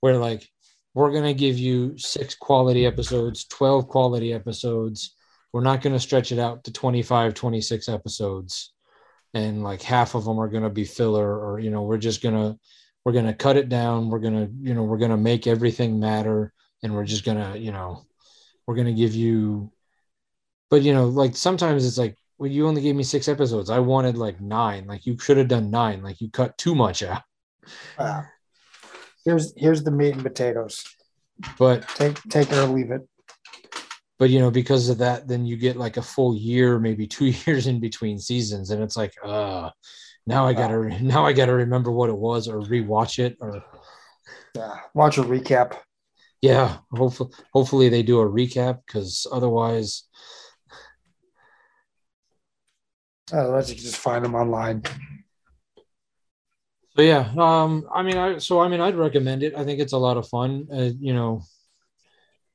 where 0.00 0.16
like 0.18 0.48
we're 0.94 1.10
going 1.10 1.24
to 1.24 1.34
give 1.34 1.58
you 1.58 1.96
six 1.96 2.34
quality 2.34 2.84
episodes, 2.86 3.46
12 3.46 3.88
quality 3.88 4.32
episodes. 4.32 5.16
We're 5.52 5.62
not 5.62 5.82
going 5.82 5.92
to 5.92 6.00
stretch 6.00 6.32
it 6.32 6.38
out 6.38 6.64
to 6.64 6.72
25, 6.72 7.34
26 7.34 7.88
episodes. 7.88 8.72
And 9.34 9.62
like 9.62 9.82
half 9.82 10.14
of 10.14 10.24
them 10.24 10.38
are 10.38 10.48
going 10.48 10.62
to 10.62 10.70
be 10.70 10.84
filler 10.84 11.38
or 11.38 11.58
you 11.58 11.70
know 11.70 11.82
we're 11.82 11.98
just 11.98 12.22
going 12.22 12.34
to 12.34 12.58
we're 13.04 13.12
going 13.12 13.26
to 13.26 13.34
cut 13.34 13.56
it 13.56 13.68
down. 13.68 14.10
We're 14.10 14.18
going 14.18 14.46
to 14.46 14.52
you 14.60 14.74
know 14.74 14.82
we're 14.82 14.98
going 14.98 15.10
to 15.10 15.16
make 15.16 15.46
everything 15.46 15.98
matter 15.98 16.52
and 16.82 16.94
we're 16.94 17.04
just 17.04 17.24
going 17.24 17.38
to 17.38 17.58
you 17.58 17.72
know 17.72 18.04
we're 18.66 18.74
going 18.74 18.86
to 18.86 18.92
give 18.92 19.14
you 19.14 19.72
but 20.70 20.82
you 20.82 20.94
know 20.94 21.06
like 21.06 21.36
sometimes 21.36 21.86
it's 21.86 21.98
like 21.98 22.16
well 22.38 22.50
you 22.50 22.66
only 22.66 22.80
gave 22.82 22.96
me 22.96 23.02
six 23.02 23.28
episodes. 23.28 23.70
I 23.70 23.78
wanted 23.78 24.16
like 24.16 24.40
nine. 24.40 24.86
Like 24.86 25.06
you 25.06 25.18
should 25.18 25.36
have 25.36 25.48
done 25.48 25.70
nine. 25.70 26.02
Like 26.02 26.20
you 26.20 26.30
cut 26.30 26.56
too 26.58 26.74
much 26.74 27.02
out. 27.02 27.22
Uh, 27.98 28.22
here's 29.24 29.52
here's 29.56 29.82
the 29.82 29.90
meat 29.90 30.14
and 30.14 30.22
potatoes. 30.22 30.84
but 31.58 31.86
Take 31.88 32.22
take 32.24 32.50
it 32.50 32.58
or 32.58 32.66
leave 32.66 32.90
it. 32.90 33.02
But 34.22 34.30
you 34.30 34.38
know 34.38 34.52
because 34.52 34.88
of 34.88 34.98
that 34.98 35.26
then 35.26 35.44
you 35.44 35.56
get 35.56 35.76
like 35.76 35.96
a 35.96 36.08
full 36.14 36.32
year 36.36 36.78
maybe 36.78 37.08
two 37.08 37.24
years 37.44 37.66
in 37.66 37.80
between 37.80 38.20
seasons 38.20 38.70
and 38.70 38.80
it's 38.80 38.96
like 38.96 39.12
uh 39.24 39.68
now 40.28 40.46
i 40.46 40.52
gotta 40.52 41.02
now 41.02 41.26
i 41.26 41.32
gotta 41.32 41.52
remember 41.52 41.90
what 41.90 42.08
it 42.08 42.16
was 42.16 42.46
or 42.46 42.60
rewatch 42.60 43.18
it 43.18 43.36
or 43.40 43.60
Yeah. 44.54 44.76
Watch 44.94 45.18
a 45.18 45.24
recap. 45.24 45.74
yeah 46.40 46.78
hopefully 46.92 47.30
hopefully 47.52 47.88
they 47.88 48.04
do 48.04 48.20
a 48.20 48.30
recap 48.38 48.78
because 48.86 49.26
otherwise 49.32 50.04
Otherwise, 53.32 53.70
you 53.70 53.76
can 53.76 53.84
just 53.84 53.96
find 53.96 54.24
them 54.24 54.34
online. 54.34 54.82
So 56.94 57.00
yeah, 57.02 57.32
um, 57.38 57.88
I 57.98 58.02
mean, 58.02 58.18
I 58.18 58.38
so 58.38 58.60
I 58.60 58.68
mean, 58.68 58.80
I'd 58.80 58.94
recommend 59.06 59.42
it. 59.42 59.54
I 59.56 59.64
think 59.64 59.80
it's 59.80 59.94
a 59.94 60.04
lot 60.06 60.18
of 60.18 60.28
fun. 60.28 60.66
Uh, 60.70 60.90
you 61.00 61.14
know, 61.14 61.40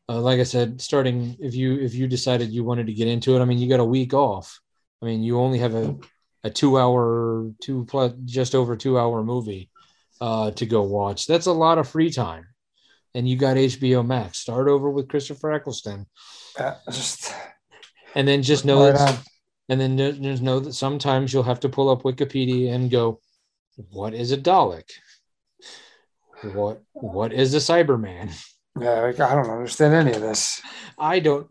uh, 0.10 0.20
like 0.22 0.39
I 0.39 0.43
said, 0.43 0.82
starting 0.82 1.36
if 1.39 1.55
you 1.55 1.80
if 1.80 1.93
you 1.93 2.08
decided 2.08 2.51
you 2.51 2.64
wanted 2.64 2.88
to 2.88 2.93
get 2.93 3.08
into 3.08 3.36
it, 3.36 3.41
I 3.41 3.45
mean, 3.45 3.58
you 3.58 3.70
got 3.70 3.80
a 3.80 3.86
week 3.86 4.14
off. 4.14 4.60
I 5.01 5.05
mean, 5.05 5.24
you 5.24 5.39
only 5.39 5.60
have 5.60 5.76
a 5.76 5.95
a 6.43 6.49
two 6.49 6.78
hour, 6.80 7.51
two 7.62 7.86
plus, 7.86 8.14
just 8.26 8.55
over 8.55 8.76
two 8.76 8.97
hour 8.97 9.24
movie 9.24 9.70
uh, 10.22 10.51
to 10.51 10.66
go 10.66 10.82
watch. 10.84 11.28
That's 11.28 11.47
a 11.47 11.51
lot 11.51 11.78
of 11.78 11.89
free 11.89 12.12
time, 12.12 12.45
and 13.14 13.28
you 13.28 13.38
got 13.38 13.58
HBO 13.58 14.05
Max. 14.05 14.39
Start 14.39 14.68
over 14.68 14.89
with 14.89 15.10
Christopher 15.10 15.51
Eccleston, 15.51 16.05
Uh, 16.58 16.76
just 16.91 17.34
and 18.16 18.28
then 18.28 18.43
just 18.43 18.66
know 18.66 18.86
right 18.86 18.97
that 18.97 19.24
and 19.70 19.80
then 19.80 19.97
just 19.97 20.41
know 20.41 20.60
that 20.60 20.74
sometimes 20.74 21.34
you'll 21.34 21.43
have 21.43 21.60
to 21.62 21.70
pull 21.70 21.89
up 21.89 22.03
Wikipedia 22.03 22.74
and 22.74 22.89
go, 22.89 23.20
"What 23.91 24.14
is 24.14 24.32
a 24.32 24.38
Dalek? 24.38 24.89
What 26.53 26.82
what 26.93 27.34
is 27.34 27.53
a 27.53 27.58
Cyberman?" 27.58 28.32
Yeah, 28.80 29.02
like, 29.02 29.20
I 29.20 29.36
don't 29.36 29.50
understand 29.50 29.94
any 29.94 30.14
of 30.14 30.22
this. 30.22 30.62
I 30.98 31.20
don't. 31.20 31.48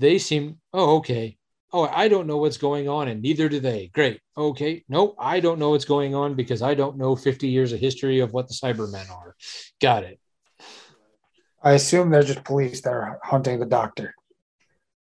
They 0.00 0.18
seem. 0.18 0.58
Oh, 0.72 0.96
okay. 0.96 1.36
Oh, 1.72 1.84
I 1.84 2.08
don't 2.08 2.26
know 2.26 2.38
what's 2.38 2.56
going 2.56 2.88
on, 2.88 3.08
and 3.08 3.20
neither 3.20 3.48
do 3.48 3.60
they. 3.60 3.90
Great. 3.92 4.20
Okay. 4.36 4.84
No, 4.88 5.14
I 5.18 5.40
don't 5.40 5.58
know 5.58 5.70
what's 5.70 5.84
going 5.84 6.14
on 6.14 6.34
because 6.34 6.62
I 6.62 6.74
don't 6.74 6.96
know 6.96 7.14
50 7.14 7.48
years 7.48 7.72
of 7.72 7.80
history 7.80 8.20
of 8.20 8.32
what 8.32 8.48
the 8.48 8.54
Cybermen 8.54 9.10
are. 9.10 9.34
Got 9.80 10.04
it. 10.04 10.18
I 11.62 11.72
assume 11.72 12.10
they're 12.10 12.22
just 12.22 12.44
police 12.44 12.80
that 12.82 12.92
are 12.92 13.18
hunting 13.22 13.58
the 13.58 13.66
doctor. 13.66 14.14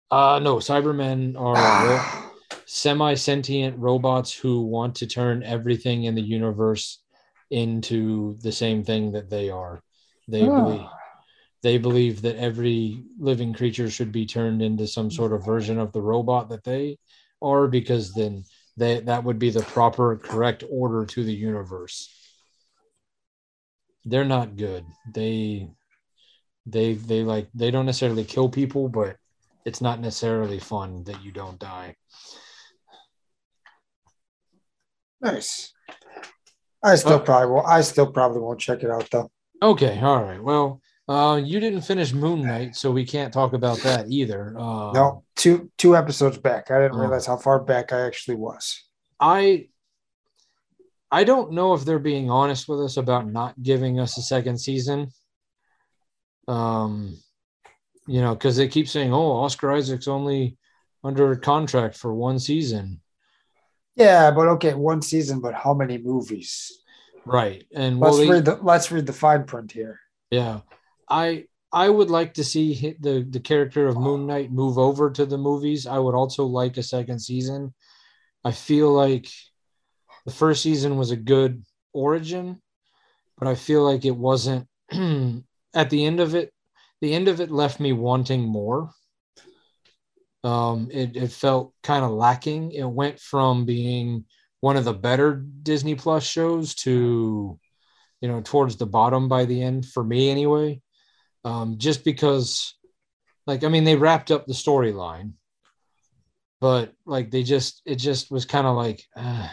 Uh 0.09 0.39
no, 0.41 0.55
Cybermen 0.55 1.38
are 1.38 1.55
Ah, 1.57 2.32
semi-sentient 2.65 3.78
robots 3.78 4.34
who 4.34 4.61
want 4.61 4.95
to 4.95 5.07
turn 5.07 5.43
everything 5.43 6.05
in 6.05 6.15
the 6.15 6.22
universe 6.22 6.99
into 7.51 8.38
the 8.41 8.51
same 8.51 8.84
thing 8.84 9.11
that 9.11 9.30
they 9.30 9.49
are. 9.49 9.82
They 10.28 10.45
believe 10.45 10.82
ah. 10.82 10.93
They 11.63 11.77
believe 11.77 12.21
that 12.21 12.35
every 12.37 13.03
living 13.19 13.53
creature 13.53 13.89
should 13.89 14.11
be 14.11 14.25
turned 14.25 14.61
into 14.61 14.87
some 14.87 15.09
sort 15.11 15.33
of 15.33 15.45
version 15.45 15.79
of 15.79 15.91
the 15.91 16.01
robot 16.01 16.49
that 16.49 16.63
they 16.63 16.97
are 17.41 17.67
because 17.67 18.13
then 18.13 18.43
they, 18.77 18.99
that 19.01 19.23
would 19.23 19.39
be 19.39 19.49
the 19.49 19.61
proper 19.61 20.17
correct 20.17 20.63
order 20.69 21.05
to 21.05 21.23
the 21.23 21.33
universe 21.33 22.13
they're 24.05 24.25
not 24.25 24.55
good 24.55 24.85
they 25.13 25.69
they 26.65 26.93
they 26.93 27.23
like 27.23 27.49
they 27.53 27.71
don't 27.71 27.85
necessarily 27.85 28.23
kill 28.23 28.49
people 28.49 28.87
but 28.87 29.17
it's 29.65 29.81
not 29.81 29.99
necessarily 29.99 30.59
fun 30.59 31.03
that 31.03 31.21
you 31.23 31.31
don't 31.31 31.59
die 31.59 31.95
Nice. 35.19 35.73
I 36.83 36.95
still 36.95 37.19
probably 37.19 37.47
will. 37.47 37.65
I 37.65 37.81
still 37.81 38.11
probably 38.11 38.39
won't 38.39 38.59
check 38.59 38.83
it 38.83 38.91
out 38.91 39.09
though. 39.11 39.31
okay 39.61 39.99
all 39.99 40.23
right 40.23 40.41
well 40.41 40.79
uh 41.07 41.39
you 41.43 41.59
didn't 41.59 41.81
finish 41.81 42.11
moon 42.13 42.41
knight 42.45 42.75
so 42.75 42.91
we 42.91 43.05
can't 43.05 43.33
talk 43.33 43.53
about 43.53 43.77
that 43.79 44.05
either 44.09 44.53
uh 44.57 44.91
No, 44.91 45.23
two 45.35 45.71
two 45.77 45.95
episodes 45.95 46.37
back. 46.37 46.69
I 46.71 46.81
didn't 46.81 46.97
Oh. 46.97 47.01
realize 47.01 47.25
how 47.25 47.37
far 47.37 47.59
back 47.63 47.93
I 47.93 48.01
actually 48.01 48.35
was. 48.35 48.83
I 49.19 49.69
I 51.09 51.23
don't 51.23 51.53
know 51.53 51.73
if 51.73 51.85
they're 51.85 51.99
being 51.99 52.29
honest 52.29 52.67
with 52.67 52.81
us 52.81 52.97
about 52.97 53.25
not 53.27 53.61
giving 53.63 53.97
us 53.99 54.17
a 54.17 54.21
second 54.21 54.57
season. 54.57 55.11
Um, 56.47 57.17
you 58.07 58.21
know, 58.21 58.33
because 58.33 58.55
they 58.57 58.67
keep 58.67 58.87
saying, 58.87 59.13
"Oh, 59.13 59.31
Oscar 59.43 59.71
Isaac's 59.73 60.07
only 60.07 60.57
under 61.03 61.35
contract 61.35 61.95
for 61.97 62.13
one 62.13 62.39
season," 62.39 63.01
Yeah, 63.95 64.31
but 64.31 64.47
okay, 64.55 64.73
one 64.73 65.01
season, 65.01 65.39
but 65.41 65.53
how 65.53 65.73
many 65.73 65.97
movies? 65.97 66.71
right? 67.25 67.65
And 67.75 67.99
Let's 67.99 68.17
they- 68.17 68.29
read 68.29 68.45
the 68.45 68.55
let's 68.61 68.91
read 68.91 69.05
the 69.05 69.13
fine 69.13 69.43
print 69.45 69.71
here. 69.73 69.99
yeah, 70.31 70.61
I 71.09 71.45
I 71.71 71.89
would 71.89 72.09
like 72.09 72.35
to 72.35 72.43
see 72.43 72.95
the 72.99 73.25
the 73.29 73.39
character 73.39 73.87
of 73.87 73.97
Moon 73.97 74.27
Knight 74.27 74.51
move 74.51 74.77
over 74.77 75.11
to 75.11 75.25
the 75.25 75.37
movies. 75.37 75.85
I 75.87 75.99
would 75.99 76.15
also 76.15 76.45
like 76.45 76.77
a 76.77 76.83
second 76.83 77.19
season. 77.19 77.73
I 78.43 78.51
feel 78.51 78.91
like 78.91 79.29
the 80.25 80.31
first 80.31 80.63
season 80.63 80.97
was 80.97 81.11
a 81.11 81.17
good 81.17 81.63
origin, 81.93 82.61
but 83.37 83.47
I 83.47 83.55
feel 83.55 83.83
like 83.83 84.05
it 84.05 84.15
wasn't 84.15 84.67
at 85.73 85.89
the 85.89 86.05
end 86.05 86.19
of 86.19 86.35
it. 86.35 86.53
The 87.01 87.13
end 87.13 87.27
of 87.27 87.41
it 87.41 87.51
left 87.51 87.79
me 87.79 87.93
wanting 87.93 88.41
more. 88.41 88.91
Um, 90.43 90.89
it, 90.91 91.15
it 91.15 91.31
felt 91.31 91.73
kind 91.83 92.05
of 92.05 92.11
lacking. 92.11 92.71
It 92.71 92.89
went 92.89 93.19
from 93.19 93.65
being 93.65 94.25
one 94.61 94.77
of 94.77 94.85
the 94.85 94.93
better 94.93 95.35
Disney 95.35 95.95
Plus 95.95 96.23
shows 96.23 96.73
to, 96.75 97.59
you 98.21 98.27
know, 98.27 98.41
towards 98.41 98.77
the 98.77 98.85
bottom 98.85 99.27
by 99.27 99.45
the 99.45 99.61
end 99.61 99.85
for 99.85 100.03
me 100.03 100.29
anyway. 100.29 100.81
Um, 101.47 101.77
just 101.77 102.03
because, 102.03 102.75
like, 103.45 103.63
I 103.63 103.69
mean, 103.69 103.85
they 103.85 103.95
wrapped 103.95 104.31
up 104.31 104.45
the 104.45 104.53
storyline, 104.53 105.33
but 106.59 106.93
like 107.05 107.31
they 107.31 107.43
just, 107.43 107.81
it 107.85 107.95
just 107.95 108.29
was 108.29 108.45
kind 108.45 108.67
of 108.67 108.75
like, 108.75 109.03
uh, 109.15 109.47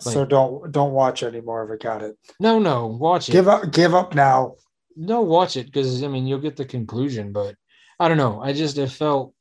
so 0.00 0.24
don't 0.24 0.72
don't 0.72 0.92
watch 0.92 1.22
anymore 1.22 1.64
if 1.64 1.80
I 1.80 1.82
got 1.82 2.02
it. 2.02 2.16
no, 2.40 2.58
no, 2.58 2.86
watch 2.86 3.28
it. 3.28 3.32
Give 3.32 3.48
up 3.48 3.70
give 3.70 3.94
up 3.94 4.14
now. 4.14 4.56
no, 4.96 5.20
watch 5.20 5.56
it 5.56 5.66
because 5.66 6.02
I 6.02 6.08
mean 6.08 6.26
you'll 6.26 6.40
get 6.40 6.56
the 6.56 6.64
conclusion, 6.64 7.32
but 7.32 7.54
I 8.00 8.08
don't 8.08 8.16
know. 8.16 8.40
I 8.40 8.52
just 8.52 8.78
it 8.78 8.90
felt. 8.90 9.34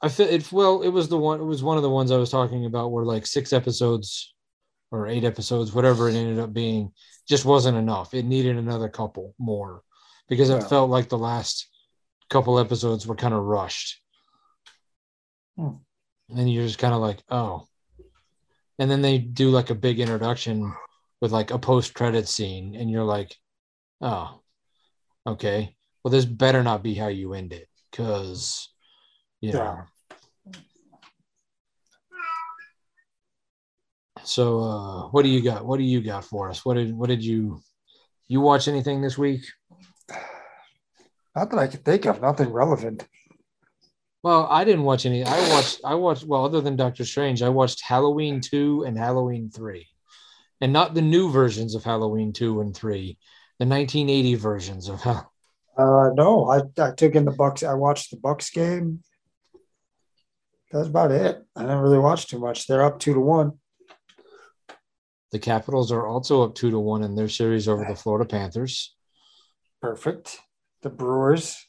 I 0.00 0.08
feel 0.08 0.28
it. 0.28 0.52
Well, 0.52 0.82
it 0.82 0.90
was 0.90 1.08
the 1.08 1.16
one. 1.16 1.40
It 1.40 1.44
was 1.44 1.62
one 1.62 1.76
of 1.76 1.82
the 1.82 1.90
ones 1.90 2.10
I 2.10 2.18
was 2.18 2.30
talking 2.30 2.66
about 2.66 2.92
where 2.92 3.04
like 3.04 3.26
six 3.26 3.52
episodes, 3.52 4.34
or 4.90 5.06
eight 5.06 5.24
episodes, 5.24 5.72
whatever 5.72 6.08
it 6.08 6.14
ended 6.14 6.38
up 6.38 6.52
being, 6.52 6.92
just 7.28 7.44
wasn't 7.44 7.76
enough. 7.76 8.14
It 8.14 8.24
needed 8.24 8.56
another 8.56 8.88
couple 8.88 9.34
more, 9.38 9.82
because 10.28 10.50
it 10.50 10.62
Yeah. 10.62 10.68
felt 10.68 10.90
like 10.90 11.08
the 11.08 11.18
last 11.18 11.68
couple 12.30 12.58
episodes 12.58 13.06
were 13.06 13.16
kind 13.16 13.34
of 13.34 13.42
rushed. 13.42 14.00
Hmm. 15.56 15.76
And 16.28 16.52
you're 16.52 16.66
just 16.66 16.78
kind 16.78 16.94
of 16.94 17.00
like, 17.00 17.22
oh. 17.30 17.66
And 18.78 18.90
then 18.90 19.02
they 19.02 19.18
do 19.18 19.50
like 19.50 19.70
a 19.70 19.74
big 19.74 19.98
introduction 19.98 20.72
with 21.20 21.32
like 21.32 21.50
a 21.50 21.58
post 21.58 21.94
credit 21.94 22.28
scene, 22.28 22.74
and 22.76 22.90
you're 22.90 23.04
like, 23.04 23.36
oh, 24.00 24.40
okay. 25.26 25.74
Well, 26.02 26.12
this 26.12 26.24
better 26.24 26.62
not 26.62 26.82
be 26.82 26.94
how 26.94 27.08
you 27.08 27.34
end 27.34 27.52
it, 27.52 27.68
because 27.90 28.68
you 29.40 29.52
know. 29.52 29.82
So, 34.24 34.60
uh, 34.60 35.02
what 35.08 35.22
do 35.22 35.28
you 35.28 35.42
got? 35.42 35.64
What 35.64 35.78
do 35.78 35.84
you 35.84 36.00
got 36.00 36.24
for 36.24 36.48
us? 36.50 36.64
What 36.64 36.74
did 36.74 36.94
what 36.94 37.08
did 37.08 37.24
you 37.24 37.60
you 38.28 38.40
watch 38.40 38.68
anything 38.68 39.00
this 39.00 39.16
week? 39.18 39.42
Not 41.34 41.50
that 41.50 41.58
I 41.58 41.66
can 41.68 41.80
think 41.80 42.04
of, 42.06 42.20
nothing 42.20 42.50
relevant. 42.50 43.06
Well, 44.22 44.46
I 44.50 44.64
didn't 44.64 44.82
watch 44.82 45.06
any. 45.06 45.24
I 45.24 45.48
watched. 45.50 45.80
I 45.84 45.94
watched. 45.94 46.24
Well, 46.24 46.44
other 46.44 46.60
than 46.60 46.76
Doctor 46.76 47.04
Strange, 47.04 47.42
I 47.42 47.48
watched 47.48 47.82
Halloween 47.82 48.40
two 48.40 48.84
and 48.86 48.98
Halloween 48.98 49.50
three, 49.50 49.86
and 50.60 50.72
not 50.72 50.94
the 50.94 51.02
new 51.02 51.30
versions 51.30 51.74
of 51.74 51.84
Halloween 51.84 52.32
two 52.32 52.60
and 52.60 52.74
three, 52.74 53.18
the 53.58 53.66
1980 53.66 54.34
versions 54.34 54.88
of 54.88 55.00
Hall- 55.00 55.32
Uh 55.76 56.10
no, 56.14 56.50
I, 56.50 56.62
I 56.82 56.90
took 56.90 57.14
in 57.14 57.24
the 57.24 57.30
Bucks. 57.30 57.62
I 57.62 57.74
watched 57.74 58.10
the 58.10 58.16
Bucks 58.16 58.50
game. 58.50 59.02
That's 60.72 60.88
about 60.88 61.12
it. 61.12 61.42
I 61.56 61.62
didn't 61.62 61.78
really 61.78 61.98
watch 61.98 62.26
too 62.26 62.40
much. 62.40 62.66
They're 62.66 62.84
up 62.84 62.98
two 62.98 63.14
to 63.14 63.20
one. 63.20 63.52
The 65.32 65.38
Capitals 65.38 65.92
are 65.92 66.06
also 66.06 66.42
up 66.42 66.54
two 66.54 66.70
to 66.70 66.78
one 66.78 67.02
in 67.02 67.14
their 67.14 67.28
series 67.28 67.68
over 67.68 67.84
the 67.84 67.94
Florida 67.94 68.28
Panthers. 68.28 68.94
Perfect. 69.80 70.40
The 70.82 70.90
Brewers. 70.90 71.66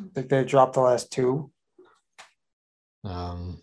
I 0.00 0.04
think 0.14 0.28
they 0.28 0.44
dropped 0.44 0.74
the 0.74 0.80
last 0.80 1.10
two. 1.10 1.50
Um, 3.04 3.62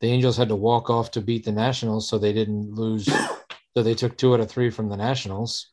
the 0.00 0.08
Angels 0.08 0.36
had 0.36 0.48
to 0.48 0.56
walk 0.56 0.90
off 0.90 1.10
to 1.12 1.20
beat 1.20 1.44
the 1.44 1.52
Nationals, 1.52 2.08
so 2.08 2.18
they 2.18 2.32
didn't 2.32 2.74
lose. 2.74 3.06
so 3.76 3.82
they 3.82 3.94
took 3.94 4.16
two 4.16 4.34
out 4.34 4.40
of 4.40 4.50
three 4.50 4.70
from 4.70 4.88
the 4.88 4.96
Nationals. 4.96 5.68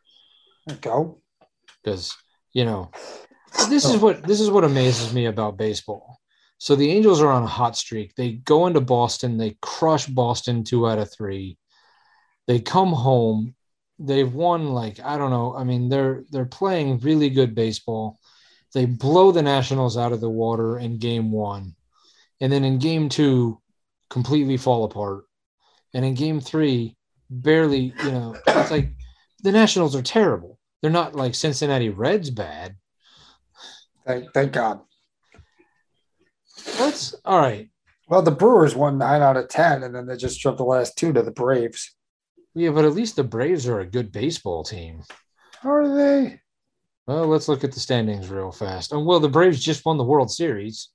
There 0.65 0.75
you 0.75 0.81
go. 0.81 1.21
because 1.83 2.15
you 2.53 2.63
know 2.63 2.91
this 3.69 3.85
is 3.85 3.97
what 3.97 4.23
this 4.23 4.39
is 4.39 4.49
what 4.49 4.63
amazes 4.63 5.13
me 5.13 5.25
about 5.25 5.57
baseball. 5.57 6.19
So 6.57 6.75
the 6.75 6.91
Angels 6.91 7.21
are 7.21 7.31
on 7.31 7.43
a 7.43 7.47
hot 7.47 7.75
streak. 7.75 8.15
They 8.15 8.33
go 8.33 8.67
into 8.67 8.79
Boston, 8.79 9.37
they 9.37 9.57
crush 9.61 10.07
Boston 10.07 10.63
two 10.63 10.87
out 10.87 10.99
of 10.99 11.11
three. 11.11 11.57
They 12.47 12.59
come 12.59 12.91
home. 12.91 13.55
They've 13.99 14.31
won 14.31 14.73
like 14.73 14.99
I 14.99 15.17
don't 15.17 15.31
know. 15.31 15.55
I 15.55 15.63
mean, 15.63 15.89
they're 15.89 16.23
they're 16.31 16.45
playing 16.45 16.99
really 16.99 17.29
good 17.29 17.55
baseball. 17.55 18.19
They 18.73 18.85
blow 18.85 19.31
the 19.31 19.41
Nationals 19.41 19.97
out 19.97 20.13
of 20.13 20.21
the 20.21 20.29
water 20.29 20.79
in 20.79 20.97
game 20.97 21.31
one. 21.31 21.75
And 22.41 22.51
then 22.51 22.63
in 22.63 22.79
game 22.79 23.07
two, 23.07 23.61
completely 24.09 24.57
fall 24.57 24.83
apart. 24.83 25.25
And 25.93 26.03
in 26.03 26.15
game 26.15 26.41
three, 26.41 26.97
barely, 27.29 27.93
you 28.03 28.11
know, 28.11 28.35
it's 28.47 28.71
like 28.71 28.89
the 29.43 29.51
Nationals 29.51 29.95
are 29.95 30.01
terrible. 30.01 30.59
They're 30.81 30.91
not 30.91 31.15
like 31.15 31.35
Cincinnati 31.35 31.89
Reds 31.89 32.29
bad. 32.29 32.75
Thank, 34.05 34.33
thank 34.33 34.51
God. 34.51 34.81
That's 36.77 37.15
all 37.23 37.39
right. 37.39 37.69
Well, 38.07 38.21
the 38.21 38.31
Brewers 38.31 38.75
won 38.75 38.97
nine 38.97 39.21
out 39.21 39.37
of 39.37 39.47
ten, 39.49 39.83
and 39.83 39.95
then 39.95 40.05
they 40.05 40.17
just 40.17 40.39
dropped 40.41 40.57
the 40.57 40.65
last 40.65 40.97
two 40.97 41.13
to 41.13 41.21
the 41.21 41.31
Braves. 41.31 41.95
Yeah, 42.55 42.71
but 42.71 42.85
at 42.85 42.93
least 42.93 43.15
the 43.15 43.23
Braves 43.23 43.67
are 43.67 43.79
a 43.79 43.85
good 43.85 44.11
baseball 44.11 44.63
team. 44.63 45.03
Are 45.63 45.87
they? 45.95 46.39
Well, 47.07 47.27
let's 47.27 47.47
look 47.47 47.63
at 47.63 47.71
the 47.71 47.79
standings 47.79 48.29
real 48.29 48.51
fast. 48.51 48.93
Oh, 48.93 49.03
well, 49.03 49.19
the 49.19 49.29
Braves 49.29 49.63
just 49.63 49.85
won 49.85 49.97
the 49.97 50.03
World 50.03 50.31
Series. 50.31 50.89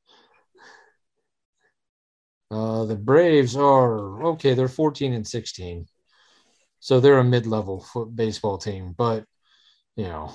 Uh, 2.50 2.84
the 2.84 2.96
Braves 2.96 3.56
are 3.56 4.22
okay. 4.24 4.54
They're 4.54 4.68
14 4.68 5.12
and 5.12 5.26
16, 5.26 5.86
so 6.80 6.98
they're 6.98 7.18
a 7.18 7.24
mid-level 7.24 7.80
foot 7.80 8.16
baseball 8.16 8.56
team. 8.56 8.94
But 8.96 9.24
you 9.96 10.04
know, 10.04 10.32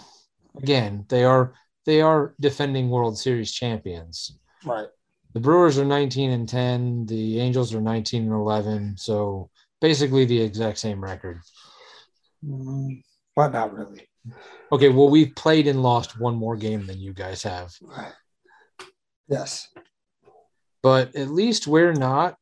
again, 0.56 1.06
they 1.10 1.24
are 1.24 1.56
they 1.86 2.02
are 2.02 2.36
defending 2.40 2.90
World 2.90 3.18
Series 3.18 3.52
champions. 3.52 4.38
Right. 4.64 4.88
The 5.34 5.40
Brewers 5.40 5.80
are 5.80 5.86
19 5.86 6.30
and 6.30 6.48
10. 6.48 7.08
The 7.08 7.40
Angels 7.40 7.74
are 7.74 7.82
19 7.82 8.24
and 8.24 8.32
11. 8.32 8.98
So 8.98 9.50
basically 9.84 10.24
the 10.24 10.42
exact 10.42 10.78
same 10.78 11.04
record. 11.04 11.42
Mm, 12.44 13.04
but 13.36 13.52
not 13.52 13.74
really. 13.74 14.08
Okay, 14.72 14.88
well, 14.88 15.10
we've 15.10 15.36
played 15.36 15.68
and 15.68 15.84
lost 15.84 16.18
one 16.18 16.36
more 16.36 16.56
game 16.56 16.88
than 16.88 17.00
you 17.02 17.12
guys 17.14 17.44
have, 17.44 17.74
Yes. 19.28 19.68
but 20.82 21.14
at 21.18 21.28
least 21.28 21.68
we're 21.68 21.92
not 21.92 22.38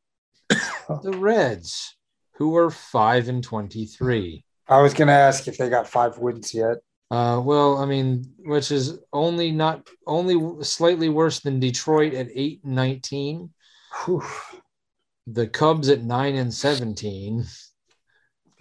the 1.02 1.18
Reds, 1.18 1.98
who 2.36 2.56
are 2.56 2.70
five 2.70 3.28
and 3.28 3.44
23. 3.44 4.46
I 4.68 4.82
was 4.82 4.94
going 4.94 5.08
to 5.08 5.14
ask 5.14 5.48
if 5.48 5.58
they 5.58 5.68
got 5.68 5.88
five 5.88 6.20
wins 6.20 6.54
yet. 6.54 6.78
Uh, 7.10 7.42
well, 7.44 7.80
I 7.80 7.86
mean, 7.86 8.24
which 8.46 8.72
is 8.72 9.00
only 9.12 9.52
not 9.52 9.88
only 10.06 10.64
slightly 10.64 11.10
worse 11.10 11.40
than 11.40 11.60
Detroit 11.60 12.14
at 12.14 12.30
eight 12.34 12.62
and 12.64 12.76
nineteen. 12.76 13.50
Whew. 14.06 14.24
The 15.28 15.48
Cubs 15.48 15.90
at 15.90 16.02
nine 16.04 16.36
and 16.36 16.54
seventeen, 16.54 17.46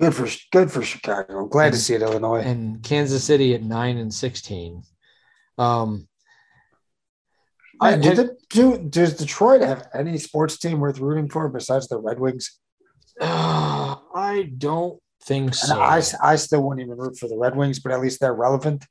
Good 0.00 0.14
for 0.14 0.28
good 0.52 0.70
for 0.70 0.82
Chicago. 0.82 1.40
I'm 1.40 1.48
glad 1.48 1.72
to 1.72 1.78
see 1.78 1.94
it, 1.94 2.02
Illinois. 2.02 2.40
and 2.40 2.82
Kansas 2.82 3.24
City 3.24 3.54
at 3.54 3.62
nine 3.62 3.96
and 3.98 4.12
sixteen. 4.12 4.82
Um, 5.58 6.06
I 7.82 7.96
did 7.96 8.16
the, 8.16 8.36
do, 8.50 8.78
does 8.78 9.16
Detroit 9.16 9.62
have 9.62 9.88
any 9.94 10.18
sports 10.18 10.58
team 10.58 10.80
worth 10.80 10.98
rooting 10.98 11.28
for 11.30 11.48
besides 11.48 11.88
the 11.88 11.98
Red 11.98 12.20
Wings? 12.20 12.58
uh, 13.20 13.96
I 14.14 14.50
don't 14.56 15.00
think 15.24 15.46
And 15.48 15.54
so. 15.54 15.80
I, 15.80 16.02
I 16.22 16.36
still 16.36 16.62
wouldn't 16.62 16.84
even 16.86 16.98
root 16.98 17.18
for 17.18 17.26
the 17.28 17.36
Red 17.38 17.56
Wings, 17.56 17.78
but 17.78 17.92
at 17.92 18.00
least 18.00 18.20
they're 18.20 18.34
relevant. 18.34 18.86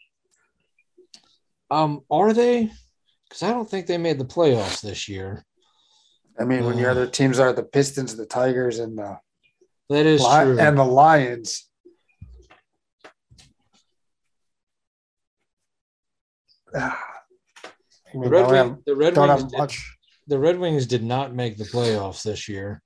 um, 1.72 2.02
are 2.10 2.34
they? 2.34 2.72
Because 3.28 3.44
I 3.44 3.52
don't 3.52 3.70
think 3.70 3.86
they 3.86 3.98
made 4.00 4.18
the 4.20 4.26
playoffs 4.26 4.82
this 4.82 5.08
year. 5.08 5.46
I 6.40 6.46
mean, 6.46 6.66
when 6.66 6.78
your 6.78 6.90
other 6.92 7.06
teams 7.08 7.38
are 7.38 7.52
the 7.52 7.64
Pistons, 7.64 8.16
the 8.16 8.26
Tigers, 8.26 8.80
and 8.80 8.98
the 8.98 9.20
That 9.90 10.06
is 10.06 10.22
Li- 10.22 10.38
true. 10.44 10.60
and 10.60 10.78
the 10.78 10.86
Lions. 10.86 11.68
Ah, 16.74 17.04
I 17.66 17.70
the 18.14 18.30
Red, 18.30 18.46
Wing, 18.48 18.56
have, 18.56 18.78
the 18.86 18.96
Red 18.96 19.18
Wings 19.18 19.44
did, 19.52 19.72
the 20.28 20.40
Red 20.40 20.60
Wings 20.60 20.86
did 20.86 21.04
not 21.04 21.34
make 21.34 21.58
the 21.58 21.66
playoffs 21.66 22.24
this 22.24 22.48
year. 22.48 22.82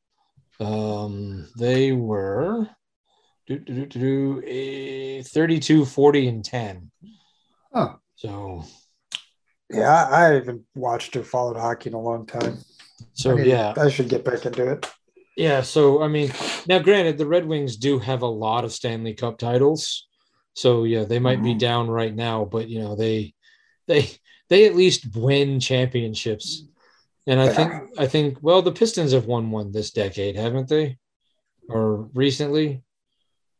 Um, 0.59 1.47
they 1.57 1.91
were 1.91 2.69
do, 3.45 3.59
do, 3.59 3.73
do, 3.73 3.85
do, 3.85 4.41
do, 4.41 4.43
eh, 4.47 5.23
32, 5.23 5.85
40, 5.85 6.27
and 6.27 6.45
10. 6.45 6.91
Huh. 7.73 7.95
So, 8.15 8.63
Yeah, 9.69 10.07
I 10.09 10.25
haven't 10.35 10.63
watched 10.75 11.15
or 11.17 11.23
followed 11.23 11.57
hockey 11.57 11.89
in 11.89 11.95
a 11.95 11.99
long 11.99 12.25
time. 12.25 12.59
So 13.13 13.37
I 13.37 13.41
yeah, 13.41 13.73
I 13.77 13.89
should 13.89 14.09
get 14.09 14.23
back 14.23 14.45
into 14.45 14.71
it. 14.71 14.89
yeah. 15.35 15.61
So, 15.61 16.01
I 16.01 16.07
mean, 16.07 16.31
now 16.67 16.79
granted, 16.79 17.17
the 17.17 17.25
Red 17.25 17.45
Wings 17.45 17.75
do 17.77 17.99
have 17.99 18.21
a 18.21 18.27
lot 18.27 18.63
of 18.63 18.71
Stanley 18.73 19.13
Cup 19.13 19.37
titles. 19.37 20.07
So, 20.55 20.83
yeah, 20.83 21.03
they 21.03 21.19
might 21.19 21.41
be 21.41 21.55
Mhm. 21.55 21.59
down 21.59 21.89
right 21.89 22.13
now, 22.13 22.45
but 22.45 22.69
you 22.69 22.79
know, 22.79 22.95
they, 22.95 23.33
they, 23.87 24.09
they 24.49 24.65
at 24.65 24.75
least 24.75 25.15
win 25.15 25.59
championships. 25.59 26.65
And 27.25 27.39
I 27.39 27.45
Yeah. 27.45 27.53
think, 27.53 27.73
I 27.97 28.07
think, 28.07 28.37
well, 28.41 28.61
the 28.61 28.71
Pistons 28.71 29.13
have 29.13 29.25
won 29.25 29.49
one 29.49 29.71
this 29.71 29.91
decade, 29.91 30.35
haven't 30.35 30.69
they? 30.69 30.97
Or 31.69 32.09
recently? 32.13 32.83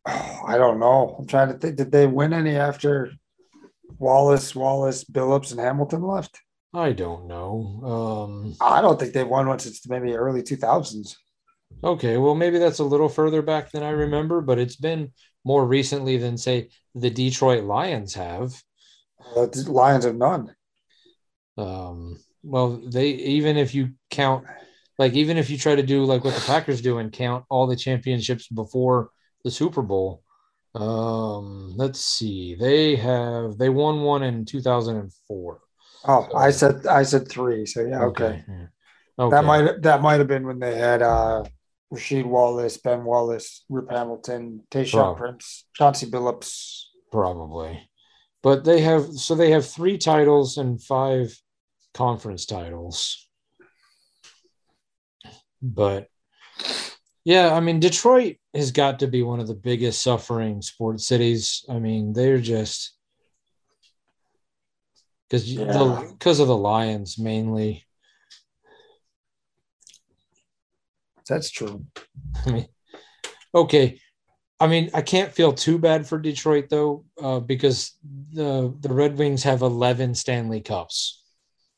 Oh, 0.06 0.42
I 0.46 0.58
don't 0.58 0.80
know. 0.80 1.16
I'm 1.18 1.26
trying 1.26 1.48
to 1.48 1.58
think. 1.58 1.78
Did 1.78 1.92
they 1.92 2.06
win 2.06 2.34
any 2.34 2.56
after 2.56 3.12
Wallace, 3.98 4.54
Wallace, 4.54 5.04
Billups, 5.06 5.52
and 5.52 5.60
Hamilton 5.60 6.04
left? 6.04 6.42
I 6.74 6.92
don't 6.92 7.28
know. 7.28 7.82
Um, 7.84 8.56
I 8.60 8.82
don't 8.82 9.00
think 9.00 9.14
they've 9.14 9.28
won 9.28 9.48
one 9.48 9.60
since 9.60 9.88
maybe 9.88 10.14
early 10.14 10.42
2000s. 10.42 11.16
Okay, 11.84 12.18
well, 12.18 12.36
maybe 12.36 12.58
that's 12.60 12.80
a 12.80 12.84
little 12.84 13.10
further 13.10 13.42
back 13.42 13.72
than 13.72 13.84
I 13.84 13.90
remember, 13.90 14.42
but 14.42 14.60
it's 14.60 14.76
been 14.76 15.12
more 15.44 15.66
recently 15.66 16.18
than, 16.18 16.38
say, 16.38 16.70
the 16.96 17.10
Detroit 17.10 17.64
Lions 17.64 18.14
have. 18.14 18.54
Uh, 19.36 19.46
the 19.46 19.66
Lions 19.72 20.06
have 20.06 20.16
none. 20.16 20.56
Um, 21.58 22.20
well, 22.42 22.82
they 22.86 23.10
even 23.10 23.58
if 23.58 23.76
you 23.76 23.92
count, 24.10 24.46
like, 24.98 25.14
even 25.14 25.38
if 25.38 25.50
you 25.50 25.58
try 25.58 25.76
to 25.76 25.84
do 25.84 26.04
like 26.04 26.24
what 26.24 26.34
the 26.34 26.42
Packers 26.42 26.82
do 26.82 26.98
and 26.98 27.12
count 27.12 27.46
all 27.50 27.68
the 27.68 27.76
championships 27.76 28.48
before 28.48 29.10
the 29.44 29.52
Super 29.52 29.82
Bowl, 29.82 30.24
um, 30.76 31.74
let's 31.76 32.02
see, 32.02 32.56
they 32.56 32.96
have 32.96 33.58
they 33.58 33.70
won 33.70 34.02
one 34.02 34.24
in 34.24 34.46
2004. 34.46 35.63
Oh, 36.06 36.28
so, 36.30 36.38
I 36.38 36.52
said 36.52 36.88
I 36.88 37.04
said 37.04 37.30
three. 37.30 37.66
So 37.66 37.82
yeah, 37.82 38.04
okay. 38.04 38.24
okay. 38.26 38.44
Yeah. 38.48 38.66
okay. 39.20 39.36
That 39.36 39.46
might 39.46 39.82
that 39.82 40.02
might 40.02 40.20
have 40.20 40.28
been 40.28 40.46
when 40.46 40.60
they 40.60 40.76
had 40.76 41.02
uh 41.02 41.44
Rasheed 41.94 42.26
Wallace, 42.26 42.78
Ben 42.78 43.04
Wallace, 43.04 43.66
Rip 43.70 43.90
Hamilton, 43.92 44.64
Tayshaun 44.72 45.18
Prince, 45.18 45.66
Chauncey 45.74 46.08
Billups. 46.08 46.86
Probably. 47.12 47.90
But 48.42 48.64
they 48.66 48.82
have 48.82 49.14
so 49.14 49.36
they 49.36 49.52
have 49.52 49.66
three 49.66 49.98
titles 49.98 50.58
and 50.58 50.82
five 50.82 51.38
conference 51.94 52.46
titles. 52.46 53.28
But 55.62 56.08
yeah, 57.24 57.54
I 57.54 57.62
mean 57.62 57.80
Detroit 57.80 58.38
has 58.54 58.72
got 58.72 59.00
to 59.00 59.08
be 59.08 59.24
one 59.24 59.40
of 59.40 59.48
the 59.48 59.56
biggest 59.56 60.04
suffering 60.04 60.62
sports 60.62 61.08
cities. 61.08 61.64
I 61.70 61.80
mean, 61.80 62.14
they're 62.14 62.40
just 62.40 62.94
because 65.34 65.52
Yeah. 65.52 66.04
because 66.12 66.40
of 66.40 66.48
the 66.48 66.56
lions 66.56 67.18
mainly 67.18 67.88
That's 71.28 71.50
true. 71.50 71.86
I 72.46 72.52
mean, 72.52 72.68
okay. 73.56 73.98
I 74.60 74.68
mean, 74.68 74.90
I 74.94 75.02
can't 75.02 75.32
feel 75.32 75.54
too 75.54 75.78
bad 75.80 76.06
for 76.06 76.20
Detroit 76.20 76.68
though, 76.70 77.06
uh, 77.20 77.40
because 77.40 77.98
the 78.34 78.76
the 78.78 78.94
Red 78.94 79.18
Wings 79.18 79.44
have 79.44 79.62
eleven 79.62 80.16
Stanley 80.16 80.60
Cups. 80.60 81.24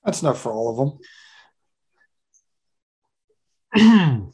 That's 0.04 0.24
enough 0.24 0.42
for 0.42 0.52
all 0.52 0.72
of 0.72 0.78
them. 3.76 4.34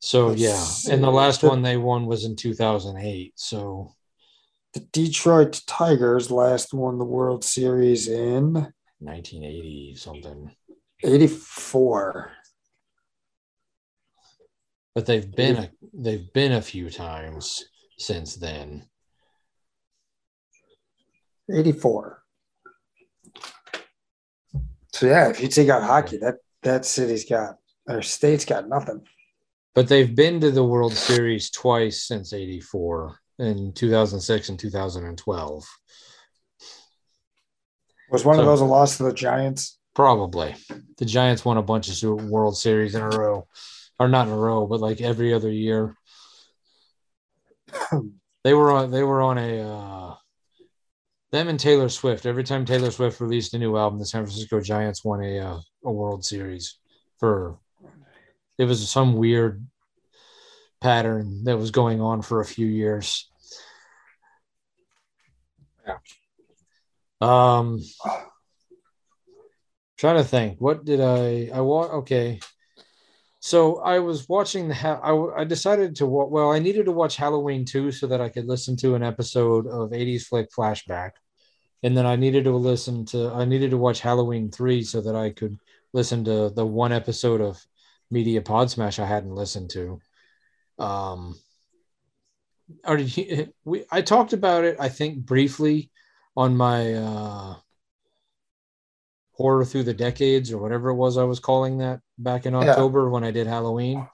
so 0.00 0.26
Let's 0.28 0.40
yeah, 0.86 0.92
and 0.94 1.02
the 1.02 1.10
last 1.10 1.42
one 1.42 1.62
they 1.62 1.78
won 1.78 2.04
was 2.04 2.24
in 2.24 2.36
two 2.36 2.52
thousand 2.52 2.98
eight. 2.98 3.32
So 3.36 3.94
The 4.78 4.84
Detroit 4.92 5.60
Tigers 5.66 6.30
last 6.30 6.72
won 6.72 6.98
the 6.98 7.04
World 7.04 7.42
Series 7.42 8.06
in 8.06 8.72
nineteen 9.00 9.42
eighty 9.42 9.96
something. 9.96 10.54
84. 11.02 12.30
But 14.94 15.06
they've 15.06 15.34
been 15.34 15.56
a 15.56 15.70
they've 15.92 16.32
been 16.32 16.52
a 16.52 16.62
few 16.62 16.90
times 16.90 17.64
since 17.98 18.36
then. 18.36 18.88
84. 21.52 22.22
So 24.92 25.06
yeah, 25.06 25.28
if 25.28 25.40
you 25.40 25.48
take 25.48 25.70
out 25.70 25.82
hockey, 25.82 26.18
that 26.18 26.36
that 26.62 26.84
city's 26.84 27.28
got 27.28 27.56
or 27.88 28.00
state's 28.02 28.44
got 28.44 28.68
nothing. 28.68 29.04
But 29.74 29.88
they've 29.88 30.14
been 30.14 30.40
to 30.42 30.52
the 30.52 30.62
World 30.62 30.92
Series 30.92 31.50
twice 31.50 32.04
since 32.04 32.32
'84 32.32 33.18
in 33.38 33.72
2006 33.72 34.48
and 34.48 34.58
2012. 34.58 35.64
Was 38.10 38.24
one 38.24 38.38
of 38.38 38.46
those 38.46 38.60
a 38.60 38.64
loss 38.64 38.96
to 38.96 39.04
the 39.04 39.12
Giants? 39.12 39.78
Probably. 39.94 40.54
The 40.96 41.04
Giants 41.04 41.44
won 41.44 41.56
a 41.56 41.62
bunch 41.62 42.02
of 42.02 42.24
World 42.24 42.56
Series 42.56 42.94
in 42.94 43.02
a 43.02 43.08
row, 43.08 43.46
or 43.98 44.08
not 44.08 44.26
in 44.26 44.32
a 44.32 44.36
row, 44.36 44.66
but 44.66 44.80
like 44.80 45.00
every 45.00 45.34
other 45.34 45.50
year. 45.50 45.94
They 48.44 48.54
were 48.54 48.70
on. 48.70 48.92
They 48.92 49.02
were 49.02 49.20
on 49.20 49.36
a. 49.36 49.60
Uh, 49.60 50.14
them 51.32 51.48
and 51.48 51.58
Taylor 51.58 51.88
Swift. 51.88 52.24
Every 52.24 52.44
time 52.44 52.64
Taylor 52.64 52.92
Swift 52.92 53.20
released 53.20 53.52
a 53.52 53.58
new 53.58 53.76
album, 53.76 53.98
the 53.98 54.06
San 54.06 54.24
Francisco 54.24 54.60
Giants 54.60 55.04
won 55.04 55.22
a 55.22 55.40
uh, 55.40 55.58
a 55.84 55.92
World 55.92 56.24
Series. 56.24 56.78
For 57.18 57.58
it 58.56 58.64
was 58.64 58.88
some 58.88 59.16
weird 59.16 59.66
pattern 60.80 61.44
that 61.44 61.58
was 61.58 61.72
going 61.72 62.00
on 62.00 62.22
for 62.22 62.40
a 62.40 62.46
few 62.46 62.66
years. 62.66 63.27
Yeah. 65.88 65.98
Um, 67.20 67.80
trying 69.96 70.16
to 70.16 70.24
think. 70.24 70.60
What 70.60 70.84
did 70.84 71.00
i 71.00 71.50
i 71.52 71.60
want 71.60 71.92
okay. 71.92 72.40
So 73.40 73.78
i 73.80 73.98
was 73.98 74.28
watching 74.28 74.68
the 74.68 74.74
ha- 74.74 75.00
I, 75.02 75.40
I 75.40 75.44
decided 75.44 75.96
to 75.96 76.06
wa- 76.06 76.26
well 76.26 76.52
i 76.52 76.58
needed 76.58 76.84
to 76.86 76.92
watch 76.92 77.16
halloween 77.16 77.64
2 77.64 77.92
so 77.92 78.06
that 78.08 78.20
i 78.20 78.28
could 78.28 78.46
listen 78.46 78.76
to 78.78 78.94
an 78.94 79.02
episode 79.02 79.66
of 79.66 79.90
80s 79.90 80.24
flick 80.26 80.50
flashback. 80.52 81.12
And 81.82 81.96
then 81.96 82.06
i 82.06 82.16
needed 82.16 82.44
to 82.44 82.52
listen 82.52 83.04
to 83.06 83.30
i 83.32 83.44
needed 83.44 83.70
to 83.70 83.76
watch 83.78 84.00
halloween 84.00 84.50
3 84.50 84.82
so 84.82 85.00
that 85.00 85.16
i 85.16 85.30
could 85.30 85.58
listen 85.92 86.24
to 86.24 86.50
the 86.50 86.66
one 86.66 86.92
episode 86.92 87.40
of 87.40 87.64
media 88.10 88.42
pod 88.42 88.70
smash 88.70 88.98
i 88.98 89.06
hadn't 89.06 89.34
listened 89.34 89.70
to. 89.70 90.00
Um 90.78 91.36
or 92.84 92.96
did 92.96 93.16
you, 93.16 93.52
we 93.64 93.84
i 93.90 94.00
talked 94.02 94.32
about 94.32 94.64
it 94.64 94.76
i 94.78 94.88
think 94.88 95.18
briefly 95.24 95.90
on 96.36 96.56
my 96.56 96.94
uh 96.94 97.54
horror 99.32 99.64
through 99.64 99.84
the 99.84 99.94
decades 99.94 100.52
or 100.52 100.58
whatever 100.58 100.88
it 100.88 100.96
was 100.96 101.16
I 101.16 101.22
was 101.22 101.38
calling 101.38 101.78
that 101.78 102.00
back 102.18 102.44
in 102.44 102.54
Yeah. 102.54 102.70
October 102.70 103.08
when 103.08 103.22
I 103.22 103.30
did 103.30 103.46
Halloween. 103.46 104.08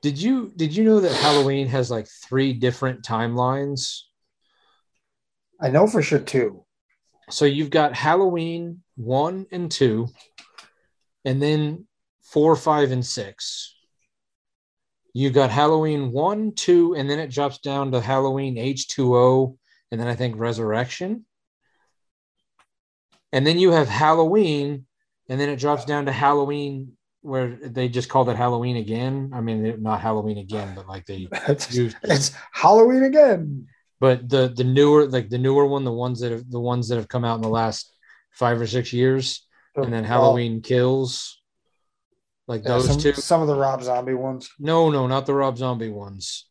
Did 0.00 0.20
you 0.20 0.50
did 0.56 0.74
you 0.74 0.84
know 0.84 1.00
that 1.00 1.12
Halloween 1.12 1.66
has 1.68 1.90
like 1.90 2.08
three 2.08 2.54
different 2.54 3.02
timelines? 3.02 4.00
I 5.60 5.68
know 5.68 5.86
for 5.86 6.00
sure 6.00 6.18
too. 6.18 6.64
So 7.28 7.44
you've 7.44 7.68
got 7.68 7.92
Halloween 7.92 8.82
1 8.96 9.48
and 9.52 9.70
2 9.70 10.08
and 11.26 11.42
then 11.42 11.86
4, 12.22 12.56
5 12.56 12.90
and 12.92 13.04
6. 13.04 13.77
You 15.18 15.30
got 15.30 15.50
Halloween 15.50 16.12
1, 16.12 16.52
2 16.52 16.94
and 16.94 17.10
then 17.10 17.18
it 17.18 17.32
drops 17.32 17.58
down 17.58 17.90
to 17.90 18.00
Halloween 18.00 18.54
H2O 18.54 19.56
and 19.90 20.00
then 20.00 20.06
I 20.06 20.14
think 20.14 20.38
Resurrection. 20.38 21.24
And 23.32 23.44
then 23.44 23.58
you 23.58 23.72
have 23.72 23.88
Halloween, 23.88 24.86
and 25.28 25.40
then 25.40 25.48
it 25.48 25.58
drops 25.58 25.84
down 25.84 26.06
to 26.06 26.12
Halloween 26.12 26.92
where 27.22 27.58
they 27.60 27.88
just 27.88 28.08
called 28.08 28.28
it 28.28 28.36
Halloween 28.36 28.76
again. 28.76 29.32
I 29.34 29.40
mean, 29.40 29.82
not 29.82 30.00
Halloween 30.00 30.38
again, 30.38 30.74
but 30.76 30.86
like 30.86 31.04
they 31.06 31.26
It's, 31.48 31.74
used 31.74 31.96
it's 32.04 32.30
Halloween 32.52 33.02
again. 33.02 33.66
but 33.98 34.28
the 34.28 34.52
the 34.54 34.62
newer 34.62 35.08
like 35.08 35.30
the 35.30 35.38
newer 35.38 35.66
one, 35.66 35.82
the 35.82 35.92
ones 35.92 36.20
that 36.20 36.30
have 36.30 36.48
the 36.48 36.60
ones 36.60 36.88
that 36.88 36.96
have 36.96 37.08
come 37.08 37.24
out 37.24 37.34
in 37.34 37.42
the 37.42 37.48
last 37.48 37.92
five 38.30 38.60
or 38.60 38.68
six 38.68 38.92
years, 38.92 39.44
and 39.74 39.92
then 39.92 40.04
Halloween 40.04 40.62
Kills, 40.62 41.37
like 42.48 42.62
Yeah, 42.62 42.70
those 42.70 42.88
some, 42.88 42.98
two. 42.98 43.12
some 43.12 43.42
of 43.42 43.46
the 43.46 43.54
Rob 43.54 43.82
Zombie 43.82 44.14
ones. 44.14 44.50
No, 44.58 44.90
no, 44.90 45.06
not 45.06 45.26
the 45.26 45.34
Rob 45.34 45.56
Zombie 45.56 45.90
ones. 45.90 46.48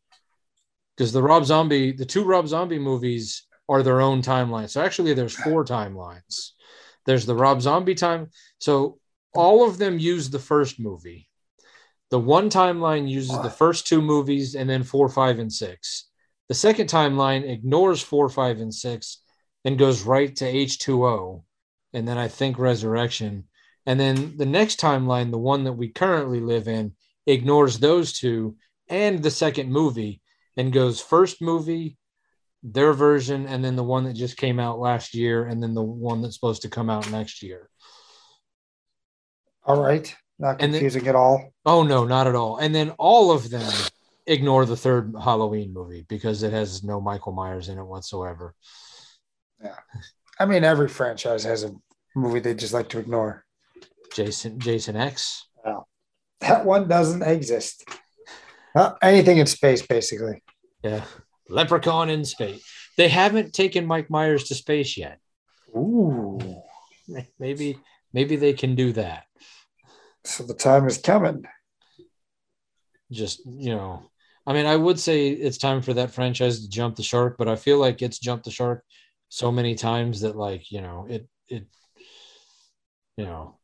Because 0.95 1.12
the 1.12 1.22
Rob 1.22 1.45
Zombie, 1.45 1.91
the 1.91 2.06
two 2.06 2.24
Rob 2.24 2.48
Zombie 2.48 2.80
movies 2.80 3.45
are 3.68 3.84
their 3.84 4.00
own 4.00 4.22
timeline. 4.22 4.70
So 4.70 4.82
actually, 4.82 5.14
there's 5.14 5.36
four 5.36 5.66
timelines. 5.66 6.52
There's 7.06 7.26
the 7.26 7.36
Rob 7.36 7.62
Zombie 7.62 7.95
time. 7.95 8.30
So 8.60 9.00
all 9.34 9.68
of 9.68 9.78
them 9.78 10.00
use 10.00 10.30
the 10.30 10.39
first 10.39 10.80
movie. 10.80 11.28
The 12.10 12.20
one 12.20 12.50
timeline 12.50 13.10
uses 13.10 13.39
the 13.41 13.50
first 13.50 13.86
two 13.86 14.02
movies 14.02 14.56
and 14.56 14.70
then 14.70 14.84
four, 14.84 15.10
five, 15.10 15.39
and 15.39 15.52
six. 15.52 16.06
The 16.48 16.56
second 16.56 16.88
timeline 16.88 17.48
ignores 17.48 18.02
four, 18.02 18.30
five, 18.30 18.60
and 18.62 18.74
six 18.74 19.22
and 19.66 19.78
goes 19.78 20.04
right 20.04 20.34
to 20.38 20.45
H2O. 20.45 21.43
And 21.93 22.08
then 22.08 22.18
I 22.18 22.30
think 22.30 22.58
Resurrection. 22.58 23.45
And 23.88 24.00
then 24.00 24.36
the 24.38 24.46
next 24.46 24.80
timeline, 24.80 25.32
the 25.32 25.38
one 25.40 25.64
that 25.64 25.74
we 25.74 25.88
currently 25.88 26.42
live 26.42 26.68
in, 26.68 26.94
ignores 27.26 27.80
those 27.80 28.14
two 28.14 28.58
and 28.90 29.24
the 29.24 29.32
second 29.32 29.72
movie 29.72 30.22
and 30.58 30.72
goes 30.74 31.00
first 31.02 31.42
movie, 31.42 31.98
their 32.62 32.92
version, 32.92 33.48
and 33.48 33.64
then 33.64 33.76
the 33.78 33.84
one 33.84 34.04
that 34.04 34.14
just 34.14 34.36
came 34.38 34.60
out 34.60 34.78
last 34.80 35.14
year, 35.14 35.46
and 35.46 35.64
then 35.64 35.74
the 35.74 35.82
one 35.82 36.22
that's 36.22 36.36
supposed 36.36 36.64
to 36.64 36.70
come 36.70 36.90
out 36.90 37.10
next 37.12 37.42
year. 37.42 37.70
All 39.66 39.82
right. 39.82 40.14
Not 40.38 40.62
And 40.62 40.74
then- 40.74 40.82
confusing 40.82 41.08
at 41.08 41.16
all. 41.16 41.54
Oh 41.66 41.84
no, 41.84 42.06
not 42.06 42.28
at 42.28 42.36
all. 42.36 42.58
And 42.58 42.76
then 42.76 42.92
all 43.00 43.32
of 43.32 43.50
them 43.50 43.72
ignore 44.26 44.66
the 44.66 44.78
third 44.78 45.16
Halloween 45.22 45.74
movie 45.74 46.06
because 46.10 46.44
it 46.44 46.52
has 46.52 46.84
no 46.84 47.00
Michael 47.00 47.32
Myers 47.32 47.70
in 47.70 47.78
it 47.78 47.84
whatsoever. 47.84 48.54
Yeah. 49.64 49.76
I 50.40 50.46
mean, 50.46 50.64
every 50.64 50.90
franchise 50.90 51.44
has 51.46 51.64
a 51.64 51.74
movie 52.16 52.40
they 52.40 52.54
just 52.54 52.74
like 52.74 52.90
to 52.90 53.00
ignore. 53.00 53.46
Jason 54.18 54.59
Jason 54.59 54.95
X. 54.97 55.47
That 56.41 56.65
one 56.65 56.88
doesn't 56.88 57.24
exist. 57.24 57.84
Uh, 58.76 58.93
anything 59.01 59.38
in 59.38 59.47
space, 59.47 59.86
basically. 59.86 60.43
Yeah. 60.84 61.03
Leprechaun 61.49 62.09
in 62.09 62.26
space. 62.26 62.63
They 62.97 63.09
haven't 63.09 63.53
taken 63.53 63.86
Mike 63.86 64.09
Myers 64.09 64.45
to 64.45 64.55
space 64.55 64.97
yet. 64.97 65.20
Ooh. 65.76 66.39
Maybe 67.39 67.80
maybe 68.13 68.36
they 68.36 68.53
can 68.53 68.76
do 68.76 68.91
that. 68.93 69.24
So 70.26 70.43
the 70.43 70.53
time 70.53 70.88
is 70.88 70.97
coming. 70.97 71.45
just 73.11 73.41
you 73.45 73.74
know 73.74 74.03
i 74.45 74.51
mean 74.53 74.65
i 74.65 74.76
would 74.76 74.99
say 74.99 75.30
it's 75.30 75.57
time 75.57 75.82
for 75.82 75.93
that 75.93 76.11
franchise 76.11 76.61
to 76.61 76.70
jump 76.70 76.95
the 76.95 77.03
shark 77.03 77.38
but 77.38 77.47
i 77.47 77.55
feel 77.55 77.80
like 77.80 78.01
it's 78.01 78.20
jumped 78.20 78.43
the 78.43 78.51
shark 78.51 78.84
so 79.30 79.49
many 79.51 79.76
times 79.76 80.22
that 80.22 80.36
like 80.36 80.70
you 80.72 80.82
know 80.82 81.05
it 81.09 81.24
it 81.47 81.63
you 83.15 83.26
know 83.26 83.57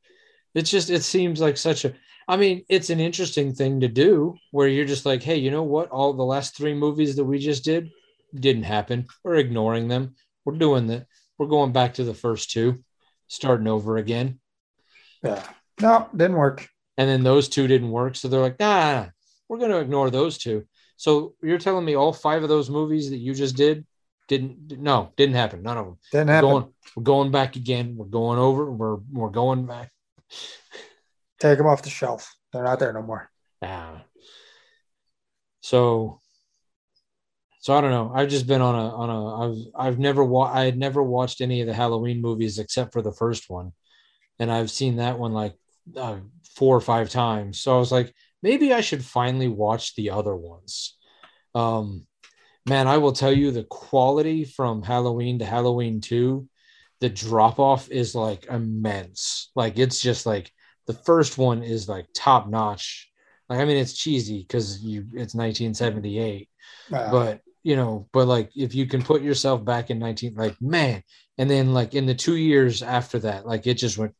it's 0.56 0.70
just 0.70 0.90
it 0.90 1.04
seems 1.04 1.40
like 1.42 1.58
such 1.58 1.86
a 1.86 1.94
i 2.28 2.38
mean 2.38 2.64
it's 2.70 2.90
an 2.90 3.00
interesting 3.00 3.54
thing 3.54 3.80
to 3.80 3.88
do 3.88 4.36
where 4.52 4.68
you're 4.68 4.86
just 4.86 5.06
like 5.06 5.22
hey 5.24 5.38
you 5.38 5.52
know 5.52 5.64
what 5.64 5.90
all 5.90 6.14
the 6.14 6.24
last 6.24 6.56
three 6.56 6.74
movies 6.74 7.16
that 7.16 7.26
we 7.26 7.38
just 7.40 7.64
did 7.64 7.90
didn't 8.34 8.64
happen 8.64 9.06
we're 9.24 9.36
ignoring 9.36 9.88
them 9.88 10.16
we're 10.46 10.58
doing 10.58 10.88
that 10.88 11.06
we're 11.38 11.48
going 11.48 11.72
back 11.72 11.94
to 11.96 12.04
the 12.04 12.14
first 12.14 12.52
two 12.52 12.84
starting 13.28 13.68
over 13.68 13.98
again 13.98 14.40
Yeah. 15.24 15.44
No, 15.82 16.08
didn't 16.16 16.38
work. 16.38 16.68
and 16.98 17.10
then 17.10 17.24
those 17.24 17.50
two 17.50 17.66
didn't 17.68 17.90
work. 17.90 18.16
So 18.16 18.28
they're 18.28 18.40
like, 18.48 18.60
nah, 18.60 19.08
we're 19.50 19.58
going 19.58 19.72
to 19.72 19.80
ignore 19.80 20.12
those 20.12 20.38
two. 20.38 20.68
So 20.98 21.34
you're 21.42 21.58
telling 21.58 21.84
me 21.84 21.96
all 21.96 22.14
five 22.14 22.44
of 22.44 22.50
those 22.50 22.70
movies 22.70 23.10
that 23.10 23.18
you 23.18 23.34
just 23.34 23.56
did 23.56 23.86
didn't? 24.28 24.80
No, 24.80 25.12
didn't 25.18 25.34
happen. 25.36 25.64
None 25.64 25.78
of 25.78 25.86
them. 25.86 25.98
Didn't 26.12 26.28
We're 26.28 26.34
happen. 26.36 26.50
going, 26.52 26.74
we're 26.96 27.04
going 27.04 27.32
back 27.32 27.56
again. 27.56 27.96
We're 27.98 28.06
going 28.06 28.38
over. 28.38 28.70
We're 28.72 28.98
we're 29.12 29.30
going 29.32 29.66
back. 29.66 29.90
Take 31.40 31.58
them 31.58 31.68
off 31.68 31.84
the 31.84 31.90
shelf. 31.90 32.36
They're 32.52 32.64
not 32.64 32.80
there 32.80 32.94
no 32.94 33.02
more. 33.02 33.30
Ah. 33.62 34.04
So. 35.62 36.20
So 37.60 37.74
I 37.74 37.80
don't 37.80 37.92
know. 37.92 38.12
I've 38.14 38.30
just 38.30 38.46
been 38.46 38.62
on 38.62 38.76
a 38.76 38.90
on 38.90 39.10
a. 39.10 39.36
I've 39.42 39.88
I've 39.88 40.00
never 40.00 40.24
wa- 40.24 40.52
I 40.54 40.66
had 40.66 40.78
never 40.78 41.02
watched 41.02 41.40
any 41.40 41.62
of 41.62 41.68
the 41.68 41.74
Halloween 41.74 42.22
movies 42.22 42.60
except 42.60 42.92
for 42.92 43.02
the 43.02 43.14
first 43.14 43.50
one, 43.50 43.72
and 44.38 44.52
I've 44.52 44.70
seen 44.70 44.98
that 44.98 45.18
one 45.18 45.32
like 45.32 45.56
uh, 45.96 46.18
four 46.56 46.76
or 46.76 46.82
five 46.82 47.10
times. 47.10 47.60
So 47.60 47.74
I 47.76 47.80
was 47.80 47.92
like, 47.92 48.14
maybe 48.42 48.74
I 48.74 48.82
should 48.82 49.04
finally 49.04 49.48
watch 49.48 49.96
the 49.96 50.10
other 50.12 50.36
ones. 50.36 50.98
Um, 51.56 52.06
man, 52.66 52.88
I 52.88 52.98
will 52.98 53.14
tell 53.14 53.32
you 53.32 53.52
the 53.52 53.64
quality 53.64 54.46
from 54.46 54.84
Halloween 54.84 55.40
to 55.40 55.46
Halloween 55.46 56.02
2, 56.02 56.48
the 57.04 57.10
drop 57.10 57.60
off 57.60 57.92
is 57.92 58.16
like 58.16 58.46
immense. 58.46 59.52
Like 59.58 59.78
it's 59.78 60.00
just 60.00 60.26
like 60.26 60.50
the 60.88 60.94
first 60.94 61.38
one 61.38 61.62
is 61.62 61.90
like 61.90 62.08
top 62.16 62.48
notch. 62.48 63.12
Like 63.50 63.60
I 63.60 63.66
mean 63.66 63.76
it's 63.76 63.92
cheesy 63.92 64.40
because 64.40 64.82
you 64.82 65.02
it's 65.12 65.36
1978, 65.36 66.48
Uh, 66.94 67.12
but 67.12 67.42
you 67.62 67.76
know, 67.76 68.08
but 68.14 68.30
like 68.30 68.52
if 68.56 68.74
you 68.74 68.86
can 68.86 69.02
put 69.02 69.22
yourself 69.22 69.66
back 69.66 69.90
in 69.90 70.00
19 70.00 70.36
like 70.36 70.56
man, 70.62 71.04
and 71.38 71.50
then 71.50 71.74
like 71.74 71.94
in 71.94 72.06
the 72.06 72.16
two 72.16 72.38
years 72.38 72.82
after 72.82 73.20
that, 73.20 73.46
like 73.46 73.68
it 73.68 73.74
just 73.74 73.98
went 73.98 74.16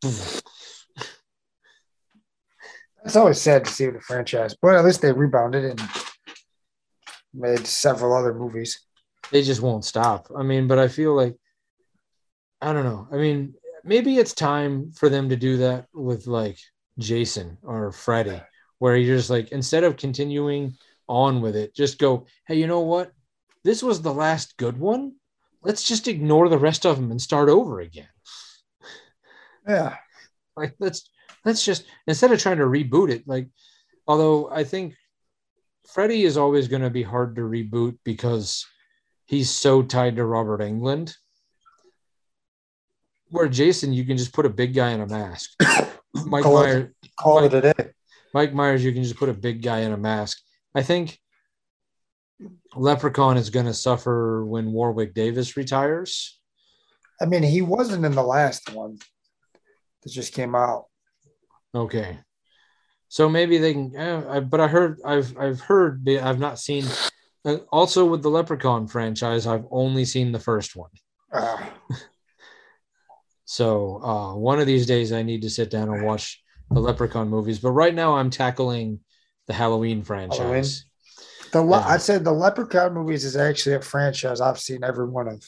it's 3.06 3.16
always 3.16 3.40
sad 3.40 3.64
to 3.64 3.72
see 3.72 3.90
the 3.90 4.02
franchise, 4.02 4.58
but 4.62 4.76
at 4.76 4.84
least 4.84 5.02
they 5.02 5.14
rebounded 5.14 5.64
and 5.64 5.82
made 7.34 7.66
several 7.66 8.14
other 8.14 8.34
movies. 8.34 8.82
they 9.32 9.42
just 9.42 9.62
won't 9.62 9.86
stop. 9.86 10.28
I 10.38 10.44
mean, 10.44 10.68
but 10.68 10.80
I 10.80 10.90
feel 10.90 11.16
like 11.16 11.38
I 12.64 12.72
don't 12.72 12.86
know. 12.86 13.08
I 13.12 13.18
mean, 13.18 13.56
maybe 13.84 14.18
it's 14.18 14.34
time 14.34 14.92
for 14.94 15.10
them 15.10 15.30
to 15.30 15.36
do 15.36 15.58
that 15.58 15.88
with 15.94 16.28
like 16.28 16.58
Jason 16.98 17.58
or 17.62 17.92
Freddy, 17.92 18.42
where 18.80 18.96
you're 18.96 19.18
just 19.18 19.30
like 19.30 19.52
instead 19.52 19.84
of 19.84 19.98
continuing 19.98 20.78
on 21.10 21.42
with 21.42 21.58
it, 21.58 21.76
just 21.76 22.00
go, 22.00 22.26
hey, 22.48 22.56
you 22.56 22.68
know 22.68 22.80
what? 22.80 23.12
This 23.66 23.84
was 23.84 24.02
the 24.02 24.14
last 24.14 24.56
good 24.56 24.78
one. 24.78 25.14
Let's 25.62 25.84
just 25.84 26.08
ignore 26.08 26.48
the 26.48 26.58
rest 26.58 26.86
of 26.86 26.96
them 26.96 27.12
and 27.12 27.22
start 27.22 27.50
over 27.50 27.80
again. 27.80 28.08
Yeah. 29.66 29.96
Like 30.58 30.76
let's 30.80 31.10
let's 31.46 31.64
just 31.64 31.86
instead 32.06 32.34
of 32.34 32.40
trying 32.40 32.58
to 32.58 32.66
reboot 32.66 33.10
it, 33.10 33.26
like 33.26 33.48
although 34.06 34.50
I 34.52 34.66
think 34.66 34.94
Freddy 35.88 36.26
is 36.26 36.36
always 36.36 36.68
going 36.68 36.82
to 36.82 36.90
be 36.90 37.02
hard 37.02 37.38
to 37.38 37.42
reboot 37.44 37.98
because 38.04 38.66
he's 39.26 39.50
so 39.50 39.82
tied 39.82 40.18
to 40.18 40.26
Robert 40.26 40.60
Englund. 40.60 41.16
Where 43.34 43.48
Jason, 43.50 43.92
you 43.94 44.06
can 44.06 44.16
just 44.16 44.32
put 44.32 44.46
a 44.46 44.50
big 44.50 44.76
guy 44.76 44.92
in 44.92 45.02
a 45.02 45.08
mask. 45.08 45.50
Mike 46.14 46.44
Call 46.44 46.60
it- 46.60 46.68
Myers, 46.68 46.90
Call 47.20 47.44
it 47.44 47.54
a 47.56 47.62
day. 47.62 47.90
Mike 48.32 48.54
Myers, 48.54 48.84
you 48.84 48.94
can 48.94 49.02
just 49.02 49.18
put 49.18 49.28
a 49.28 49.34
big 49.34 49.64
guy 49.64 49.80
in 49.80 49.92
a 49.92 49.98
mask. 49.98 50.38
I 50.76 50.84
think 50.84 51.20
Leprechaun 52.76 53.38
is 53.38 53.50
going 53.50 53.66
to 53.66 53.74
suffer 53.74 54.46
when 54.46 54.72
Warwick 54.72 55.16
Davis 55.16 55.58
retires. 55.58 56.40
I 57.20 57.26
mean, 57.26 57.42
he 57.42 57.64
wasn't 57.64 58.06
in 58.06 58.12
the 58.14 58.22
last 58.24 58.72
one 58.72 59.00
that 60.04 60.12
just 60.12 60.34
came 60.34 60.54
out. 60.54 60.86
Okay. 61.74 62.20
So 63.08 63.28
maybe 63.30 63.58
they 63.58 63.74
can, 63.74 63.96
eh, 63.96 64.22
I, 64.30 64.40
but 64.42 64.60
I 64.60 64.68
heard, 64.68 65.00
I've, 65.04 65.36
I've 65.40 65.60
heard, 65.60 66.08
I've 66.08 66.40
not 66.40 66.60
seen. 66.60 66.86
uh, 67.46 67.58
Also, 67.72 68.06
with 68.06 68.22
the 68.22 68.30
Leprechaun 68.30 68.88
franchise, 68.88 69.48
I've 69.48 69.66
only 69.72 70.06
seen 70.06 70.32
the 70.32 70.40
first 70.40 70.76
one. 70.76 70.92
Uh, 71.32 71.66
So 73.46 74.02
uh, 74.04 74.36
one 74.36 74.60
of 74.60 74.68
these 74.68 74.86
days, 74.86 75.12
I 75.12 75.24
need 75.24 75.42
to 75.42 75.50
sit 75.50 75.70
down 75.70 75.90
and 75.90 76.06
watch 76.06 76.42
the 76.72 76.80
Leprechaun 76.80 77.30
movies. 77.30 77.60
But 77.60 77.72
right 77.72 77.94
now, 77.94 78.16
I'm 78.16 78.30
tackling 78.30 79.00
the 79.48 79.54
Halloween 79.54 80.04
franchise. 80.04 80.86
the 81.52 81.62
le-. 81.62 81.84
I 81.86 81.98
said 81.98 82.24
the 82.24 82.32
Leprechaun 82.32 82.94
movies 82.94 83.26
is 83.26 83.36
actually 83.36 83.76
a 83.76 83.82
franchise 83.82 84.42
I've 84.42 84.60
seen 84.60 84.84
every 84.84 85.08
one 85.08 85.28
of. 85.28 85.44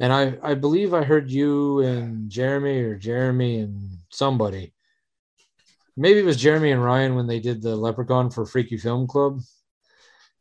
And 0.00 0.12
I, 0.12 0.36
I 0.42 0.54
believe 0.54 0.92
I 0.92 1.04
heard 1.04 1.30
you 1.30 1.80
and 1.80 2.28
Jeremy 2.28 2.80
or 2.80 2.96
Jeremy 2.96 3.58
and 3.58 3.98
somebody. 4.10 4.72
Maybe 5.96 6.18
it 6.18 6.24
was 6.24 6.36
Jeremy 6.36 6.72
and 6.72 6.82
Ryan 6.82 7.14
when 7.14 7.28
they 7.28 7.38
did 7.38 7.62
the 7.62 7.76
Leprechaun 7.76 8.30
for 8.30 8.44
Freaky 8.44 8.76
Film 8.76 9.06
Club, 9.06 9.40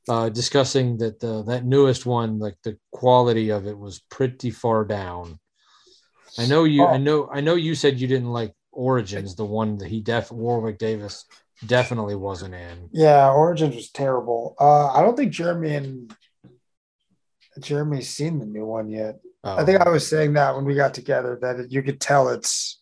uh, 0.09 0.29
discussing 0.29 0.97
that 0.97 1.19
the 1.19 1.43
that 1.43 1.65
newest 1.65 2.07
one, 2.07 2.39
like 2.39 2.57
the 2.63 2.79
quality 2.91 3.51
of 3.51 3.67
it 3.67 3.77
was 3.77 4.01
pretty 4.09 4.49
far 4.49 4.83
down. 4.83 5.39
I 6.37 6.45
know 6.47 6.63
you. 6.63 6.83
I 6.83 6.95
Oh. 6.95 6.97
know. 6.97 7.29
I 7.31 7.41
know 7.41 7.55
you 7.55 7.75
said 7.75 7.99
you 7.99 8.07
didn't 8.07 8.31
like 8.31 8.53
Origins, 8.71 9.35
the 9.35 9.45
one 9.45 9.77
that 9.77 9.87
he 9.89 10.01
def 10.01 10.31
Warwick 10.31 10.77
Davis 10.79 11.25
definitely 11.65 12.15
wasn't 12.15 12.55
in. 12.55 12.89
Yeah, 12.91 13.31
Origins 13.31 13.75
was 13.75 13.89
terrible. 13.91 14.55
Uh, 14.59 14.87
I 14.87 15.01
don't 15.01 15.15
think 15.15 15.31
Jeremy 15.31 15.75
and 15.75 16.15
Jeremy's 17.59 18.09
seen 18.09 18.39
the 18.39 18.45
new 18.45 18.65
one 18.65 18.89
yet. 18.89 19.19
Oh. 19.43 19.57
I 19.57 19.65
think 19.65 19.79
I 19.81 19.89
was 19.89 20.07
saying 20.07 20.33
that 20.33 20.55
when 20.55 20.65
we 20.65 20.73
got 20.73 20.93
together 20.93 21.37
that 21.41 21.59
it, 21.59 21.71
you 21.71 21.83
could 21.83 21.99
tell 22.01 22.29
it's 22.29 22.79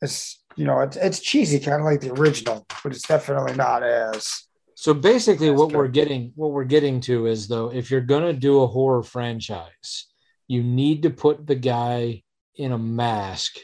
it's 0.00 0.42
you 0.56 0.64
know 0.64 0.80
it's 0.80 0.96
it's 0.96 1.20
cheesy, 1.20 1.58
kind 1.60 1.80
of 1.80 1.84
like 1.84 2.00
the 2.00 2.12
original, 2.12 2.66
but 2.82 2.92
it's 2.92 3.06
definitely 3.06 3.54
not 3.54 3.82
as 3.82 4.44
So 4.74 4.94
basically, 4.94 5.48
That's 5.48 5.60
what 5.60 5.68
good. 5.70 5.76
we're 5.76 5.88
getting, 5.88 6.32
what 6.34 6.50
we're 6.52 6.64
getting 6.64 7.00
to 7.02 7.26
is 7.26 7.46
though, 7.46 7.70
if 7.72 7.90
you're 7.90 8.00
gonna 8.00 8.32
do 8.32 8.62
a 8.62 8.66
horror 8.66 9.02
franchise, 9.02 10.06
you 10.48 10.62
need 10.62 11.02
to 11.02 11.10
put 11.10 11.46
the 11.46 11.54
guy 11.54 12.21
in 12.56 12.72
a 12.72 12.78
mask 12.78 13.56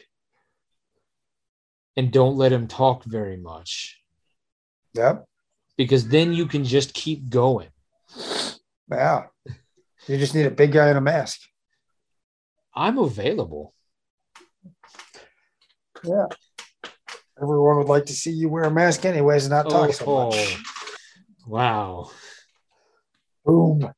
and 1.95 2.11
don't 2.11 2.37
let 2.37 2.51
him 2.51 2.67
talk 2.67 3.03
very 3.03 3.37
much 3.37 4.01
yep 4.93 5.25
because 5.77 6.07
then 6.09 6.33
you 6.33 6.45
can 6.45 6.63
just 6.65 6.93
keep 6.93 7.29
going. 7.29 7.69
yeah. 8.91 9.23
You 10.07 10.17
just 10.17 10.33
need 10.35 10.45
a 10.45 10.51
big 10.51 10.71
guy 10.73 10.89
in 10.91 10.97
a 10.97 11.01
mask. 11.01 11.39
I'm 12.75 12.97
available. 12.97 13.73
Yeah. 16.03 16.25
Everyone 17.41 17.77
would 17.77 17.87
like 17.87 18.05
to 18.07 18.13
see 18.13 18.31
you 18.31 18.49
wear 18.49 18.63
a 18.65 18.71
mask 18.71 19.05
anyways 19.05 19.45
and 19.45 19.51
not 19.51 19.69
talk 19.69 19.93
so 19.93 20.05
Oh, 20.05 20.29
much. 20.29 20.57
wow. 21.47 22.11
Boom. 23.45 23.89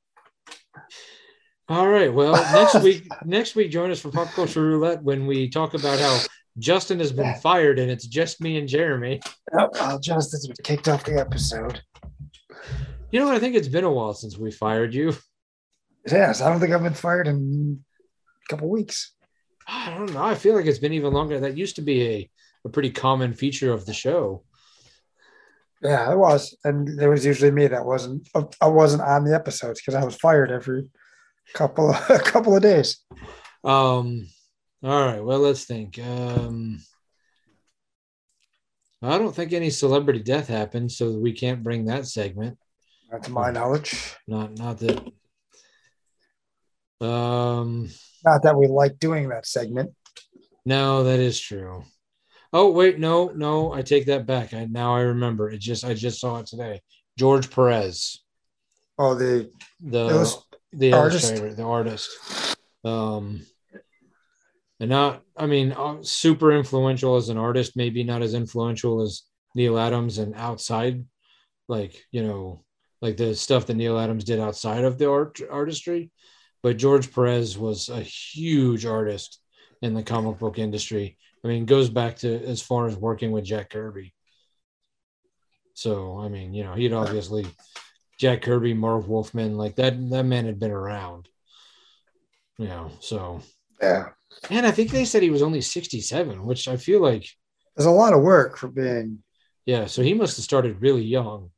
All 1.71 1.87
right. 1.87 2.13
Well, 2.13 2.33
next 2.51 2.75
week, 2.83 3.07
next 3.23 3.55
week, 3.55 3.71
join 3.71 3.91
us 3.91 4.01
for 4.01 4.11
Pop 4.11 4.27
Culture 4.31 4.61
Roulette 4.61 5.01
when 5.03 5.25
we 5.25 5.47
talk 5.47 5.73
about 5.73 5.99
how 5.99 6.19
Justin 6.59 6.99
has 6.99 7.13
been 7.13 7.33
fired 7.35 7.79
and 7.79 7.89
it's 7.89 8.05
just 8.05 8.41
me 8.41 8.57
and 8.57 8.67
Jeremy. 8.67 9.21
Yep, 9.57 9.69
well, 9.75 9.97
Justin's 9.97 10.47
been 10.47 10.57
kicked 10.65 10.89
off 10.89 11.05
the 11.05 11.17
episode. 11.17 11.81
You 13.09 13.21
know 13.21 13.27
what? 13.27 13.35
I 13.35 13.39
think 13.39 13.55
it's 13.55 13.69
been 13.69 13.85
a 13.85 13.91
while 13.91 14.13
since 14.13 14.37
we 14.37 14.51
fired 14.51 14.93
you. 14.93 15.15
Yes, 16.05 16.41
I 16.41 16.49
don't 16.49 16.59
think 16.59 16.73
I've 16.73 16.83
been 16.83 16.93
fired 16.93 17.29
in 17.29 17.81
a 18.45 18.49
couple 18.49 18.67
weeks. 18.67 19.13
I 19.65 19.91
don't 19.91 20.13
know. 20.13 20.25
I 20.25 20.35
feel 20.35 20.55
like 20.55 20.65
it's 20.65 20.79
been 20.79 20.91
even 20.91 21.13
longer. 21.13 21.39
That 21.39 21.55
used 21.55 21.77
to 21.77 21.81
be 21.81 22.01
a, 22.05 22.29
a 22.65 22.69
pretty 22.69 22.89
common 22.89 23.33
feature 23.33 23.71
of 23.71 23.85
the 23.85 23.93
show. 23.93 24.43
Yeah, 25.81 26.11
it 26.11 26.17
was, 26.17 26.53
and 26.65 26.99
it 26.99 27.07
was 27.07 27.25
usually 27.25 27.51
me 27.51 27.67
that 27.67 27.85
wasn't. 27.85 28.27
I 28.59 28.67
wasn't 28.67 29.03
on 29.03 29.23
the 29.23 29.33
episodes 29.33 29.79
because 29.79 29.95
I 29.95 30.03
was 30.03 30.17
fired 30.17 30.51
every 30.51 30.89
couple 31.53 31.91
a 32.09 32.19
couple 32.19 32.55
of 32.55 32.61
days. 32.61 32.97
Um, 33.63 34.27
all 34.83 35.05
right. 35.05 35.23
Well, 35.23 35.39
let's 35.39 35.65
think. 35.65 35.99
Um, 35.99 36.79
I 39.01 39.17
don't 39.17 39.35
think 39.35 39.51
any 39.53 39.69
celebrity 39.69 40.21
death 40.21 40.47
happened, 40.47 40.91
so 40.91 41.11
we 41.11 41.33
can't 41.33 41.63
bring 41.63 41.85
that 41.85 42.05
segment. 42.07 42.57
Not 43.11 43.23
to 43.23 43.31
my 43.31 43.51
knowledge. 43.51 44.15
Not, 44.27 44.57
not 44.57 44.77
that. 44.79 45.03
Um, 47.05 47.89
Not 48.23 48.43
that 48.43 48.55
we 48.57 48.67
like 48.67 48.99
doing 48.99 49.29
that 49.29 49.47
segment. 49.47 49.91
no, 50.65 51.03
that 51.03 51.19
is 51.19 51.39
true. 51.39 51.83
Oh 52.53 52.69
wait, 52.71 52.99
no, 52.99 53.29
no, 53.29 53.71
I 53.73 53.81
take 53.81 54.05
that 54.07 54.25
back. 54.25 54.53
I 54.53 54.65
now 54.65 54.95
I 54.95 55.01
remember. 55.01 55.49
It 55.49 55.59
just 55.59 55.83
I 55.83 55.93
just 55.93 56.19
saw 56.19 56.39
it 56.39 56.45
today. 56.47 56.81
George 57.17 57.49
Perez, 57.49 58.19
Oh, 58.99 59.15
the 59.15 59.49
the 59.79 60.07
the 60.73 60.93
artist? 60.93 61.35
the 61.35 61.63
artist. 61.63 62.09
Um, 62.83 63.45
and 64.79 64.89
not, 64.89 65.21
I 65.37 65.45
mean, 65.45 65.73
uh, 65.73 65.97
super 66.01 66.51
influential 66.51 67.15
as 67.15 67.29
an 67.29 67.37
artist, 67.37 67.73
maybe 67.75 68.03
not 68.03 68.23
as 68.23 68.33
influential 68.33 69.01
as 69.01 69.23
Neal 69.53 69.77
Adams 69.77 70.17
and 70.17 70.33
outside, 70.35 71.05
like 71.67 72.03
you 72.11 72.23
know, 72.23 72.63
like 73.01 73.17
the 73.17 73.35
stuff 73.35 73.65
that 73.67 73.75
Neal 73.75 73.99
Adams 73.99 74.23
did 74.23 74.39
outside 74.39 74.83
of 74.83 74.97
the 74.97 75.09
art 75.09 75.39
artistry. 75.49 76.11
But 76.63 76.77
George 76.77 77.13
Perez 77.13 77.57
was 77.57 77.89
a 77.89 78.01
huge 78.01 78.85
artist 78.85 79.39
in 79.81 79.93
the 79.93 80.03
comic 80.03 80.39
book 80.39 80.59
industry. 80.59 81.17
I 81.43 81.47
mean, 81.47 81.65
goes 81.65 81.89
back 81.89 82.17
to 82.17 82.43
as 82.45 82.61
far 82.61 82.87
as 82.87 82.95
working 82.95 83.31
with 83.31 83.45
Jack 83.45 83.71
Kirby. 83.71 84.13
So, 85.73 86.19
I 86.19 86.27
mean, 86.27 86.53
you 86.53 86.63
know, 86.63 86.73
he'd 86.73 86.93
obviously 86.93 87.47
Jack 88.21 88.43
Kirby, 88.43 88.75
Marv 88.75 89.07
Wolfman, 89.07 89.57
like 89.57 89.77
that, 89.77 89.95
that 90.11 90.25
man 90.25 90.45
had 90.45 90.59
been 90.59 90.69
around. 90.69 91.27
You 92.59 92.67
know, 92.67 92.91
so 92.99 93.41
yeah. 93.81 94.09
and 94.51 94.63
I 94.63 94.69
think 94.69 94.91
they 94.91 95.05
said 95.05 95.23
he 95.23 95.31
was 95.31 95.41
only 95.41 95.59
67, 95.59 96.45
which 96.45 96.67
I 96.67 96.77
feel 96.77 97.01
like, 97.01 97.25
There's 97.75 97.87
a 97.87 97.89
lot 97.89 98.13
of 98.13 98.21
work 98.21 98.57
for 98.57 98.67
being. 98.67 99.23
yeah, 99.65 99.87
so 99.87 100.03
he 100.03 100.13
must 100.13 100.37
have 100.37 100.43
started 100.43 100.83
really 100.83 101.03
young. 101.03 101.49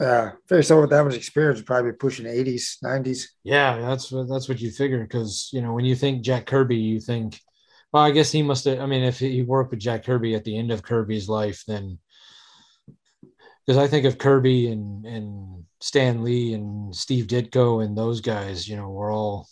Yeah, 0.00 0.32
very 0.48 0.62
so 0.62 0.80
with 0.80 0.90
that 0.90 1.04
much 1.04 1.16
experience, 1.16 1.60
probably 1.60 1.90
pushing 1.90 2.26
80s, 2.26 2.76
90s. 2.84 3.24
Yeah, 3.42 3.80
that's 3.80 4.12
what 4.12 4.28
that's 4.28 4.48
what 4.48 4.60
you 4.60 4.70
figure 4.70 5.02
because 5.02 5.50
you 5.52 5.60
know 5.60 5.72
when 5.72 5.84
you 5.84 5.96
think 5.96 6.22
Jack 6.22 6.46
Kirby, 6.46 6.76
you 6.76 7.00
think, 7.00 7.40
well, 7.92 8.04
I 8.04 8.12
guess 8.12 8.30
he 8.30 8.44
must 8.44 8.64
have. 8.66 8.78
I 8.78 8.86
mean, 8.86 9.02
if 9.02 9.18
he 9.18 9.42
worked 9.42 9.72
with 9.72 9.80
Jack 9.80 10.04
Kirby 10.04 10.36
at 10.36 10.44
the 10.44 10.56
end 10.56 10.70
of 10.70 10.84
Kirby's 10.84 11.28
life, 11.28 11.64
then 11.66 11.98
because 13.66 13.78
I 13.78 13.88
think 13.88 14.04
of 14.04 14.18
Kirby 14.18 14.68
and 14.68 15.04
and 15.06 15.64
Stan 15.80 16.22
Lee 16.22 16.54
and 16.54 16.94
Steve 16.94 17.26
Ditko 17.26 17.84
and 17.84 17.96
those 17.96 18.20
guys, 18.20 18.68
you 18.68 18.76
know, 18.76 18.90
we're 18.90 19.12
all. 19.12 19.48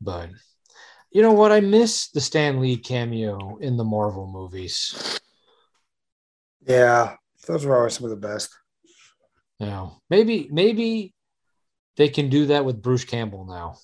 But 0.00 0.30
you 1.12 1.22
know 1.22 1.32
what? 1.32 1.52
I 1.52 1.60
miss 1.60 2.08
the 2.08 2.20
Stan 2.20 2.60
Lee 2.60 2.76
cameo 2.76 3.58
in 3.58 3.76
the 3.76 3.84
Marvel 3.84 4.26
movies. 4.26 5.20
Yeah, 6.66 7.16
those 7.46 7.64
were 7.64 7.76
always 7.76 7.94
some 7.94 8.04
of 8.04 8.10
the 8.10 8.16
best. 8.16 8.50
Yeah, 9.58 9.90
maybe 10.10 10.48
maybe 10.50 11.14
they 11.96 12.08
can 12.08 12.28
do 12.28 12.46
that 12.46 12.64
with 12.64 12.82
Bruce 12.82 13.04
Campbell 13.04 13.44
now. 13.44 13.76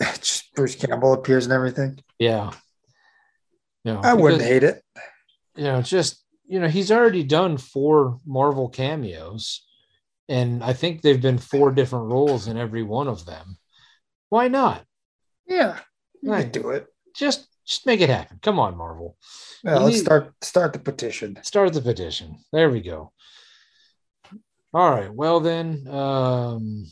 Just 0.20 0.54
Bruce 0.54 0.76
Campbell 0.76 1.14
appears 1.14 1.46
and 1.46 1.52
everything. 1.52 1.98
Yeah. 2.18 2.52
You 3.84 3.94
know, 3.94 4.00
I 4.04 4.14
wouldn't 4.14 4.42
hate 4.42 4.62
it. 4.62 4.82
you 5.56 5.64
know, 5.64 5.82
just 5.82 6.21
you 6.52 6.60
know, 6.60 6.68
he's 6.68 6.92
already 6.92 7.24
done 7.24 7.56
four 7.56 8.18
Marvel 8.26 8.68
cameos, 8.68 9.64
and 10.28 10.62
I 10.62 10.74
think 10.74 11.00
they've 11.00 11.20
been 11.28 11.38
four 11.38 11.72
different 11.72 12.12
roles 12.12 12.46
in 12.46 12.58
every 12.58 12.82
one 12.82 13.08
of 13.08 13.24
them. 13.24 13.56
Why 14.28 14.48
not? 14.48 14.84
Yeah, 15.46 15.78
Right. 16.22 16.52
do 16.52 16.68
it. 16.70 16.86
Just 17.16 17.48
just 17.64 17.86
make 17.86 18.00
it 18.02 18.10
happen. 18.10 18.38
Come 18.42 18.58
on, 18.58 18.76
Marvel. 18.76 19.16
Yeah, 19.64 19.78
let's 19.78 19.96
need- 19.96 20.02
start 20.04 20.34
start 20.42 20.72
the 20.74 20.78
petition. 20.78 21.38
Start 21.42 21.72
the 21.72 21.80
petition. 21.80 22.36
There 22.52 22.68
we 22.68 22.80
go. 22.82 23.12
All 24.74 24.90
right. 24.90 25.12
Well 25.12 25.40
then, 25.40 25.88
um 25.88 26.84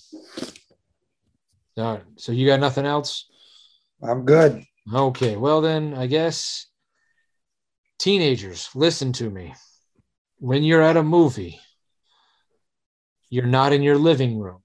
all 1.77 1.95
right. 1.95 2.05
So 2.17 2.33
you 2.33 2.47
got 2.47 2.61
nothing 2.61 2.87
else? 2.87 3.29
I'm 4.03 4.25
good. 4.25 4.65
Okay. 4.93 5.37
Well 5.37 5.61
then, 5.61 5.93
I 5.95 6.07
guess 6.07 6.67
teenagers, 8.01 8.69
listen 8.75 9.13
to 9.13 9.31
me. 9.31 9.55
When 10.39 10.65
you're 10.65 10.83
at 10.83 10.97
a 10.97 11.03
movie, 11.03 11.61
you're 13.29 13.47
not 13.47 13.73
in 13.73 13.83
your 13.83 13.99
living 13.99 14.41
room. 14.41 14.63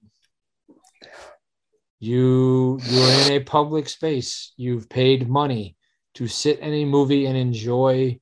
You 2.00 2.78
you're 2.82 3.10
in 3.22 3.32
a 3.32 3.40
public 3.40 3.88
space. 3.88 4.52
You've 4.56 4.88
paid 4.88 5.28
money 5.28 5.76
to 6.14 6.26
sit 6.26 6.58
in 6.60 6.72
a 6.72 6.84
movie 6.84 7.26
and 7.26 7.36
enjoy 7.36 8.18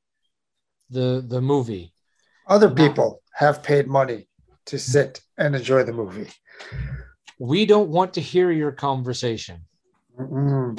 the 0.91 1.25
the 1.27 1.41
movie. 1.41 1.93
Other 2.47 2.71
people 2.71 3.23
have 3.33 3.63
paid 3.63 3.87
money 3.87 4.29
to 4.67 4.79
sit 4.79 5.21
and 5.39 5.57
enjoy 5.57 5.85
the 5.85 5.93
movie. 5.93 6.31
We 7.39 7.67
don't 7.67 7.89
want 7.89 8.15
to 8.15 8.21
hear 8.21 8.51
your 8.51 8.73
conversation. 8.73 9.65
Mm-mm. 10.19 10.79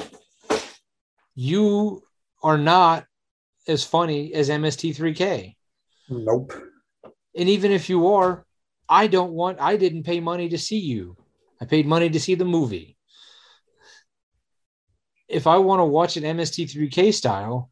You 1.34 2.02
are 2.42 2.58
not 2.58 3.06
as 3.68 3.84
funny 3.84 4.32
as 4.34 4.48
MST3K. 4.48 5.54
Nope. 6.08 6.52
And 7.36 7.48
even 7.48 7.72
if 7.72 7.88
you 7.88 8.08
are, 8.08 8.46
I 8.88 9.06
don't 9.06 9.32
want, 9.32 9.60
I 9.60 9.76
didn't 9.76 10.04
pay 10.04 10.20
money 10.20 10.48
to 10.50 10.58
see 10.58 10.78
you. 10.78 11.16
I 11.60 11.64
paid 11.64 11.86
money 11.86 12.08
to 12.10 12.20
see 12.20 12.34
the 12.34 12.44
movie. 12.44 12.96
If 15.28 15.46
I 15.46 15.58
want 15.58 15.80
to 15.80 15.84
watch 15.84 16.16
an 16.16 16.22
MST3K 16.22 17.12
style, 17.12 17.70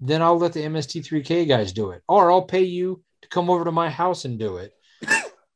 then 0.00 0.20
I'll 0.20 0.38
let 0.38 0.52
the 0.52 0.60
MST3K 0.60 1.48
guys 1.48 1.72
do 1.72 1.90
it. 1.90 2.02
Or 2.08 2.30
I'll 2.30 2.42
pay 2.42 2.64
you 2.64 3.02
to 3.22 3.28
come 3.28 3.48
over 3.48 3.64
to 3.64 3.72
my 3.72 3.88
house 3.88 4.24
and 4.24 4.38
do 4.38 4.56
it. 4.58 4.72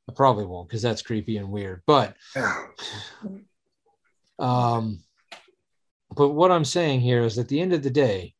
I 0.09 0.13
probably 0.15 0.47
won't 0.47 0.69
because 0.69 0.83
that's 0.83 1.03
creepy 1.03 1.37
and 1.37 1.51
weird. 1.51 1.83
But 1.87 2.17
um, 4.39 5.01
but 6.17 6.29
what 6.31 6.53
I'm 6.53 6.65
saying 6.65 7.01
here 7.01 7.25
is 7.25 7.39
at 7.39 7.49
the 7.49 7.61
end 7.61 7.73
of 7.73 7.83
the 7.83 7.91
day, 7.91 8.35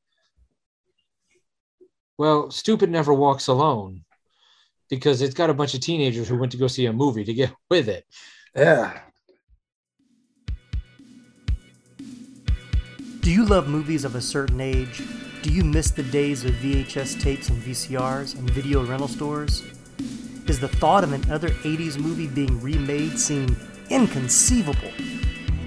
well, 2.19 2.51
stupid 2.51 2.91
never 2.91 3.13
walks 3.13 3.47
alone 3.47 4.05
because 4.89 5.23
it's 5.23 5.35
got 5.35 5.51
a 5.51 5.55
bunch 5.55 5.75
of 5.75 5.81
teenagers 5.81 6.29
who 6.29 6.37
went 6.37 6.53
to 6.53 6.59
go 6.59 6.67
see 6.67 6.87
a 6.87 6.93
movie 6.93 7.25
to 7.25 7.35
get 7.35 7.53
with 7.71 7.89
it. 7.89 8.05
Yeah. 8.55 9.01
Do 13.21 13.33
you 13.33 13.45
love 13.45 13.69
movies 13.69 14.05
of 14.05 14.15
a 14.15 14.21
certain 14.21 14.61
age? 14.61 15.03
Do 15.43 15.53
you 15.53 15.65
miss 15.65 15.91
the 15.91 16.05
days 16.05 16.45
of 16.45 16.53
VHS 16.55 17.21
tapes 17.21 17.49
and 17.49 17.61
VCRs 17.61 18.39
and 18.39 18.49
video 18.51 18.85
rental 18.87 19.09
stores? 19.09 19.63
Is 20.47 20.61
the 20.61 20.69
thought 20.69 21.03
of 21.03 21.13
another 21.13 21.49
80s 21.49 21.99
movie 21.99 22.29
being 22.29 22.61
remade 22.61 23.19
seem 23.19 23.57
Inconceivable. 23.91 24.91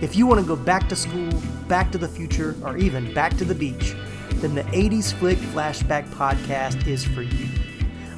If 0.02 0.16
you 0.16 0.28
want 0.28 0.42
to 0.42 0.46
go 0.46 0.58
back 0.58 0.90
to 0.90 0.96
school, 0.96 1.30
back 1.70 1.90
to 1.94 1.98
the 1.98 2.08
future, 2.08 2.56
or 2.64 2.78
even 2.78 3.14
back 3.14 3.38
to 3.38 3.46
the 3.46 3.56
beach, 3.56 3.96
then 4.42 4.56
the 4.56 4.64
80s 4.64 5.14
Flick 5.14 5.38
Flashback 5.38 6.08
Podcast 6.10 6.88
is 6.88 7.04
for 7.04 7.22
you. 7.22 7.48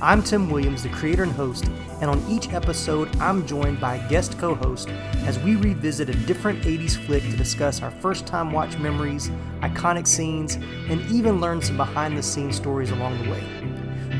I'm 0.01 0.21
Tim 0.21 0.49
Williams, 0.49 0.83
the 0.83 0.89
creator 0.89 1.23
and 1.23 1.31
host, 1.31 1.65
and 1.99 2.09
on 2.09 2.23
each 2.29 2.53
episode, 2.53 3.15
I'm 3.17 3.45
joined 3.45 3.79
by 3.79 3.95
a 3.95 4.09
guest 4.09 4.37
co 4.37 4.55
host 4.55 4.89
as 5.25 5.39
we 5.39 5.55
revisit 5.55 6.09
a 6.09 6.13
different 6.25 6.61
80s 6.63 7.03
flick 7.05 7.23
to 7.23 7.35
discuss 7.35 7.81
our 7.81 7.91
first 7.91 8.27
time 8.27 8.51
watch 8.51 8.77
memories, 8.77 9.29
iconic 9.61 10.07
scenes, 10.07 10.55
and 10.89 11.01
even 11.11 11.41
learn 11.41 11.61
some 11.61 11.77
behind 11.77 12.17
the 12.17 12.23
scenes 12.23 12.55
stories 12.55 12.91
along 12.91 13.23
the 13.23 13.29
way. 13.29 13.43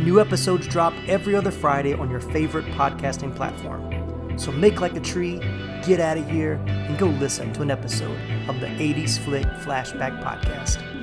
New 0.04 0.20
episodes 0.20 0.68
drop 0.68 0.94
every 1.08 1.36
other 1.36 1.52
Friday 1.52 1.94
on 1.94 2.10
your 2.10 2.22
favorite 2.22 2.66
podcasting 2.74 3.36
platform. 3.36 4.38
So 4.40 4.52
make 4.52 4.82
like 4.82 4.96
a 4.96 5.02
tree, 5.02 5.38
get 5.86 6.00
out 6.00 6.18
of 6.18 6.30
here, 6.30 6.54
and 6.66 6.98
go 6.98 7.08
listen 7.08 7.54
to 7.54 7.62
an 7.62 7.70
episode 7.70 8.20
of 8.48 8.60
the 8.60 8.68
80s 8.68 9.20
Flick 9.20 9.46
Flashback 9.46 10.24
Podcast. 10.24 11.01